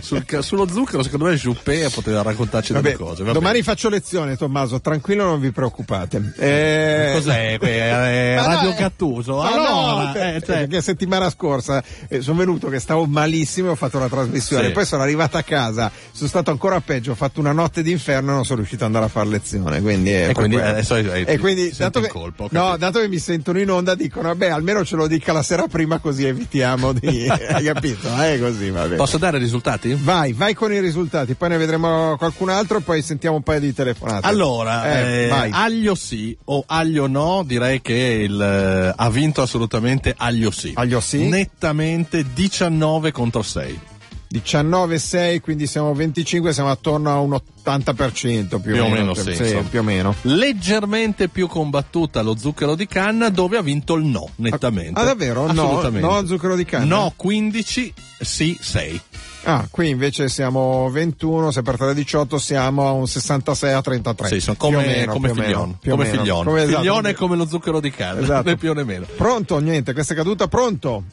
sul 0.00 0.24
sullo 0.40 0.66
zucchero 0.68 1.02
secondo 1.02 1.26
me 1.26 1.34
Juppé 1.34 1.88
poteva 1.90 2.22
raccontarci 2.22 2.72
Vabbè, 2.72 2.92
delle 2.92 2.96
cose. 3.02 3.22
va 3.22 3.32
domani 3.32 3.62
faccio 3.62 3.88
lezione, 3.88 4.36
Tommaso, 4.36 4.80
tranquillo, 4.80 5.24
non 5.24 5.40
vi 5.40 5.50
preoccupate. 5.50 6.32
Eh, 6.36 7.10
Cos'è? 7.14 7.56
que- 7.58 8.32
eh, 8.32 8.36
Ma 8.36 8.46
Radio 8.46 8.68
no, 8.70 8.74
eh, 8.74 8.78
Gattuso? 8.78 9.36
ma 9.36 9.48
Allora, 9.52 10.04
no, 10.06 10.12
te- 10.12 10.34
eh, 10.36 10.40
cioè- 10.42 10.56
perché 10.66 10.80
settimana 10.82 11.30
scorsa 11.30 11.82
eh, 12.08 12.20
sono 12.20 12.38
venuto 12.38 12.68
che 12.68 12.78
stavo 12.78 13.04
malissimo 13.06 13.68
e 13.68 13.70
ho 13.72 13.74
fatto 13.76 13.98
la 13.98 14.08
trasmissione, 14.08 14.66
Sì. 14.68 14.72
poi 14.72 14.84
sono 14.84 15.02
arrivato 15.02 15.36
a 15.36 15.42
casa, 15.42 15.90
sono 16.16 16.28
stato 16.30 16.50
ancora 16.50 16.80
peggio, 16.80 17.10
ho 17.12 17.14
fatto 17.14 17.40
una 17.40 17.52
notte 17.52 17.82
d'inferno 17.82 18.30
e 18.30 18.34
non 18.34 18.44
sono 18.44 18.56
riuscito 18.60 18.84
ad 18.84 18.86
andare 18.88 19.04
a 19.04 19.08
fare 19.08 19.28
lezione. 19.28 19.82
Quindi, 19.82 20.14
E 20.14 20.26
per 20.26 20.32
quindi 20.34 20.56
adesso 20.56 20.94
hai- 20.94 21.06
hai- 21.10 21.24
e 21.24 21.38
quindi 21.38 21.70
dato 21.76 22.00
che, 22.00 22.10
ho 22.10 22.32
no, 22.50 22.76
dato 22.78 23.00
che 23.00 23.08
mi 23.08 23.18
sentono 23.18 23.60
in 23.60 23.70
onda 23.70 23.94
dicono 23.94 24.28
vabbè 24.28 24.48
almeno 24.48 24.82
ce 24.82 24.96
lo 24.96 25.06
dica 25.06 25.34
la 25.34 25.42
sera 25.42 25.66
prima 25.66 25.98
così 25.98 26.24
evitiamo 26.24 26.92
di... 26.94 27.28
hai 27.28 27.64
capito? 27.64 28.08
Eh, 28.22 28.40
così 28.40 28.70
va 28.70 28.84
bene. 28.84 28.96
Posso 28.96 29.18
dare 29.18 29.36
risultati? 29.36 29.92
Vai, 30.00 30.32
vai 30.32 30.54
con 30.54 30.72
i 30.72 30.80
risultati, 30.80 31.34
poi 31.34 31.50
ne 31.50 31.58
vedremo 31.58 32.16
qualcun 32.16 32.48
altro 32.48 32.78
e 32.78 32.80
poi 32.80 33.02
sentiamo 33.02 33.36
un 33.36 33.42
paio 33.42 33.60
di 33.60 33.74
telefonate. 33.74 34.26
Allora, 34.26 34.86
Eh, 34.98 35.28
eh, 35.28 35.48
aglio 35.52 35.94
sì 35.94 36.34
o 36.44 36.64
aglio 36.66 37.06
no, 37.08 37.42
direi 37.44 37.82
che 37.82 37.92
il, 38.26 38.40
eh, 38.40 38.94
ha 38.96 39.10
vinto 39.10 39.42
assolutamente 39.42 40.14
aglio 40.16 40.50
sì. 40.50 40.72
Aglio 40.74 41.00
sì. 41.00 41.28
Nettamente 41.28 42.24
19 42.32 43.12
contro 43.12 43.42
6. 43.42 43.94
19,6, 44.32 45.40
quindi 45.40 45.66
siamo 45.66 45.94
25, 45.94 46.52
siamo 46.52 46.70
attorno 46.70 47.10
a 47.10 47.18
un 47.20 47.38
80% 47.64 48.60
più, 48.60 48.72
Più 48.72 48.82
o 48.84 48.88
meno, 48.88 49.14
sì, 49.14 49.34
sì, 49.34 49.42
insomma. 49.42 49.62
più 49.68 49.80
o 49.80 49.82
meno. 49.82 50.14
Leggermente 50.22 51.28
più 51.28 51.46
combattuta 51.46 52.22
lo 52.22 52.36
zucchero 52.36 52.74
di 52.74 52.86
canna 52.86 53.28
dove 53.28 53.56
ha 53.56 53.62
vinto 53.62 53.94
il 53.94 54.04
no, 54.04 54.28
nettamente. 54.36 54.98
Ah, 55.00 55.04
davvero? 55.04 55.50
No, 55.52 55.88
no 55.88 56.26
zucchero 56.26 56.56
di 56.56 56.64
canna? 56.64 56.84
No 56.84 57.12
15, 57.16 57.94
sì 58.20 58.56
6. 58.60 59.00
Ah, 59.48 59.64
qui 59.70 59.88
invece 59.90 60.28
siamo 60.28 60.90
21, 60.90 61.52
se 61.52 61.62
per 61.62 61.76
3 61.76 61.94
18 61.94 62.36
siamo 62.36 62.88
a 62.88 62.90
un 62.90 63.06
66 63.06 63.72
a 63.74 63.80
33. 63.80 64.26
Sì, 64.26 64.40
sono 64.40 64.56
come, 64.56 64.84
meno, 64.84 65.12
come 65.12 65.28
meno, 65.28 65.42
figlione. 65.44 65.76
più 65.80 65.92
o 65.92 65.94
Come 65.96 66.08
meno. 66.08 66.20
figlione. 66.22 66.44
Come- 66.44 66.62
esatto, 66.62 66.78
Figlione 66.80 66.96
come- 67.00 67.10
è 67.10 67.14
come 67.14 67.36
lo 67.36 67.46
zucchero 67.46 67.78
di 67.80 67.90
canna, 67.92 68.20
Esatto. 68.22 68.48
né 68.48 68.56
più 68.56 68.72
né 68.74 68.82
meno. 68.82 69.06
Pronto? 69.16 69.58
Niente, 69.60 69.92
questa 69.92 70.14
è 70.14 70.16
caduta. 70.16 70.48
Pronto? 70.48 71.04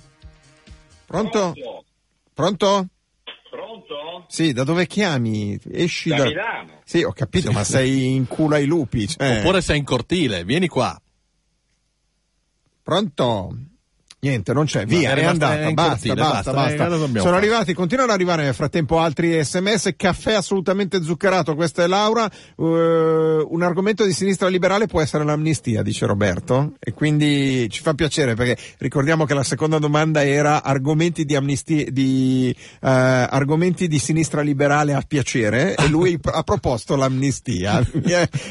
Pronto? 1.05 1.53
Pronto? 2.33 2.87
Sì, 4.27 4.53
da 4.53 4.63
dove 4.63 4.87
chiami? 4.87 5.59
Esci 5.71 6.09
Da 6.09 6.17
da... 6.17 6.23
Milano. 6.25 6.81
Sì, 6.83 7.03
ho 7.03 7.11
capito, 7.13 7.51
ma 7.51 7.63
sei 7.63 8.13
in 8.15 8.27
culo 8.27 8.55
ai 8.55 8.65
lupi. 8.65 9.07
cioè. 9.07 9.39
Oppure 9.39 9.61
sei 9.61 9.77
in 9.77 9.83
cortile, 9.83 10.43
vieni 10.43 10.67
qua. 10.67 10.99
Pronto? 12.81 13.57
Niente, 14.23 14.53
non 14.53 14.63
c'è, 14.63 14.85
via, 14.85 15.13
è 15.15 15.25
andata, 15.25 15.67
in 15.67 15.73
basta, 15.73 16.13
basta, 16.13 16.53
basta, 16.53 16.87
eh, 16.87 17.19
Sono 17.19 17.35
arrivati, 17.35 17.73
continuano 17.73 18.09
ad 18.09 18.15
arrivare 18.15 18.43
nel 18.43 18.53
frattempo 18.53 18.99
altri 18.99 19.43
sms, 19.43 19.95
caffè 19.97 20.31
assolutamente 20.31 21.03
zuccherato, 21.03 21.55
questa 21.55 21.83
è 21.83 21.87
Laura, 21.87 22.31
Eh, 22.31 23.45
un 23.45 23.61
argomento 23.61 24.05
di 24.05 24.13
sinistra 24.13 24.47
liberale 24.47 24.87
può 24.87 25.01
essere 25.01 25.25
l'amnistia, 25.25 25.81
dice 25.81 26.05
Roberto, 26.05 26.75
e 26.79 26.93
quindi 26.93 27.67
ci 27.69 27.81
fa 27.81 27.95
piacere 27.95 28.33
perché 28.35 28.55
ricordiamo 28.77 29.25
che 29.25 29.33
la 29.33 29.43
seconda 29.43 29.77
domanda 29.77 30.25
era 30.25 30.63
argomenti 30.63 31.25
di 31.25 31.35
amnistia, 31.35 31.85
di, 31.89 32.55
eh, 32.55 32.87
argomenti 32.89 33.89
di 33.89 33.99
sinistra 33.99 34.39
liberale 34.39 34.93
a 34.93 35.03
piacere, 35.05 35.75
e 35.75 35.89
lui 35.89 36.17
ha 36.31 36.43
proposto 36.43 36.95
l'amnistia, 36.95 37.85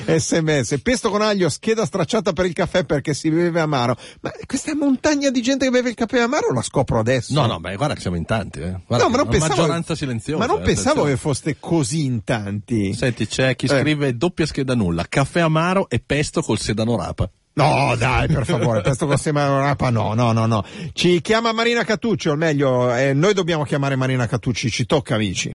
sms, 0.07 0.81
pesto 0.83 1.09
con 1.09 1.23
aglio, 1.23 1.49
scheda 1.49 1.87
stracciata 1.87 2.35
per 2.35 2.45
il 2.45 2.53
caffè 2.53 2.85
perché 2.85 3.14
si 3.14 3.31
beve 3.31 3.61
amaro, 3.61 3.97
ma 4.20 4.31
questa 4.45 4.75
montagna 4.75 5.31
di 5.31 5.41
gente 5.41 5.61
che 5.65 5.71
beve 5.71 5.91
il 5.91 5.95
caffè 5.95 6.21
amaro 6.21 6.53
la 6.53 6.63
scopro 6.63 6.99
adesso. 6.99 7.33
No, 7.35 7.47
no, 7.47 7.61
beh, 7.61 7.77
guarda 7.77 7.95
che 7.95 8.01
siamo 8.01 8.17
in 8.17 8.25
tanti. 8.25 8.61
Eh. 8.61 8.81
Guarda 8.87 9.05
No, 9.07 9.11
ma 9.11 9.17
non 9.19 9.29
pensavo, 9.29 9.55
maggioranza 9.57 9.95
silenziosa. 9.95 10.39
ma 10.39 10.47
non 10.53 10.61
eh, 10.61 10.65
pensavo 10.65 11.05
che 11.05 11.17
foste 11.17 11.57
così 11.59 12.05
in 12.05 12.25
tanti. 12.25 12.93
Senti, 12.95 13.27
c'è 13.27 13.57
chi 13.57 13.67
Eh. 13.67 13.69
scrive 13.81 14.17
doppia 14.17 14.47
scheda 14.47 14.75
nulla, 14.75 15.05
caffè 15.09 15.41
amaro 15.41 15.89
e 15.89 16.01
pesto 16.05 16.43
col 16.43 16.59
sedano 16.59 16.97
rapa. 16.97 17.31
No, 17.55 17.95
dai, 17.97 18.29
per 18.29 18.47
favore, 18.47 18.81
questo 18.83 19.07
con 19.07 19.19
sembra 19.19 19.61
rapa 19.61 19.91
no, 19.91 20.15
no, 20.15 20.33
no, 20.33 20.47
no. 20.47 20.65
Ci 20.95 21.21
chiama 21.21 21.53
Marina 21.53 21.85
Cattucci, 21.85 22.29
o 22.31 22.35
meglio, 22.37 22.95
eh, 22.95 23.13
noi 23.13 23.35
dobbiamo 23.35 23.65
chiamare 23.65 23.95
Marina 23.95 24.27
Cattucci, 24.27 24.71
ci 24.71 24.87
tocca 24.87 25.15
amici. 25.17 25.51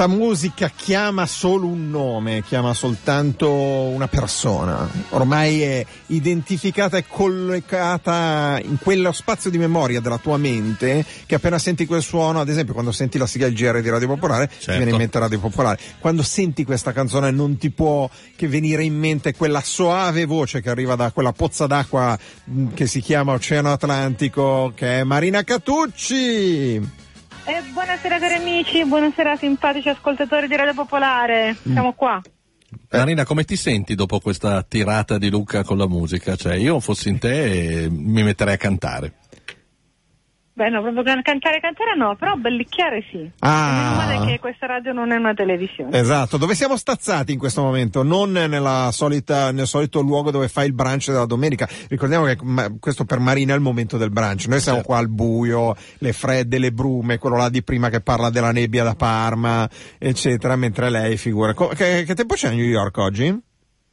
Questa 0.00 0.16
musica 0.16 0.72
chiama 0.74 1.26
solo 1.26 1.66
un 1.66 1.90
nome, 1.90 2.42
chiama 2.42 2.72
soltanto 2.72 3.50
una 3.50 4.08
persona. 4.08 4.88
Ormai 5.10 5.60
è 5.60 5.84
identificata 6.06 6.96
e 6.96 7.04
collocata 7.06 8.58
in 8.62 8.78
quello 8.78 9.12
spazio 9.12 9.50
di 9.50 9.58
memoria 9.58 10.00
della 10.00 10.16
tua 10.16 10.38
mente 10.38 11.04
che 11.26 11.34
appena 11.34 11.58
senti 11.58 11.84
quel 11.84 12.00
suono, 12.00 12.40
ad 12.40 12.48
esempio 12.48 12.72
quando 12.72 12.92
senti 12.92 13.18
la 13.18 13.26
sigla 13.26 13.50
GR 13.50 13.82
di 13.82 13.90
Radio 13.90 14.08
Popolare, 14.08 14.46
ti 14.46 14.54
Certo. 14.60 14.72
viene 14.76 14.92
in 14.92 14.96
mente 14.96 15.18
Radio 15.18 15.38
Popolare. 15.38 15.78
Quando 15.98 16.22
senti 16.22 16.64
questa 16.64 16.92
canzone 16.92 17.30
non 17.30 17.58
ti 17.58 17.68
può 17.68 18.08
che 18.36 18.48
venire 18.48 18.82
in 18.82 18.96
mente 18.96 19.34
quella 19.34 19.60
soave 19.60 20.24
voce 20.24 20.62
che 20.62 20.70
arriva 20.70 20.94
da 20.94 21.10
quella 21.10 21.32
pozza 21.32 21.66
d'acqua 21.66 22.18
mh, 22.44 22.68
che 22.72 22.86
si 22.86 23.00
chiama 23.02 23.34
Oceano 23.34 23.70
Atlantico, 23.70 24.72
che 24.74 25.00
è 25.00 25.04
Marina 25.04 25.44
Catucci. 25.44 27.08
Eh, 27.50 27.62
buonasera 27.72 28.20
cari 28.20 28.34
amici, 28.34 28.84
buonasera 28.84 29.34
simpatici 29.34 29.88
ascoltatori 29.88 30.46
di 30.46 30.54
Radio 30.54 30.72
Popolare. 30.72 31.56
Siamo 31.60 31.94
qua. 31.94 32.22
Marina, 32.90 33.24
come 33.24 33.42
ti 33.42 33.56
senti 33.56 33.96
dopo 33.96 34.20
questa 34.20 34.62
tirata 34.62 35.18
di 35.18 35.30
Luca 35.30 35.64
con 35.64 35.76
la 35.76 35.88
musica? 35.88 36.36
Cioè, 36.36 36.54
io 36.54 36.78
fossi 36.78 37.08
in 37.08 37.18
te 37.18 37.82
eh, 37.82 37.90
mi 37.90 38.22
metterei 38.22 38.54
a 38.54 38.56
cantare. 38.56 39.14
Beh, 40.60 40.68
no, 40.68 40.82
proprio 40.82 41.02
can- 41.02 41.22
cantare, 41.22 41.58
cantare 41.58 41.96
no, 41.96 42.16
però 42.16 42.34
bellicchiare 42.34 43.02
sì. 43.10 43.30
Ah. 43.38 43.96
Meno 43.96 43.96
male 43.96 44.30
che 44.30 44.38
questa 44.38 44.66
radio 44.66 44.92
non 44.92 45.10
è 45.10 45.16
una 45.16 45.32
televisione. 45.32 45.98
Esatto, 45.98 46.36
dove 46.36 46.54
siamo 46.54 46.76
stazzati 46.76 47.32
in 47.32 47.38
questo 47.38 47.62
momento? 47.62 48.02
Non 48.02 48.32
nella 48.32 48.90
solita, 48.92 49.52
nel 49.52 49.66
solito 49.66 50.02
luogo 50.02 50.30
dove 50.30 50.48
fai 50.48 50.66
il 50.66 50.74
brunch 50.74 51.06
della 51.06 51.24
domenica. 51.24 51.66
Ricordiamo 51.88 52.26
che 52.26 52.36
ma, 52.42 52.70
questo 52.78 53.06
per 53.06 53.20
Marina 53.20 53.54
è 53.54 53.56
il 53.56 53.62
momento 53.62 53.96
del 53.96 54.10
brunch. 54.10 54.48
Noi 54.48 54.60
siamo 54.60 54.82
qua 54.82 54.98
al 54.98 55.08
buio, 55.08 55.74
le 55.96 56.12
fredde, 56.12 56.58
le 56.58 56.72
brume, 56.72 57.16
quello 57.16 57.36
là 57.36 57.48
di 57.48 57.62
prima 57.62 57.88
che 57.88 58.02
parla 58.02 58.28
della 58.28 58.52
nebbia 58.52 58.84
da 58.84 58.94
Parma, 58.94 59.66
eccetera, 59.96 60.56
mentre 60.56 60.90
lei 60.90 61.16
figura. 61.16 61.54
Che, 61.54 62.04
che 62.04 62.14
tempo 62.14 62.34
c'è 62.34 62.48
a 62.48 62.50
New 62.50 62.66
York 62.66 62.98
oggi? 62.98 63.48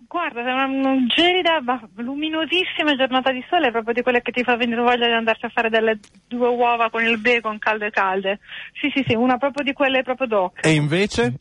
Guarda, 0.08 0.40
è 0.40 0.52
una, 0.52 1.06
gelida, 1.08 1.60
ma 1.62 1.82
luminosissima 1.96 2.96
giornata 2.96 3.32
di 3.32 3.44
sole, 3.50 3.72
proprio 3.72 3.94
di 3.94 4.02
quelle 4.02 4.22
che 4.22 4.32
ti 4.32 4.44
fa 4.44 4.56
venire 4.56 4.82
voglia 4.82 5.06
di 5.06 5.12
andarci 5.12 5.46
a 5.46 5.50
fare 5.50 5.70
delle 5.70 6.00
due 6.28 6.48
uova 6.48 6.90
con 6.90 7.04
il 7.04 7.20
bacon 7.20 7.60
calde 7.60 7.90
calde. 7.90 8.40
Sì, 8.80 8.90
sì, 8.96 9.04
sì, 9.06 9.16
una 9.16 9.38
proprio 9.38 9.66
di 9.66 9.74
quelle 9.74 10.04
proprio 10.04 10.28
doc. 10.28 10.66
E 10.66 10.72
invece? 10.72 11.34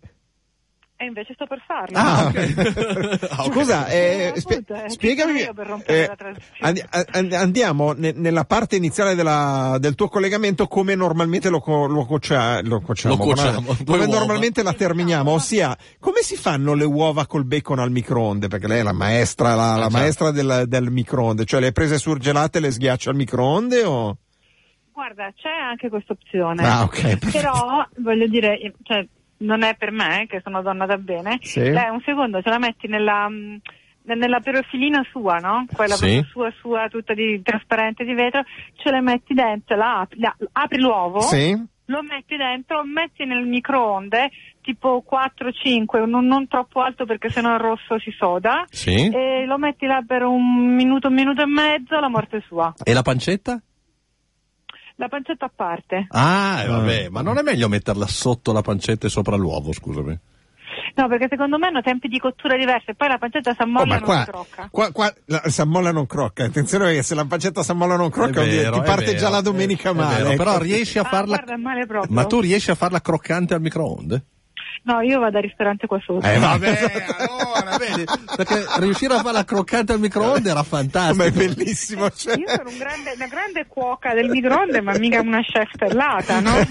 E 0.98 1.04
invece 1.04 1.34
sto 1.34 1.46
per 1.46 1.62
farlo. 1.66 1.98
Ah, 1.98 2.24
ok. 2.24 3.52
Scusa, 3.52 3.86
eh, 3.88 4.32
spie- 4.36 4.54
appunto, 4.56 4.74
eh, 4.82 4.88
spiegami. 4.88 5.32
sono 5.40 5.44
io 5.44 5.52
per 5.52 5.66
rompere 5.66 6.04
eh, 6.04 6.36
andi- 6.60 6.84
and- 7.12 7.32
andiamo 7.34 7.92
ne- 7.92 8.12
nella 8.16 8.44
parte 8.44 8.76
iniziale 8.76 9.14
della- 9.14 9.76
del 9.78 9.94
tuo 9.94 10.08
collegamento 10.08 10.66
come 10.66 10.94
normalmente 10.94 11.50
lo, 11.50 11.60
co- 11.60 11.84
lo, 11.86 12.06
cocia- 12.06 12.62
lo 12.62 12.80
cociamo, 12.80 13.14
Lo 13.16 13.22
cociamo, 13.24 13.74
come- 13.84 14.04
uova. 14.06 14.18
normalmente 14.18 14.62
la 14.62 14.72
terminiamo, 14.72 15.32
ossia 15.32 15.76
come 16.00 16.22
si 16.22 16.34
fanno 16.36 16.72
le 16.72 16.84
uova 16.86 17.26
col 17.26 17.44
bacon 17.44 17.78
al 17.78 17.90
microonde? 17.90 18.48
Perché 18.48 18.66
lei 18.66 18.80
è 18.80 18.82
la 18.82 18.92
maestra, 18.94 19.54
la, 19.54 19.74
la 19.74 19.82
certo. 19.82 19.96
maestra 19.98 20.30
del, 20.30 20.62
del 20.66 20.90
microonde, 20.90 21.44
cioè 21.44 21.60
le 21.60 21.72
prese 21.72 21.98
surgelate 21.98 22.56
e 22.56 22.60
le 22.62 22.70
sghiaccia 22.70 23.10
al 23.10 23.16
microonde 23.16 23.84
o? 23.84 24.16
Guarda, 24.94 25.30
c'è 25.36 25.50
anche 25.50 25.90
questa 25.90 26.14
opzione. 26.14 26.66
Ah, 26.66 26.84
ok. 26.84 27.18
Però, 27.30 27.86
voglio 27.98 28.26
dire, 28.28 28.58
cioè, 28.82 29.06
non 29.38 29.62
è 29.62 29.74
per 29.76 29.90
me, 29.90 30.26
che 30.28 30.40
sono 30.42 30.62
donna 30.62 30.86
da 30.86 30.96
bene. 30.96 31.38
Sì. 31.40 31.60
Lei 31.60 31.88
un 31.90 32.00
secondo 32.04 32.40
ce 32.42 32.48
la 32.50 32.58
metti 32.58 32.86
nella, 32.88 33.28
mh, 33.28 33.60
nella 34.02 34.40
perofilina 34.40 35.04
sua, 35.10 35.36
no? 35.36 35.66
Quella 35.72 35.94
Sì. 35.96 36.24
sua, 36.30 36.50
sua, 36.60 36.88
tutta 36.88 37.12
di 37.14 37.40
trasparente 37.42 38.04
di 38.04 38.14
vetro, 38.14 38.42
ce 38.76 38.90
la 38.90 39.00
metti 39.00 39.34
dentro, 39.34 39.76
la 39.76 40.00
apri, 40.00 40.20
la- 40.20 40.36
apri 40.52 40.78
l'uovo. 40.80 41.20
Sì? 41.20 41.54
Lo 41.88 42.02
metti 42.02 42.36
dentro, 42.36 42.82
metti 42.84 43.24
nel 43.24 43.44
microonde 43.46 44.30
tipo 44.60 45.04
4-5, 45.08 46.04
non, 46.08 46.26
non 46.26 46.48
troppo 46.48 46.80
alto 46.80 47.04
perché 47.06 47.30
sennò 47.30 47.52
il 47.54 47.60
rosso 47.60 47.98
si 48.00 48.10
soda. 48.18 48.64
Sì. 48.68 49.08
E 49.08 49.44
lo 49.46 49.58
metti 49.58 49.86
là 49.86 50.02
per 50.04 50.24
un 50.24 50.74
minuto, 50.74 51.06
un 51.06 51.14
minuto 51.14 51.42
e 51.42 51.46
mezzo, 51.46 52.00
la 52.00 52.08
morte 52.08 52.42
sua. 52.48 52.74
E 52.82 52.92
la 52.92 53.02
pancetta? 53.02 53.60
La 54.96 55.08
pancetta 55.08 55.44
a 55.46 55.50
parte. 55.54 56.06
Ah, 56.10 56.62
eh, 56.62 56.66
vabbè, 56.68 57.08
ma 57.10 57.20
non 57.20 57.36
è 57.38 57.42
meglio 57.42 57.68
metterla 57.68 58.06
sotto 58.06 58.52
la 58.52 58.62
pancetta 58.62 59.06
e 59.06 59.10
sopra 59.10 59.36
l'uovo, 59.36 59.72
scusami. 59.72 60.18
No, 60.94 61.08
perché 61.08 61.26
secondo 61.28 61.58
me 61.58 61.66
hanno 61.66 61.82
tempi 61.82 62.08
di 62.08 62.18
cottura 62.18 62.56
diversi 62.56 62.90
e 62.90 62.94
poi 62.94 63.08
la 63.08 63.18
pancetta 63.18 63.52
si 63.52 63.58
Oh, 63.60 63.64
e 63.64 63.68
non 63.68 64.00
qua, 64.00 64.18
si 64.24 64.30
crocca. 64.30 64.68
qua, 64.70 64.92
qua 64.92 65.14
la 65.26 65.42
Sammolla 65.46 65.92
non 65.92 66.06
crocca. 66.06 66.44
Attenzione 66.44 66.84
perché 66.86 67.02
se 67.02 67.14
la 67.14 67.24
pancetta 67.26 67.62
Sammolla 67.62 67.96
non 67.96 68.08
crocca 68.10 68.42
È 68.42 68.46
vero, 68.48 68.76
ti 68.76 68.80
è 68.80 68.84
parte 68.84 69.04
vero, 69.06 69.18
già 69.18 69.28
la 69.28 69.38
è- 69.38 69.42
domenica 69.42 69.90
è 69.90 69.92
male. 69.92 70.16
vero, 70.16 70.28
ecco. 70.30 70.42
però 70.44 70.58
riesci 70.58 70.98
a 70.98 71.02
Ah, 71.02 71.04
farla... 71.04 71.36
guarda, 71.36 71.52
è 71.52 71.56
male. 71.56 71.86
Ma 72.08 72.24
tu 72.24 72.40
riesci 72.40 72.70
a 72.70 72.74
farla 72.74 73.00
croccante 73.02 73.52
al 73.54 73.60
microonde? 73.60 74.24
No, 74.82 75.00
io 75.00 75.18
vado 75.18 75.36
al 75.36 75.42
ristorante 75.42 75.86
qua 75.86 76.00
sotto. 76.04 76.26
Eh 76.26 76.38
vabbè, 76.38 76.92
allora, 77.18 77.76
vedi? 77.76 78.04
Perché 78.36 78.64
riuscire 78.78 79.14
a 79.14 79.22
farla 79.22 79.44
croccante 79.44 79.92
al 79.92 80.00
microonde 80.00 80.50
era 80.50 80.62
fantastico. 80.62 81.16
Ma 81.16 81.24
è 81.24 81.30
bellissimo. 81.30 82.10
Cioè. 82.10 82.36
Io 82.36 82.48
sono 82.48 82.70
un 82.70 82.78
grande, 82.78 83.12
una 83.14 83.26
grande 83.26 83.66
cuoca 83.66 84.14
del 84.14 84.28
microonde, 84.28 84.80
ma 84.80 84.96
mica 84.98 85.20
una 85.20 85.42
chef 85.42 85.70
stellata, 85.72 86.40
no? 86.40 86.54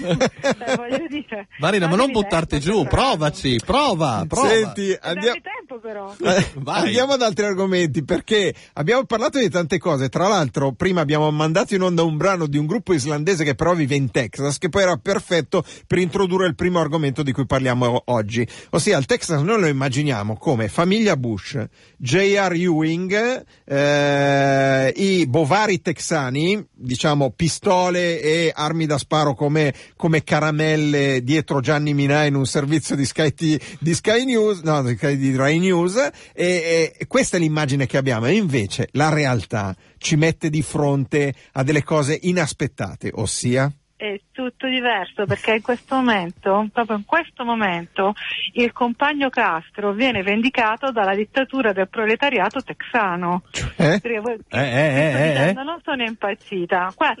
Cioè, 0.46 0.76
voglio 0.76 1.06
dire. 1.08 1.48
Marina, 1.58 1.88
ma 1.88 1.96
non 1.96 2.10
buttarti 2.10 2.58
tempo, 2.58 2.64
giù, 2.64 2.82
per 2.82 2.90
favore. 2.90 3.16
provaci, 3.16 3.60
prova, 3.64 4.24
prova. 4.26 4.48
Senti, 4.48 4.96
andiamo. 5.00 5.40
tempo 5.40 5.78
però. 5.80 6.14
Eh, 6.22 6.46
Vai. 6.60 6.86
Andiamo 6.86 7.12
ad 7.12 7.22
altri 7.22 7.44
argomenti 7.44 8.04
perché 8.04 8.54
abbiamo 8.74 9.04
parlato 9.04 9.38
di 9.38 9.48
tante 9.48 9.78
cose. 9.78 10.08
Tra 10.08 10.28
l'altro, 10.28 10.72
prima 10.72 11.00
abbiamo 11.00 11.30
mandato 11.30 11.74
in 11.74 11.82
onda 11.82 12.02
un 12.02 12.16
brano 12.16 12.46
di 12.46 12.58
un 12.58 12.66
gruppo 12.66 12.92
islandese 12.92 13.44
che 13.44 13.54
però 13.54 13.74
vive 13.74 13.94
in 13.94 14.10
Texas, 14.10 14.58
che 14.58 14.68
poi 14.68 14.82
era 14.82 14.96
perfetto 14.96 15.64
per 15.86 15.98
introdurre 15.98 16.46
il 16.46 16.54
primo 16.54 16.80
argomento 16.80 17.22
di 17.22 17.32
cui 17.32 17.46
parliamo 17.46 17.95
oggi. 18.06 18.46
Ossia, 18.70 18.98
il 18.98 19.06
Texas 19.06 19.40
noi 19.42 19.60
lo 19.60 19.66
immaginiamo 19.66 20.36
come 20.36 20.68
famiglia 20.68 21.16
Bush, 21.16 21.58
J.R. 21.96 22.52
Ewing, 22.52 23.44
eh, 23.64 24.92
i 24.96 25.26
bovari 25.26 25.80
texani, 25.80 26.64
diciamo 26.72 27.30
pistole 27.30 28.20
e 28.20 28.52
armi 28.54 28.86
da 28.86 28.98
sparo 28.98 29.34
come, 29.34 29.74
come 29.96 30.22
caramelle 30.22 31.22
dietro 31.22 31.60
Gianni 31.60 31.94
Minà 31.94 32.24
in 32.24 32.34
un 32.34 32.46
servizio 32.46 32.96
di 32.96 33.04
Sky, 33.04 33.32
T- 33.32 33.60
di 33.78 33.94
Sky 33.94 34.24
News, 34.24 34.60
no, 34.60 34.82
di 34.82 35.36
Rai 35.36 35.58
News, 35.58 35.96
e, 36.32 36.92
e 36.96 37.06
questa 37.06 37.36
è 37.36 37.40
l'immagine 37.40 37.86
che 37.86 37.96
abbiamo. 37.96 38.26
E 38.26 38.32
invece 38.32 38.88
la 38.92 39.12
realtà 39.12 39.74
ci 39.98 40.16
mette 40.16 40.50
di 40.50 40.62
fronte 40.62 41.34
a 41.52 41.62
delle 41.62 41.82
cose 41.82 42.18
inaspettate, 42.22 43.10
ossia... 43.14 43.72
È 43.98 44.20
tutto 44.30 44.66
diverso 44.68 45.24
perché 45.24 45.54
in 45.54 45.62
questo 45.62 45.94
momento, 45.94 46.68
proprio 46.70 46.96
in 46.98 47.06
questo 47.06 47.44
momento, 47.46 48.12
il 48.52 48.70
compagno 48.72 49.30
Castro 49.30 49.92
viene 49.92 50.22
vendicato 50.22 50.90
dalla 50.92 51.14
dittatura 51.14 51.72
del 51.72 51.88
proletariato 51.88 52.60
texano. 52.62 53.42
Eh? 53.76 53.98
Voi- 54.20 54.38
Eh, 54.50 54.58
eh, 54.60 55.06
eh, 55.06 55.10
sto 55.10 55.18
eh, 55.18 55.28
dicendo, 55.30 55.60
eh. 55.60 55.64
Non 55.64 55.80
sono 55.82 56.02
impazzita. 56.02 56.92
Qua, 56.94 57.14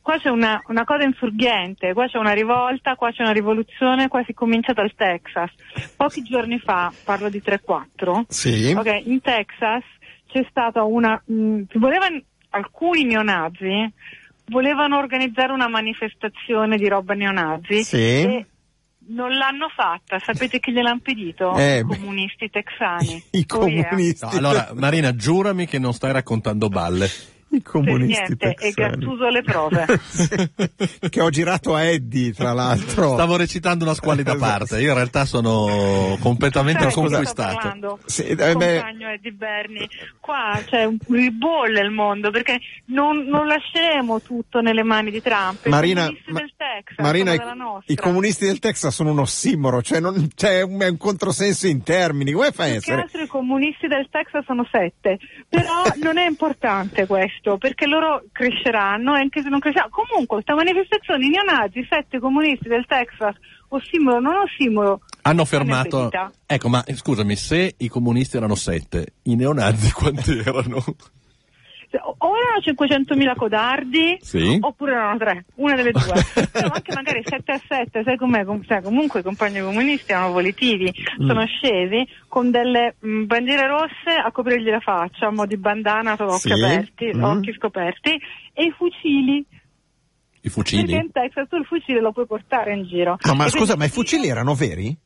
qua 0.00 0.18
c'è 0.18 0.30
una, 0.30 0.62
una 0.68 0.84
cosa 0.84 1.04
insurgente, 1.04 1.92
qua 1.92 2.06
c'è 2.08 2.16
una 2.16 2.32
rivolta, 2.32 2.94
qua 2.94 3.10
c'è 3.12 3.20
una 3.22 3.32
rivoluzione, 3.32 4.08
qua 4.08 4.22
si 4.24 4.32
comincia 4.32 4.72
dal 4.72 4.94
Texas. 4.94 5.50
Pochi 5.96 6.22
giorni 6.22 6.58
fa, 6.60 6.90
parlo 7.04 7.28
di 7.28 7.42
3-4, 7.44 8.22
Sì. 8.26 8.72
ok, 8.74 9.02
in 9.04 9.20
Texas 9.20 9.84
c'è 10.32 10.46
stata 10.48 10.82
una... 10.82 11.20
mh, 11.22 11.62
si 11.70 11.76
volevano, 11.76 12.22
alcuni 12.50 13.04
neonazi 13.04 13.92
volevano 14.50 14.98
organizzare 14.98 15.52
una 15.52 15.68
manifestazione 15.68 16.76
di 16.76 16.88
roba 16.88 17.14
neonazi 17.14 17.82
Sì. 17.84 17.96
e 17.96 18.46
non 19.12 19.30
l'hanno 19.36 19.68
fatta. 19.74 20.18
Sapete 20.18 20.60
chi 20.60 20.72
gliel'ha 20.72 20.90
impedito? 20.92 21.56
Eh, 21.56 21.78
I 21.78 21.82
comunisti 21.82 22.50
texani. 22.50 23.22
I 23.30 23.46
Oh, 23.48 23.66
yeah. 23.66 23.88
comunisti. 23.88 24.26
No, 24.26 24.30
allora, 24.48 24.70
Marina, 24.74 25.14
giurami 25.14 25.66
che 25.66 25.78
non 25.78 25.92
stai 25.94 26.12
raccontando 26.12 26.68
balle. 26.68 27.08
I 27.52 27.60
Per 27.60 27.62
comunisti 27.62 28.36
niente, 28.38 28.54
e. 28.58 28.70
Gattuso 28.70 29.28
le 29.28 29.42
prove. 29.42 29.86
che 31.10 31.20
ho 31.20 31.30
girato 31.30 31.74
a 31.74 31.82
Eddie, 31.82 32.32
tra 32.32 32.52
l'altro. 32.52 33.14
Stavo 33.14 33.36
recitando 33.36 33.84
una 33.84 33.94
squalida 33.94 34.36
parte. 34.38 34.80
Io 34.80 34.90
in 34.90 34.94
realtà 34.94 35.24
sono 35.24 36.16
completamente 36.20 36.82
Sai 36.82 36.88
chi 36.88 36.92
sto 36.92 37.08
conquistato. 37.08 37.54
parlando? 37.56 37.98
Sì, 38.04 38.22
eh, 38.26 38.34
beh, 38.36 38.54
compagno 38.54 39.08
Eddie 39.08 39.32
Berni, 39.32 39.88
qua 40.20 40.60
c'è 40.64 40.84
un 40.84 40.98
ribolle 41.08 41.80
il 41.80 41.90
mondo 41.90 42.30
perché 42.30 42.60
non, 42.86 43.24
non 43.24 43.46
lasceremo 43.46 44.20
tutto 44.20 44.60
nelle 44.60 44.84
mani 44.84 45.10
di 45.10 45.20
Trump. 45.20 45.66
I 45.66 45.70
Marina, 45.70 46.02
comunisti 46.04 46.32
ma- 46.32 46.40
del 46.40 46.52
Texas 46.56 46.98
Marina, 46.98 47.34
sono 47.34 47.82
i, 47.86 47.96
comunisti 47.96 48.46
del 48.46 48.58
Texas 48.60 48.94
sono 48.94 49.10
un 49.10 49.18
ossimoro, 49.18 49.82
cioè 49.82 49.98
non, 49.98 50.28
c'è 50.34 50.62
un, 50.62 50.80
è 50.80 50.88
un 50.88 50.96
controsenso 50.98 51.66
in 51.66 51.82
termini. 51.82 52.30
Come 52.32 52.52
fai 52.52 52.70
a 52.70 52.74
essere? 52.74 53.02
altro 53.02 53.22
i 53.22 53.26
comunisti 53.26 53.86
del 53.88 54.08
Texas 54.10 54.44
sono 54.44 54.64
sette, 54.70 55.18
però 55.48 55.82
non 56.00 56.18
è 56.18 56.26
importante 56.26 57.06
questo, 57.06 57.39
perché 57.58 57.86
loro 57.86 58.22
cresceranno 58.32 59.16
e 59.16 59.20
anche 59.20 59.42
se 59.42 59.48
non 59.48 59.58
cresceranno. 59.58 59.90
Comunque, 59.90 60.42
questa 60.42 60.54
manifestazione 60.54 61.26
i 61.26 61.30
neonazi, 61.30 61.86
sette 61.88 62.18
comunisti 62.18 62.68
del 62.68 62.86
Texas, 62.86 63.34
ossimoro, 63.68 64.20
non 64.20 64.36
ossimoro, 64.36 65.00
Hanno 65.22 65.44
fermato. 65.44 66.10
Ecco, 66.46 66.68
ma 66.68 66.84
scusami, 66.86 67.36
se 67.36 67.74
i 67.78 67.88
comunisti 67.88 68.36
erano 68.36 68.54
sette, 68.54 69.14
i 69.24 69.36
neonazi 69.36 69.92
quanti 69.94 70.38
erano? 70.38 70.82
Cioè, 71.90 72.00
o 72.18 72.28
erano 72.36 72.60
500.000 72.60 73.34
codardi, 73.34 74.16
Sì. 74.20 74.58
oppure 74.60 74.92
erano 74.92 75.18
tre, 75.18 75.44
una 75.56 75.74
delle 75.74 75.90
due. 75.90 76.02
Però 76.52 76.68
anche 76.72 76.92
magari 76.94 77.20
7 77.24 77.50
a 77.52 77.60
7, 77.68 78.02
sai 78.04 78.16
com'è? 78.16 78.44
Com- 78.44 78.62
sai, 78.64 78.80
comunque 78.80 79.20
i 79.20 79.22
compagni 79.24 79.60
comunisti 79.60 80.12
erano 80.12 80.30
volitivi, 80.30 80.92
sono 81.18 81.44
scesi 81.46 82.06
con 82.28 82.52
delle 82.52 82.94
mh, 83.00 83.24
bandiere 83.24 83.66
rosse 83.66 84.10
a 84.24 84.30
coprirgli 84.30 84.70
la 84.70 84.78
faccia, 84.78 85.26
a 85.26 85.30
mo' 85.32 85.46
di 85.46 85.56
bandana, 85.56 86.16
con 86.16 86.28
occhi 86.28 86.52
Sì. 86.54 86.62
aperti, 86.62 87.10
Mm. 87.12 87.22
occhi 87.24 87.52
scoperti, 87.54 88.10
e 88.52 88.64
i 88.64 88.70
fucili. 88.70 89.38
I 89.38 89.44
Perché 90.42 90.50
fucili? 90.50 90.92
in 90.94 91.10
Texas 91.10 91.48
tu 91.48 91.56
il 91.56 91.64
fucile 91.66 92.00
lo 92.00 92.12
puoi 92.12 92.26
portare 92.26 92.72
in 92.72 92.84
giro. 92.86 93.18
No, 93.26 93.34
ma 93.34 93.46
E 93.46 93.48
scusa, 93.48 93.74
quindi- 93.74 93.78
ma 93.80 93.84
i 93.86 93.88
fucili 93.88 94.28
erano 94.28 94.54
veri? 94.54 94.96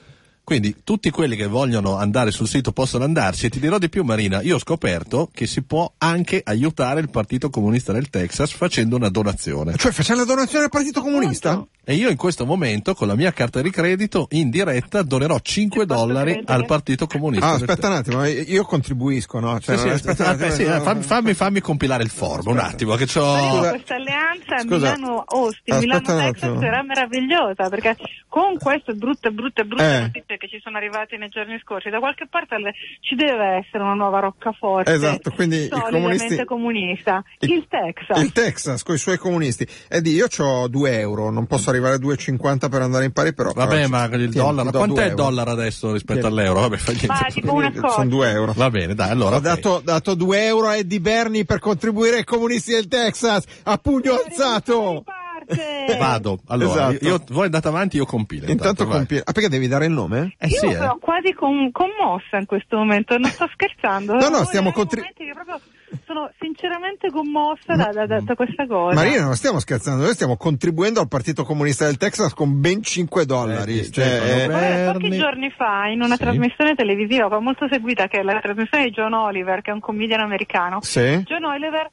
Quindi 0.45 0.76
tutti 0.84 1.09
quelli 1.09 1.36
che 1.36 1.47
vogliono 1.47 1.97
andare 1.97 2.30
sul 2.30 2.47
sito 2.47 2.70
possono 2.72 3.05
andarci 3.05 3.47
e 3.47 3.49
ti 3.49 3.59
dirò 3.61 3.78
di 3.78 3.88
più 3.88 4.05
Marina, 4.05 4.42
io 4.42 4.57
ho 4.57 4.59
scoperto 4.59 5.30
che 5.32 5.47
si 5.47 5.62
può 5.62 5.90
anche 5.97 6.42
aiutare 6.45 7.01
il 7.01 7.09
Partito 7.09 7.49
Comunista 7.49 7.92
del 7.92 8.11
Texas 8.11 8.51
facendo 8.53 8.97
una 8.97 9.09
donazione. 9.09 9.74
Cioè, 9.76 9.90
facciamo 9.90 10.20
la 10.20 10.26
donazione 10.26 10.64
al 10.64 10.70
Partito 10.70 11.01
Comunista? 11.01 11.64
E 11.86 11.95
io 11.95 12.09
in 12.11 12.16
questo 12.16 12.45
momento 12.47 12.95
con 12.95 13.09
la 13.09 13.14
mia 13.14 13.32
carta 13.32 13.61
di 13.62 13.70
credito 13.70 14.26
in 14.30 14.49
diretta 14.51 15.03
donerò 15.03 15.38
5 15.38 15.84
dollari 15.86 16.42
al 16.45 16.64
Partito 16.66 17.07
Comunista. 17.07 17.47
Ah, 17.47 17.53
aspetta 17.55 17.88
un 17.88 17.95
attimo, 17.95 18.24
io 18.26 18.64
contribuisco, 18.64 19.38
no? 19.40 19.59
Cioè, 19.61 19.76
Sì, 19.76 19.82
sì, 19.82 19.88
aspetta, 19.88 20.24
un 20.24 20.28
attimo, 20.30 20.47
eh, 20.47 20.51
sì, 20.53 20.64
no, 20.64 20.76
eh, 20.76 20.80
fammi, 20.80 21.03
fammi- 21.03 21.34
fammi 21.34 21.61
compilare 21.61 22.03
il 22.03 22.11
form 22.11 22.49
un 22.49 22.59
attimo 22.59 22.95
che 22.97 23.07
c'ho... 23.07 23.61
Questa 23.68 23.95
alleanza 23.97 24.59
Scusa. 24.61 24.95
Milano-Austin, 24.97 25.74
Aspetta 25.74 26.01
Milano-Texas 26.01 26.59
sarà 26.59 26.82
meravigliosa 26.82 27.68
perché 27.68 27.97
con 28.28 28.57
queste 28.59 28.95
brutte, 28.95 29.30
brutte, 29.30 29.64
brutte 29.64 29.84
Eh. 29.97 30.01
notizie 30.01 30.34
che 30.37 30.49
ci 30.49 30.61
sono 30.62 30.76
arrivate 30.76 31.16
nei 31.16 31.28
giorni 31.28 31.59
scorsi, 31.62 31.91
da 31.91 31.99
qualche 31.99 32.26
parte 32.28 32.57
ci 33.01 33.14
deve 33.14 33.64
essere 33.64 33.82
una 33.82 33.95
nuova 33.95 34.20
roccaforte 34.20 34.93
Esatto, 34.93 35.30
quindi 35.30 35.68
solidamente 35.68 36.45
comunisti- 36.45 36.45
comunista. 36.45 37.24
Il 37.41 37.66
Texas. 37.68 38.22
Il 38.22 38.32
Texas 38.32 38.82
con 38.82 38.95
i 38.95 38.99
suoi 38.99 39.18
comunisti. 39.18 39.66
E 39.89 40.01
di 40.01 40.12
io 40.12 40.26
ho 40.39 40.68
2 40.68 40.99
euro, 40.99 41.30
non 41.30 41.47
posso 41.47 41.70
arrivare 41.70 41.95
a 41.95 41.99
2,50 41.99 42.68
per 42.68 42.82
andare 42.82 43.05
in 43.05 43.12
pari, 43.12 43.35
però. 43.35 43.53
Vabbè, 43.53 43.87
ma 43.89 44.05
il 44.05 44.11
tieni, 44.11 44.30
dollaro, 44.30 44.70
quant'è 44.70 44.95
2 44.95 45.07
il 45.07 45.14
dollaro 45.14 45.51
adesso 45.51 45.93
rispetto 45.93 46.20
Tieni. 46.20 46.39
all'euro? 46.39 46.61
Vabbè, 46.61 46.76
fa 46.76 46.93
niente. 46.93 47.07
Ma 47.09 47.26
tipo 47.28 47.55
una 47.55 47.72
cosa. 47.72 47.95
Sono 47.95 48.09
2 48.09 48.30
euro. 48.30 48.53
Va 48.55 48.70
bene, 48.70 48.95
dai, 48.95 49.11
allora. 49.11 49.37
Ho 49.37 49.39
ok. 49.39 49.45
dato, 49.45 49.80
dato 49.85 50.14
2 50.14 50.45
euro 50.45 50.68
a 50.68 50.76
Eddie 50.76 51.01
Berni 51.01 51.45
per 51.45 51.59
contribuire 51.59 52.18
ai 52.18 52.24
comunisti 52.24 52.72
del 52.72 52.89
Texas 52.89 53.45
a 53.64 53.76
pugno 53.78 54.14
alzato. 54.24 55.05
Parte. 55.47 55.97
Vado, 55.99 56.38
allora, 56.49 56.88
Esatto. 56.90 57.05
io, 57.07 57.22
voi 57.28 57.45
andate 57.45 57.68
avanti, 57.68 57.97
io 57.97 58.05
compilo. 58.05 58.47
Intanto 58.51 58.84
vai. 58.86 58.97
compi- 58.99 59.18
Ah, 59.18 59.32
perché 59.32 59.49
devi 59.49 59.68
dare 59.68 59.86
il 59.86 59.92
nome? 59.92 60.34
Eh 60.38 60.49
Io 60.49 60.59
sì, 60.59 60.66
eh. 60.66 60.74
sono 60.74 60.99
quasi 61.01 61.32
con- 61.32 61.70
commossa 61.72 62.36
in 62.38 62.47
questo 62.47 62.76
momento, 62.76 63.16
non 63.18 63.30
sto 63.30 63.49
scherzando. 63.53 64.14
No, 64.14 64.28
no, 64.28 64.45
stiamo 64.45 64.66
dei 64.70 64.72
contri- 64.74 65.01
momenti 65.01 65.24
che 65.24 65.32
proprio 65.32 65.61
sono 66.07 66.28
sinceramente 66.40 67.09
commossa 67.11 67.74
da, 67.76 67.90
da- 67.92 68.18
da- 68.20 68.34
questa 68.34 68.66
cosa. 68.66 68.95
Marina, 68.97 69.22
non 69.24 69.36
stiamo 69.36 69.61
scherzando, 69.61 70.03
noi 70.03 70.14
stiamo 70.14 70.36
contribuendo 70.36 71.01
al 71.01 71.07
Partito 71.09 71.45
Comunista 71.45 71.84
del 71.84 71.97
Texas 71.99 72.34
con 72.34 72.61
ben 72.61 72.82
5 72.82 73.24
dollari. 73.24 73.78
Eh, 73.78 73.90
Cioè, 73.90 74.49
eh, 74.49 74.92
pochi 74.92 75.11
giorni 75.16 75.51
fa 75.57 75.86
in 75.88 76.03
una 76.03 76.16
Sì. 76.16 76.22
trasmissione 76.22 76.74
televisiva 76.74 77.38
molto 77.38 77.68
seguita 77.70 78.09
che 78.09 78.18
è 78.20 78.22
la 78.22 78.40
trasmissione 78.40 78.84
di 78.84 78.90
John 78.90 79.12
Oliver 79.12 79.61
che 79.62 79.70
è 79.70 79.74
un 79.74 79.80
comedian 79.80 80.20
americano 80.20 80.80
sì? 80.82 81.22
John 81.24 81.45
Oliver 81.45 81.88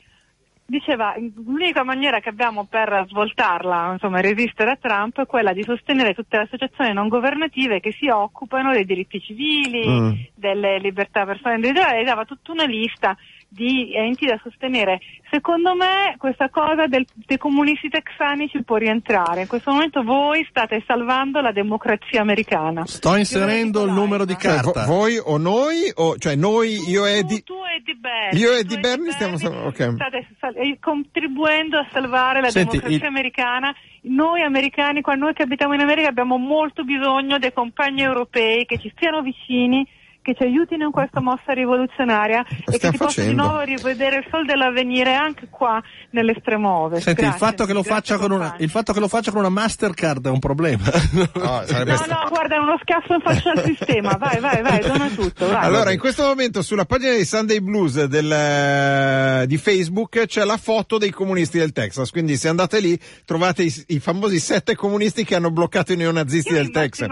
diceva 0.71 1.13
l'unica 1.17 1.83
maniera 1.83 2.21
che 2.21 2.29
abbiamo 2.29 2.65
per 2.65 3.05
svoltarla, 3.09 3.91
insomma 3.91 4.21
resistere 4.21 4.71
a 4.71 4.77
Trump 4.77 5.19
è 5.21 5.25
quella 5.25 5.51
di 5.51 5.63
sostenere 5.63 6.13
tutte 6.13 6.37
le 6.37 6.43
associazioni 6.43 6.93
non 6.93 7.09
governative 7.09 7.81
che 7.81 7.91
si 7.99 8.07
occupano 8.07 8.71
dei 8.71 8.85
diritti 8.85 9.21
civili, 9.21 9.89
Mm. 9.91 10.11
delle 10.35 10.79
libertà 10.79 11.25
personali 11.25 11.55
individuali 11.57 12.01
e 12.01 12.03
dava 12.03 12.23
tutta 12.23 12.51
una 12.53 12.63
lista 12.63 13.17
di 13.53 13.93
enti 13.93 14.25
da 14.25 14.39
sostenere. 14.41 14.99
Secondo 15.29 15.75
me 15.75 16.15
questa 16.17 16.49
cosa 16.49 16.87
del- 16.87 17.05
dei 17.13 17.37
comunisti 17.37 17.89
texani 17.89 18.47
ci 18.47 18.63
può 18.63 18.77
rientrare. 18.77 19.41
In 19.41 19.47
questo 19.47 19.71
momento 19.71 20.03
voi 20.03 20.45
state 20.49 20.81
salvando 20.87 21.41
la 21.41 21.51
democrazia 21.51 22.21
americana. 22.21 22.85
Sto 22.85 23.17
inserendo 23.17 23.83
il 23.83 23.91
numero 23.91 24.23
di 24.23 24.37
Cioè, 24.39 24.55
carta. 24.61 24.85
voi 24.85 25.17
o 25.21 25.37
noi, 25.37 25.91
o, 25.95 26.17
cioè 26.17 26.35
noi, 26.35 26.77
io 26.89 27.05
e 27.05 27.17
Eddie. 27.17 27.39
Tu, 27.41 27.53
tu 27.55 27.59
e 27.65 27.81
Di 27.83 27.95
Berni. 27.97 28.39
Io 28.39 28.51
e 28.53 28.63
tu 28.63 28.73
Eddie 28.73 28.79
Berni 28.79 29.11
stiamo- 29.11 29.35
ok. 29.67 29.93
State 29.95 30.27
sal- 30.39 30.55
eh, 30.55 30.77
contribuendo 30.79 31.77
a 31.77 31.87
salvare 31.91 32.39
la 32.39 32.49
Senti, 32.49 32.77
democrazia 32.77 33.07
il- 33.07 33.13
americana. 33.13 33.75
Noi 34.03 34.41
americani, 34.43 35.01
qua 35.01 35.15
noi 35.15 35.33
che 35.33 35.43
abitiamo 35.43 35.73
in 35.73 35.81
America, 35.81 36.07
abbiamo 36.07 36.37
molto 36.37 36.83
bisogno 36.83 37.37
dei 37.37 37.51
compagni 37.53 38.01
europei 38.01 38.65
che 38.65 38.77
ci 38.79 38.89
stiano 38.95 39.21
vicini, 39.21 39.85
che 40.21 40.35
ci 40.35 40.43
aiutino 40.43 40.85
in 40.85 40.91
questa 40.91 41.19
mossa 41.19 41.53
rivoluzionaria 41.53 42.45
e 42.65 42.77
che 42.77 42.91
ci 42.91 42.97
possano 42.97 43.27
di 43.27 43.33
nuovo 43.33 43.61
rivedere 43.61 44.17
il 44.17 44.27
sol 44.29 44.45
dell'avvenire 44.45 45.15
anche 45.15 45.47
qua 45.49 45.81
nell'estremo 46.11 46.69
ovest. 46.69 47.03
Senti, 47.03 47.23
il 47.23 47.33
fatto, 47.33 47.65
che 47.65 47.73
lo 47.73 47.81
grazie, 47.81 48.15
faccia 48.15 48.17
con 48.17 48.31
una, 48.31 48.55
il 48.59 48.69
fatto 48.69 48.93
che 48.93 48.99
lo 48.99 49.07
faccia 49.07 49.31
con 49.31 49.39
una 49.39 49.49
Mastercard 49.49 50.27
è 50.27 50.29
un 50.29 50.39
problema. 50.39 50.83
No, 51.11 51.29
No, 51.91 52.05
no, 52.07 52.27
guarda, 52.29 52.55
è 52.55 52.59
uno 52.59 52.77
schiaffo 52.81 53.13
in 53.13 53.21
faccia 53.21 53.51
al 53.51 53.63
sistema. 53.65 54.15
Vai, 54.17 54.39
vai, 54.39 54.61
vai, 54.61 54.79
dona 54.79 55.09
tutto. 55.09 55.47
Vai. 55.47 55.63
Allora, 55.63 55.91
in 55.91 55.99
questo 55.99 56.23
momento 56.23 56.61
sulla 56.61 56.85
pagina 56.85 57.15
di 57.15 57.25
Sunday 57.25 57.59
Blues 57.59 58.03
del, 58.05 58.31
eh, 58.31 59.47
di 59.47 59.57
Facebook 59.57 60.25
c'è 60.25 60.43
la 60.43 60.57
foto 60.57 60.97
dei 60.97 61.11
comunisti 61.11 61.57
del 61.57 61.71
Texas, 61.71 62.11
quindi 62.11 62.37
se 62.37 62.47
andate 62.47 62.79
lì 62.79 62.99
trovate 63.25 63.63
i, 63.63 63.73
i 63.87 63.99
famosi 63.99 64.39
sette 64.39 64.75
comunisti 64.75 65.23
che 65.23 65.35
hanno 65.35 65.51
bloccato 65.51 65.93
i 65.93 65.95
neonazisti 65.95 66.51
Io 66.51 66.57
del 66.57 66.71
Texas. 66.71 67.07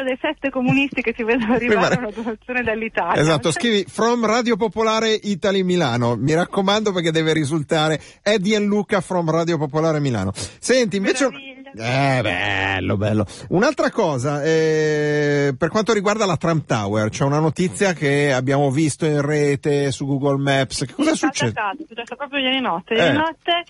Faccia 0.00 0.02
dei 0.02 0.18
sette 0.20 0.50
comunisti 0.50 1.02
che 1.02 1.14
si 1.16 1.22
vedono 1.22 1.54
arrivare 1.54 1.94
a 1.94 1.98
una 1.98 2.10
donazione 2.10 2.62
dall'Italia. 2.62 3.20
Esatto, 3.20 3.52
scrivi 3.52 3.84
from 3.88 4.24
Radio 4.24 4.56
Popolare 4.56 5.12
Italy 5.12 5.62
Milano. 5.62 6.16
Mi 6.16 6.34
raccomando 6.34 6.92
perché 6.92 7.10
deve 7.10 7.32
risultare 7.32 8.00
Eddie 8.22 8.56
and 8.56 8.66
Luca 8.66 9.00
from 9.00 9.30
Radio 9.30 9.58
Popolare 9.58 10.00
Milano. 10.00 10.32
Senti, 10.34 10.96
invece. 10.96 11.28
Eh, 11.72 12.20
bello, 12.20 12.96
bello. 12.96 13.24
Un'altra 13.50 13.90
cosa, 13.90 14.42
eh, 14.42 15.54
per 15.56 15.68
quanto 15.68 15.92
riguarda 15.92 16.26
la 16.26 16.36
Trump 16.36 16.66
Tower, 16.66 17.10
c'è 17.10 17.22
una 17.24 17.38
notizia 17.38 17.92
che 17.92 18.32
abbiamo 18.32 18.70
visto 18.72 19.06
in 19.06 19.20
rete 19.20 19.92
su 19.92 20.04
Google 20.04 20.38
Maps. 20.42 20.84
Che 20.84 20.94
cosa 20.94 21.12
Sì, 21.12 21.18
succede? 21.18 21.52
È 21.52 21.84
successo 21.86 22.16
proprio 22.16 22.40
ieri 22.40 22.60
notte. 22.60 22.94
Eh. 22.94 22.98
Ieri 22.98 23.16
notte, 23.16 23.64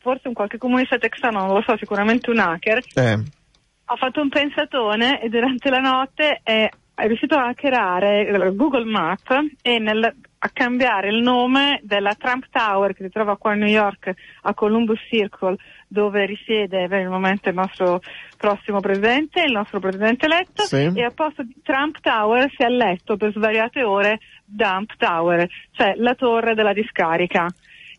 forse 0.00 0.28
un 0.28 0.34
qualche 0.34 0.58
comunista 0.58 0.98
texano, 0.98 1.40
non 1.46 1.54
lo 1.54 1.62
so, 1.66 1.76
sicuramente 1.78 2.30
un 2.30 2.38
hacker, 2.38 2.84
Eh, 2.94 3.18
ha 3.92 3.96
fatto 3.96 4.20
un 4.20 4.28
pensatone 4.28 5.20
e 5.20 5.28
durante 5.28 5.70
la 5.70 5.78
notte 5.80 6.40
è, 6.42 6.68
è 6.94 7.06
riuscito 7.06 7.36
a 7.36 7.46
hackerare 7.48 8.26
eh, 8.26 8.54
Google 8.54 8.84
Maps 8.84 9.36
e 9.62 9.78
nel- 9.78 10.14
a 10.44 10.50
cambiare 10.52 11.08
il 11.08 11.22
nome 11.22 11.78
della 11.84 12.14
Trump 12.16 12.46
Tower 12.50 12.94
che 12.94 13.04
si 13.04 13.10
trova 13.10 13.36
qua 13.36 13.52
a 13.52 13.54
New 13.54 13.68
York, 13.68 14.12
a 14.42 14.54
Columbus 14.54 14.98
Circle, 15.08 15.54
dove 15.86 16.26
risiede 16.26 16.88
per 16.88 17.00
il 17.00 17.08
momento 17.08 17.48
il 17.48 17.54
nostro 17.54 18.00
prossimo 18.36 18.80
presidente, 18.80 19.40
il 19.42 19.52
nostro 19.52 19.78
presidente 19.78 20.26
eletto, 20.26 20.62
Sì. 20.64 20.90
e 20.96 21.04
a 21.04 21.12
posto 21.14 21.44
di 21.44 21.54
Trump 21.62 22.00
Tower 22.00 22.50
si 22.56 22.64
è 22.64 22.68
letto 22.68 23.16
per 23.16 23.30
svariate 23.30 23.84
ore 23.84 24.18
Dump 24.44 24.96
Tower, 24.96 25.48
cioè 25.70 25.94
la 25.96 26.14
torre 26.16 26.54
della 26.54 26.72
discarica. 26.72 27.46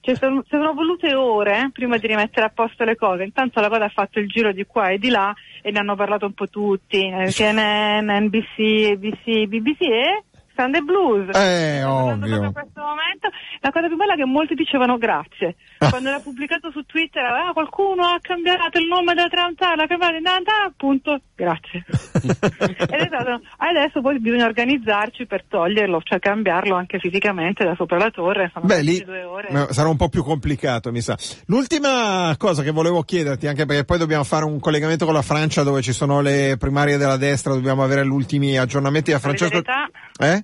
Cioè, 0.05 0.15
sono, 0.15 0.43
sono 0.49 0.73
volute 0.73 1.15
ore 1.15 1.69
prima 1.71 1.97
di 1.97 2.07
rimettere 2.07 2.45
a 2.45 2.49
posto 2.49 2.83
le 2.83 2.97
cose. 2.97 3.23
Intanto 3.23 3.61
la 3.61 3.69
cosa 3.69 3.85
ha 3.85 3.89
fatto 3.89 4.19
il 4.19 4.27
giro 4.27 4.51
di 4.51 4.65
qua 4.65 4.89
e 4.89 4.97
di 4.97 5.07
là 5.07 5.33
e 5.61 5.71
ne 5.71 5.79
hanno 5.79 5.95
parlato 5.95 6.25
un 6.25 6.33
po' 6.33 6.49
tutti. 6.49 7.07
eh, 7.07 7.27
CNN, 7.27 8.09
NBC, 8.09 8.91
ABC, 8.91 9.45
BBC 9.47 9.81
e 9.81 10.23
Sunday 10.55 10.81
Blues. 10.81 11.35
Eh, 11.35 11.83
ovvio. 11.83 12.43
in 12.43 12.53
questo 12.53 12.81
momento. 12.81 13.29
La 13.61 13.71
cosa 13.71 13.87
più 13.87 13.95
bella 13.95 14.13
è 14.13 14.17
che 14.17 14.25
molti 14.25 14.55
dicevano 14.55 14.97
grazie. 14.97 15.55
Quando 15.77 16.09
era 16.09 16.19
pubblicato 16.19 16.71
su 16.71 16.83
Twitter, 16.83 17.23
ah, 17.23 17.51
qualcuno 17.53 18.03
ha 18.03 18.17
cambiato 18.21 18.77
il 18.77 18.87
nome 18.87 19.13
della 19.13 19.27
Trantana, 19.27 19.75
l'ha 19.75 19.87
cambiato 19.87 20.15
in 20.15 20.27
appunto, 20.65 21.19
grazie. 21.35 21.83
Ed 22.23 22.89
è 22.89 23.05
stato, 23.07 23.41
adesso 23.57 24.01
poi 24.01 24.19
bisogna 24.19 24.45
organizzarci 24.45 25.25
per 25.25 25.45
toglierlo, 25.47 26.01
cioè 26.03 26.19
cambiarlo 26.19 26.75
anche 26.75 26.99
fisicamente 26.99 27.63
da 27.63 27.75
sopra 27.75 27.97
la 27.97 28.11
torre. 28.11 28.49
Sono 28.53 28.65
Beh, 28.65 28.81
lì 28.81 28.97
22 28.97 29.23
ore. 29.23 29.73
sarà 29.73 29.89
un 29.89 29.97
po' 29.97 30.09
più 30.09 30.23
complicato, 30.23 30.91
mi 30.91 31.01
sa. 31.01 31.17
L'ultima 31.47 32.35
cosa 32.37 32.63
che 32.63 32.71
volevo 32.71 33.01
chiederti, 33.03 33.47
anche 33.47 33.65
perché 33.65 33.83
poi 33.83 33.97
dobbiamo 33.97 34.23
fare 34.23 34.45
un 34.45 34.59
collegamento 34.59 35.05
con 35.05 35.13
la 35.13 35.21
Francia 35.21 35.63
dove 35.63 35.81
ci 35.81 35.93
sono 35.93 36.21
le 36.21 36.55
primarie 36.57 36.97
della 36.97 37.17
destra, 37.17 37.53
dobbiamo 37.53 37.83
avere 37.83 38.05
gli 38.05 38.09
ultimi 38.09 38.57
aggiornamenti 38.57 39.11
da 39.11 39.19
Francesco. 39.19 39.61
Solidarietà. 39.63 39.89
Eh? 40.23 40.43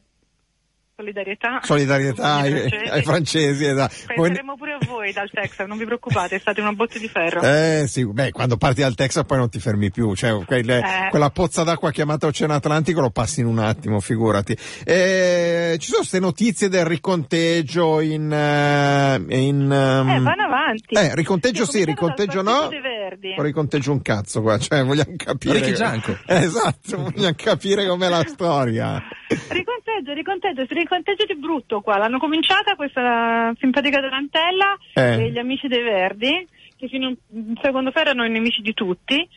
Solidarietà. 0.99 1.59
Solidarietà 1.63 2.35
ai, 2.43 2.51
francesi. 2.51 2.89
ai 2.89 3.01
francesi. 3.03 3.65
esatto. 3.65 3.93
Poi- 4.07 4.15
Penseremo 4.27 4.55
pure 4.57 4.73
a 4.73 4.77
voi 4.85 5.13
dal 5.13 5.29
Texas, 5.31 5.65
non 5.65 5.77
vi 5.77 5.85
preoccupate, 5.85 6.39
state 6.39 6.59
una 6.59 6.73
botte 6.73 6.99
di 6.99 7.07
ferro. 7.07 7.39
Eh 7.41 7.85
sì, 7.87 8.05
beh, 8.05 8.31
quando 8.31 8.57
parti 8.57 8.81
dal 8.81 8.95
Texas 8.95 9.23
poi 9.25 9.37
non 9.37 9.49
ti 9.49 9.59
fermi 9.59 9.91
più, 9.91 10.13
cioè 10.15 10.43
quelle- 10.43 10.79
Eh. 10.79 11.09
quella 11.09 11.29
pozza 11.29 11.63
d'acqua 11.63 11.91
chiamata 11.91 12.27
Oceano 12.27 12.53
Atlantico 12.53 12.99
lo 12.99 13.11
passi 13.11 13.39
in 13.39 13.45
un 13.47 13.59
attimo, 13.59 13.99
figurati. 14.01 14.57
Eh, 14.83 15.77
ci 15.79 15.85
sono 15.87 15.99
queste 15.99 16.19
notizie 16.19 16.67
del 16.67 16.85
riconteggio 16.85 18.01
in... 18.01 18.31
eh, 18.31 19.15
in 19.37 19.61
ehm, 19.71 20.09
Eh, 20.09 20.19
vanno 20.19 20.43
avanti. 20.45 20.95
eh, 20.95 21.15
riconteggio 21.15 21.65
sì, 21.65 21.79
dal 21.79 21.87
riconteggio 21.87 22.41
no. 22.41 22.69
riconteggio 23.37 23.91
un 23.93 24.01
cazzo 24.01 24.41
qua, 24.41 24.57
cioè 24.57 24.83
vogliamo 24.83 25.13
capire... 25.15 25.59
Ricky 25.59 25.73
Gianco. 25.73 26.11
Eh, 26.27 26.35
esatto, 26.43 26.97
vogliamo 27.03 27.35
capire 27.37 27.87
com'è 27.87 28.09
la 28.09 28.23
storia. 28.27 29.01
Riconteggio, 29.29 30.13
riconteggio, 30.13 30.65
riconteggio 30.89 31.25
di 31.25 31.35
brutto 31.35 31.81
qua. 31.81 31.97
L'hanno 31.97 32.17
cominciata 32.17 32.75
questa 32.75 33.53
simpatica 33.59 34.01
tarantella 34.01 34.77
Eh. 34.95 35.25
e 35.25 35.31
gli 35.31 35.37
amici 35.37 35.67
dei 35.67 35.83
Verdi, 35.83 36.47
che 36.75 36.87
fino 36.87 37.07
a 37.07 37.13
un 37.27 37.55
secondo 37.61 37.91
fa 37.91 38.01
erano 38.01 38.25
i 38.25 38.29
nemici 38.29 38.61
di 38.61 38.73
tutti. 38.73 39.27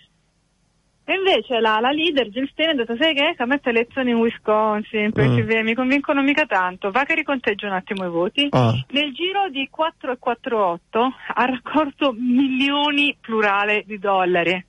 E 1.05 1.15
invece 1.15 1.59
la, 1.59 1.81
la 1.81 1.91
leader 1.91 2.29
Jill 2.29 2.49
Stein 2.53 2.71
ha 2.71 2.75
detto, 2.75 2.97
sai 2.97 3.13
che? 3.13 3.35
Che 3.37 3.43
a 3.43 3.47
me 3.47 3.61
elezioni 3.61 4.11
in 4.11 4.19
Wisconsin, 4.19 5.11
Pennsylvania, 5.11 5.65
mi 5.65 5.75
convincono 5.75 6.23
mica 6.23 6.47
tanto. 6.47 6.93
Va 6.93 7.03
che 7.05 7.17
riconteggio 7.17 7.67
un 7.67 7.73
attimo 7.73 8.07
i 8.07 8.09
voti. 8.09 8.47
Ah. 8.51 8.73
Nel 8.91 9.13
giro 9.13 9.49
di 9.51 9.69
4 9.69 10.13
e 10.13 10.17
48 10.19 11.13
ha 11.35 11.45
raccolto 11.45 12.15
milioni 12.17 13.17
plurale 13.21 13.83
di 13.85 13.99
dollari, 13.99 14.65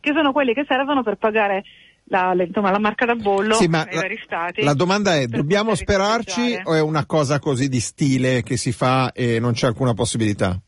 che 0.00 0.12
sono 0.12 0.32
quelli 0.32 0.54
che 0.54 0.64
servono 0.66 1.04
per 1.04 1.16
pagare 1.16 1.62
la, 2.08 2.32
le- 2.34 2.44
insomma, 2.44 2.70
la 2.70 2.78
marca 2.78 3.04
da 3.04 3.14
bollo 3.14 3.54
Sì, 3.54 3.66
ma 3.66 3.84
nei 3.84 3.94
la- 3.94 4.00
vari 4.02 4.20
stati. 4.24 4.62
La 4.62 4.74
domanda 4.74 5.14
è, 5.16 5.26
dobbiamo 5.26 5.74
sperarci 5.74 6.60
o 6.64 6.74
è 6.74 6.80
una 6.80 7.04
cosa 7.06 7.38
così 7.38 7.68
di 7.68 7.80
stile 7.80 8.42
che 8.42 8.56
si 8.56 8.72
fa 8.72 9.12
e 9.12 9.38
non 9.40 9.52
c'è 9.52 9.66
alcuna 9.66 9.94
possibilità? 9.94 10.58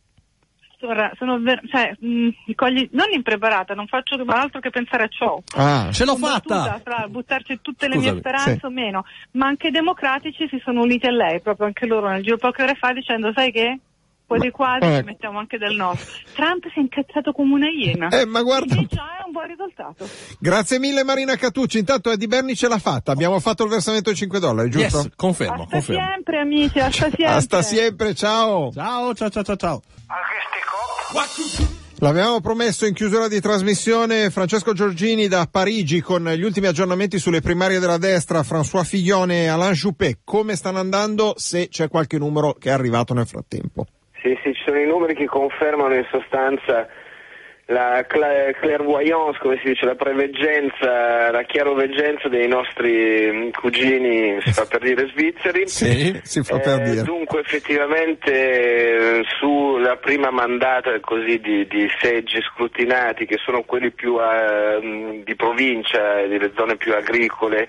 Sono, 0.80 1.10
sono 1.16 1.40
ver- 1.40 1.66
cioè, 1.68 1.92
mh, 1.98 2.28
mi 2.46 2.54
cogli- 2.54 2.88
non 2.92 3.06
impreparata, 3.12 3.74
non 3.74 3.88
faccio 3.88 4.14
altro 4.28 4.60
che 4.60 4.70
pensare 4.70 5.04
a 5.04 5.08
ciò. 5.08 5.40
Ah, 5.56 5.88
Ce 5.92 6.04
l'ho 6.04 6.14
fatta! 6.14 6.80
Fra 6.84 7.06
buttarci 7.08 7.58
tutte 7.60 7.88
le 7.88 7.94
Scusami, 7.96 8.12
mie 8.12 8.20
speranze 8.20 8.58
sì. 8.60 8.64
o 8.66 8.70
meno, 8.70 9.04
ma 9.32 9.46
anche 9.48 9.68
i 9.68 9.72
democratici 9.72 10.46
si 10.48 10.60
sono 10.64 10.82
uniti 10.82 11.06
a 11.06 11.10
lei, 11.10 11.40
proprio 11.40 11.66
anche 11.66 11.84
loro 11.84 12.08
nel 12.08 12.22
giro 12.22 12.36
poche 12.36 12.62
ore 12.62 12.74
fa 12.76 12.92
dicendo 12.92 13.32
sai 13.34 13.50
che? 13.50 13.78
Quasi 14.28 14.50
quasi 14.50 14.84
eh. 14.84 14.96
ci 14.98 15.04
mettiamo 15.04 15.38
anche 15.38 15.56
del 15.56 15.74
nostro. 15.74 16.06
Trump 16.34 16.62
si 16.70 16.78
è 16.78 16.82
incazzato 16.82 17.32
come 17.32 17.54
una 17.54 17.68
iena. 17.70 18.08
Eh, 18.08 18.26
ma 18.26 18.42
guarda- 18.42 18.74
Quindi 18.74 18.94
già 18.94 19.16
è 19.20 19.24
un 19.24 19.32
buon 19.32 19.46
risultato. 19.46 20.06
Grazie 20.38 20.78
mille 20.78 21.02
Marina 21.02 21.34
Catucci, 21.36 21.78
intanto 21.78 22.10
Eddie 22.10 22.26
Berni 22.26 22.54
ce 22.54 22.68
l'ha 22.68 22.78
fatta, 22.78 23.10
abbiamo 23.10 23.40
fatto 23.40 23.64
il 23.64 23.70
versamento 23.70 24.10
di 24.10 24.16
5 24.16 24.38
dollari, 24.38 24.68
giusto? 24.68 24.98
Yes, 24.98 25.08
confermo, 25.16 25.62
Hasta 25.62 25.76
confermo. 25.76 26.06
sempre 26.14 26.38
amici, 26.40 26.78
hasta 26.78 27.04
sempre. 27.06 27.24
Hasta 27.24 27.62
sempre, 27.62 28.14
ciao! 28.14 28.70
Ciao, 28.70 29.14
ciao, 29.14 29.30
ciao, 29.30 29.42
ciao, 29.42 29.56
ciao. 29.56 29.82
L'avevamo 32.00 32.40
promesso 32.40 32.84
in 32.86 32.92
chiusura 32.94 33.28
di 33.28 33.40
trasmissione 33.40 34.28
Francesco 34.30 34.74
Giorgini 34.74 35.26
da 35.26 35.48
Parigi 35.50 36.00
con 36.02 36.22
gli 36.28 36.42
ultimi 36.42 36.66
aggiornamenti 36.66 37.18
sulle 37.18 37.40
primarie 37.40 37.78
della 37.80 37.96
destra, 37.98 38.42
François 38.42 38.84
Fillon 38.84 39.30
e 39.30 39.46
Alain 39.48 39.72
Juppé. 39.72 40.18
Come 40.22 40.54
stanno 40.54 40.78
andando? 40.80 41.32
Se 41.38 41.68
c'è 41.68 41.88
qualche 41.88 42.18
numero 42.18 42.52
che 42.52 42.68
è 42.68 42.72
arrivato 42.72 43.14
nel 43.14 43.26
frattempo. 43.26 43.86
Sono 44.68 44.80
i 44.80 44.86
numeri 44.86 45.14
che 45.14 45.24
confermano 45.24 45.94
in 45.94 46.06
sostanza 46.10 46.86
la 47.70 48.04
cla- 48.06 48.50
clairvoyance, 48.52 49.38
come 49.40 49.58
si 49.62 49.68
dice, 49.68 49.86
la 49.86 49.94
preveggenza, 49.94 51.30
la 51.30 51.42
chiaroveggenza 51.44 52.28
dei 52.28 52.46
nostri 52.48 53.30
mm, 53.32 53.48
cugini, 53.58 54.38
si 54.42 54.52
fa 54.52 54.66
per 54.66 54.80
dire, 54.80 55.08
svizzeri. 55.08 55.66
Sì, 55.68 56.20
si 56.22 56.42
fa 56.42 56.58
per 56.58 56.80
Eh, 56.80 56.82
dire. 56.90 57.02
Dunque 57.02 57.40
effettivamente 57.40 58.30
eh, 58.30 59.22
sulla 59.38 59.96
prima 59.96 60.30
mandata 60.30 60.98
così 61.00 61.38
di, 61.40 61.66
di 61.66 61.88
seggi 61.98 62.38
scrutinati 62.42 63.24
che 63.24 63.38
sono 63.42 63.62
quelli 63.62 63.90
più 63.90 64.18
eh, 64.20 64.80
mh, 64.82 65.24
di 65.24 65.34
provincia, 65.34 66.26
delle 66.26 66.52
zone 66.54 66.76
più 66.76 66.92
agricole 66.94 67.68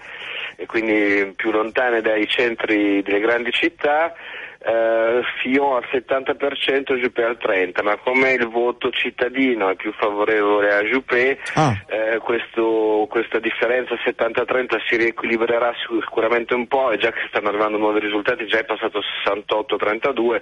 e 0.57 0.65
quindi 0.65 1.31
più 1.37 1.51
lontane 1.51 2.01
dai 2.01 2.27
centri 2.27 3.01
delle 3.03 3.19
grandi 3.21 3.51
città, 3.51 4.13
eh, 4.61 5.21
Fillon 5.41 5.75
al 5.77 5.85
70%, 5.89 6.95
Juppé 6.95 7.23
al 7.23 7.37
30%, 7.41 7.81
ma 7.83 7.95
come 7.97 8.33
il 8.33 8.47
voto 8.47 8.89
cittadino 8.91 9.69
è 9.69 9.75
più 9.75 9.93
favorevole 9.93 10.73
a 10.73 10.81
Juppé, 10.83 11.39
Ah. 11.55 11.73
eh, 11.87 12.17
questo- 12.17 13.07
questa 13.09 13.39
differenza 13.39 13.95
70-30 14.03 14.77
si 14.87 14.97
riequilibrerà 14.97 15.71
sicuramente 16.03 16.53
un 16.55 16.67
po' 16.67 16.91
e 16.91 16.97
già 16.97 17.11
che 17.11 17.21
stanno 17.29 17.47
arrivando 17.49 17.77
nuovi 17.77 17.99
risultati, 17.99 18.45
già 18.47 18.59
è 18.59 18.65
passato 18.65 19.01
68-32, 19.23 20.41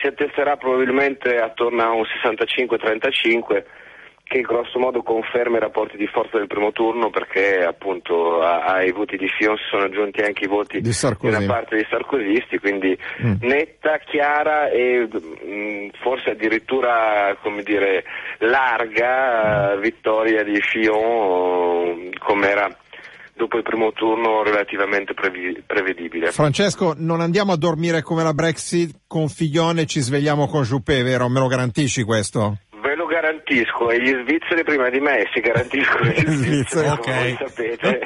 si 0.00 0.06
attesterà 0.06 0.56
probabilmente 0.56 1.40
attorno 1.40 1.82
a 1.82 1.90
un 1.90 2.04
65-35 2.04 3.64
che 4.32 4.40
grosso 4.40 4.78
modo 4.78 5.02
conferma 5.02 5.58
i 5.58 5.60
rapporti 5.60 5.98
di 5.98 6.06
forza 6.06 6.38
del 6.38 6.46
primo 6.46 6.72
turno 6.72 7.10
perché 7.10 7.62
appunto 7.64 8.40
ai 8.40 8.90
voti 8.90 9.18
di 9.18 9.28
Fillon 9.28 9.58
si 9.58 9.64
sono 9.68 9.82
aggiunti 9.84 10.22
anche 10.22 10.44
i 10.44 10.48
voti 10.48 10.80
Di 10.80 10.90
Sarkozy. 10.92 11.36
una 11.36 11.44
parte 11.46 11.74
dei 11.76 11.86
sarcosisti, 11.90 12.58
quindi 12.58 12.96
Mm. 13.22 13.34
netta, 13.40 13.98
chiara 13.98 14.70
e 14.70 15.06
mh, 15.06 15.90
forse 16.00 16.30
addirittura 16.30 17.36
come 17.42 17.62
dire 17.62 18.04
larga 18.38 19.74
eh, 19.74 19.78
vittoria 19.80 20.42
di 20.44 20.58
Fillon 20.62 22.10
come 22.18 22.48
era 22.48 22.74
dopo 23.34 23.56
il 23.58 23.62
primo 23.62 23.92
turno 23.92 24.42
relativamente 24.42 25.14
prevedibile. 25.14 26.30
Francesco, 26.32 26.94
non 26.96 27.20
andiamo 27.20 27.52
a 27.52 27.56
dormire 27.56 28.00
come 28.02 28.22
la 28.22 28.32
Brexit 28.34 29.00
con 29.06 29.28
Fillon 29.28 29.78
e 29.78 29.86
ci 29.86 30.00
svegliamo 30.00 30.46
con 30.46 30.62
Juppé, 30.62 31.02
vero? 31.02 31.28
Me 31.28 31.40
lo 31.40 31.48
garantisci 31.48 32.02
questo? 32.02 32.56
Garantisco 33.12 33.90
e 33.90 34.00
gli 34.00 34.08
svizzeri 34.08 34.64
prima 34.64 34.88
di 34.88 34.98
me 34.98 35.28
si 35.34 35.40
garantiscono 35.40 36.04
gli 36.10 36.16
Svizzeri, 36.16 36.34
svizzeri, 36.34 36.88
ok. 36.88 37.00
come 37.00 37.16
voi 37.22 37.36
sapete. 37.46 38.00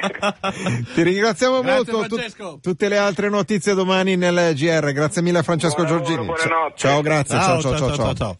Ti 0.93 1.01
ringraziamo 1.03 1.61
Grazie, 1.61 1.93
molto. 1.93 2.15
Francesco. 2.15 2.59
tutte 2.61 2.89
le 2.89 2.97
altre 2.97 3.29
notizie 3.29 3.73
domani 3.73 4.17
nel 4.17 4.53
GR. 4.53 4.91
Grazie 4.91 5.21
mille 5.21 5.37
a 5.39 5.43
Francesco 5.43 5.83
Buon 5.83 5.87
lavoro, 5.87 6.05
Giorgini. 6.05 6.25
buonanotte. 6.25 6.77
Ciao, 6.77 7.01
grazie. 7.01 7.39
Ciao, 7.39 7.61
ciao, 7.61 7.77
ciao, 7.77 7.95
ciao, 7.95 8.13
ciao. 8.13 8.37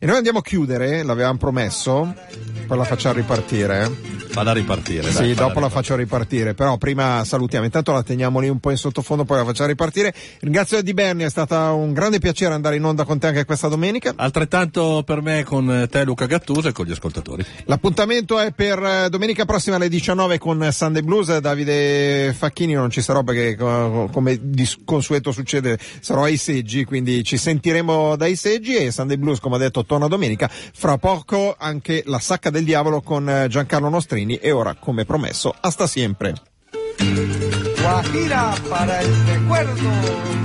E 0.00 0.06
noi 0.06 0.14
andiamo 0.14 0.38
a 0.38 0.42
chiudere, 0.42 1.02
l'avevamo 1.02 1.38
promesso, 1.38 2.14
poi 2.68 2.76
la 2.76 2.84
facciamo 2.84 3.16
ripartire. 3.16 3.90
Falla 4.28 4.52
ripartire. 4.52 5.00
dai, 5.02 5.10
sì, 5.10 5.34
falla 5.34 5.48
dopo 5.48 5.58
la 5.58 5.68
faccio 5.68 5.96
ripartire, 5.96 6.54
però 6.54 6.76
prima 6.76 7.24
salutiamo, 7.24 7.64
intanto 7.64 7.90
la 7.90 8.04
teniamo 8.04 8.38
lì 8.38 8.48
un 8.48 8.60
po' 8.60 8.70
in 8.70 8.76
sottofondo, 8.76 9.24
poi 9.24 9.38
la 9.38 9.44
facciamo 9.44 9.70
ripartire. 9.70 10.14
Ringrazio 10.38 10.78
Eddie 10.78 10.94
Berni, 10.94 11.24
è 11.24 11.28
stato 11.28 11.56
un 11.74 11.92
grande 11.92 12.20
piacere 12.20 12.54
andare 12.54 12.76
in 12.76 12.84
onda 12.84 13.02
con 13.02 13.18
te 13.18 13.26
anche 13.26 13.44
questa 13.44 13.66
domenica. 13.66 14.12
Altrettanto 14.14 15.02
per 15.04 15.20
me 15.20 15.42
con 15.42 15.88
te 15.90 16.04
Luca 16.04 16.26
Gattuso 16.26 16.68
e 16.68 16.72
con 16.72 16.86
gli 16.86 16.92
ascoltatori. 16.92 17.44
L'appuntamento 17.64 18.38
è 18.38 18.52
per 18.52 18.80
eh, 18.80 19.08
domenica 19.08 19.46
prossima 19.46 19.74
alle 19.74 19.88
19 19.88 20.38
con 20.38 20.68
Sunday 20.70 21.02
Blues. 21.02 21.38
Davide 21.38 22.32
Facchini 22.38 22.74
non 22.74 22.90
ci 22.90 23.00
sarò 23.00 23.24
perché 23.24 23.56
co- 23.56 24.08
come 24.12 24.38
di 24.40 24.68
consueto 24.84 25.32
succede 25.32 25.76
sarò 25.98 26.22
ai 26.22 26.36
seggi, 26.36 26.84
quindi 26.84 27.24
ci 27.24 27.36
sentiremo 27.36 28.14
dai 28.14 28.36
seggi 28.36 28.76
e 28.76 28.92
Sunday 28.92 29.16
Blues 29.16 29.40
come 29.40 29.56
ha 29.56 29.58
detto 29.58 29.86
torna 29.88 30.06
domenica. 30.06 30.48
Fra 30.48 30.98
poco 30.98 31.56
anche 31.58 32.04
la 32.06 32.20
sacca 32.20 32.50
del 32.50 32.62
diavolo 32.64 33.00
con 33.00 33.28
eh, 33.28 33.48
Giancarlo 33.48 33.88
Nostrini 33.88 34.36
e 34.36 34.52
ora 34.52 34.76
come 34.78 35.04
promesso 35.04 35.52
hasta 35.58 35.88
sempre. 35.88 36.34
Guajira 37.80 38.54
para 38.68 39.00
el 39.00 39.26
recuerdo. 39.26 40.36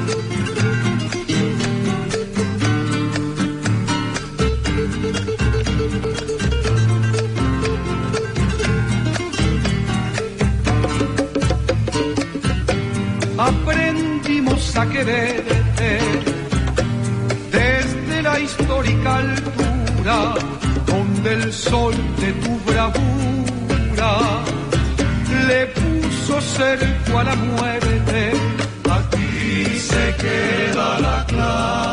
Aprendimos 13.37 14.77
a 14.77 14.85
quererte 14.87 16.22
histórica 18.39 19.15
altura 19.15 20.33
donde 20.85 21.33
el 21.33 21.53
sol 21.53 21.93
de 22.19 22.31
tu 22.33 22.59
bravura 22.71 24.11
le 25.47 25.67
puso 25.67 26.41
cerco 26.41 27.19
a 27.19 27.23
la 27.23 27.35
muerte. 27.35 28.31
Aquí 28.89 29.79
se 29.79 30.15
queda 30.21 30.99
la 30.99 31.25
clave. 31.27 31.92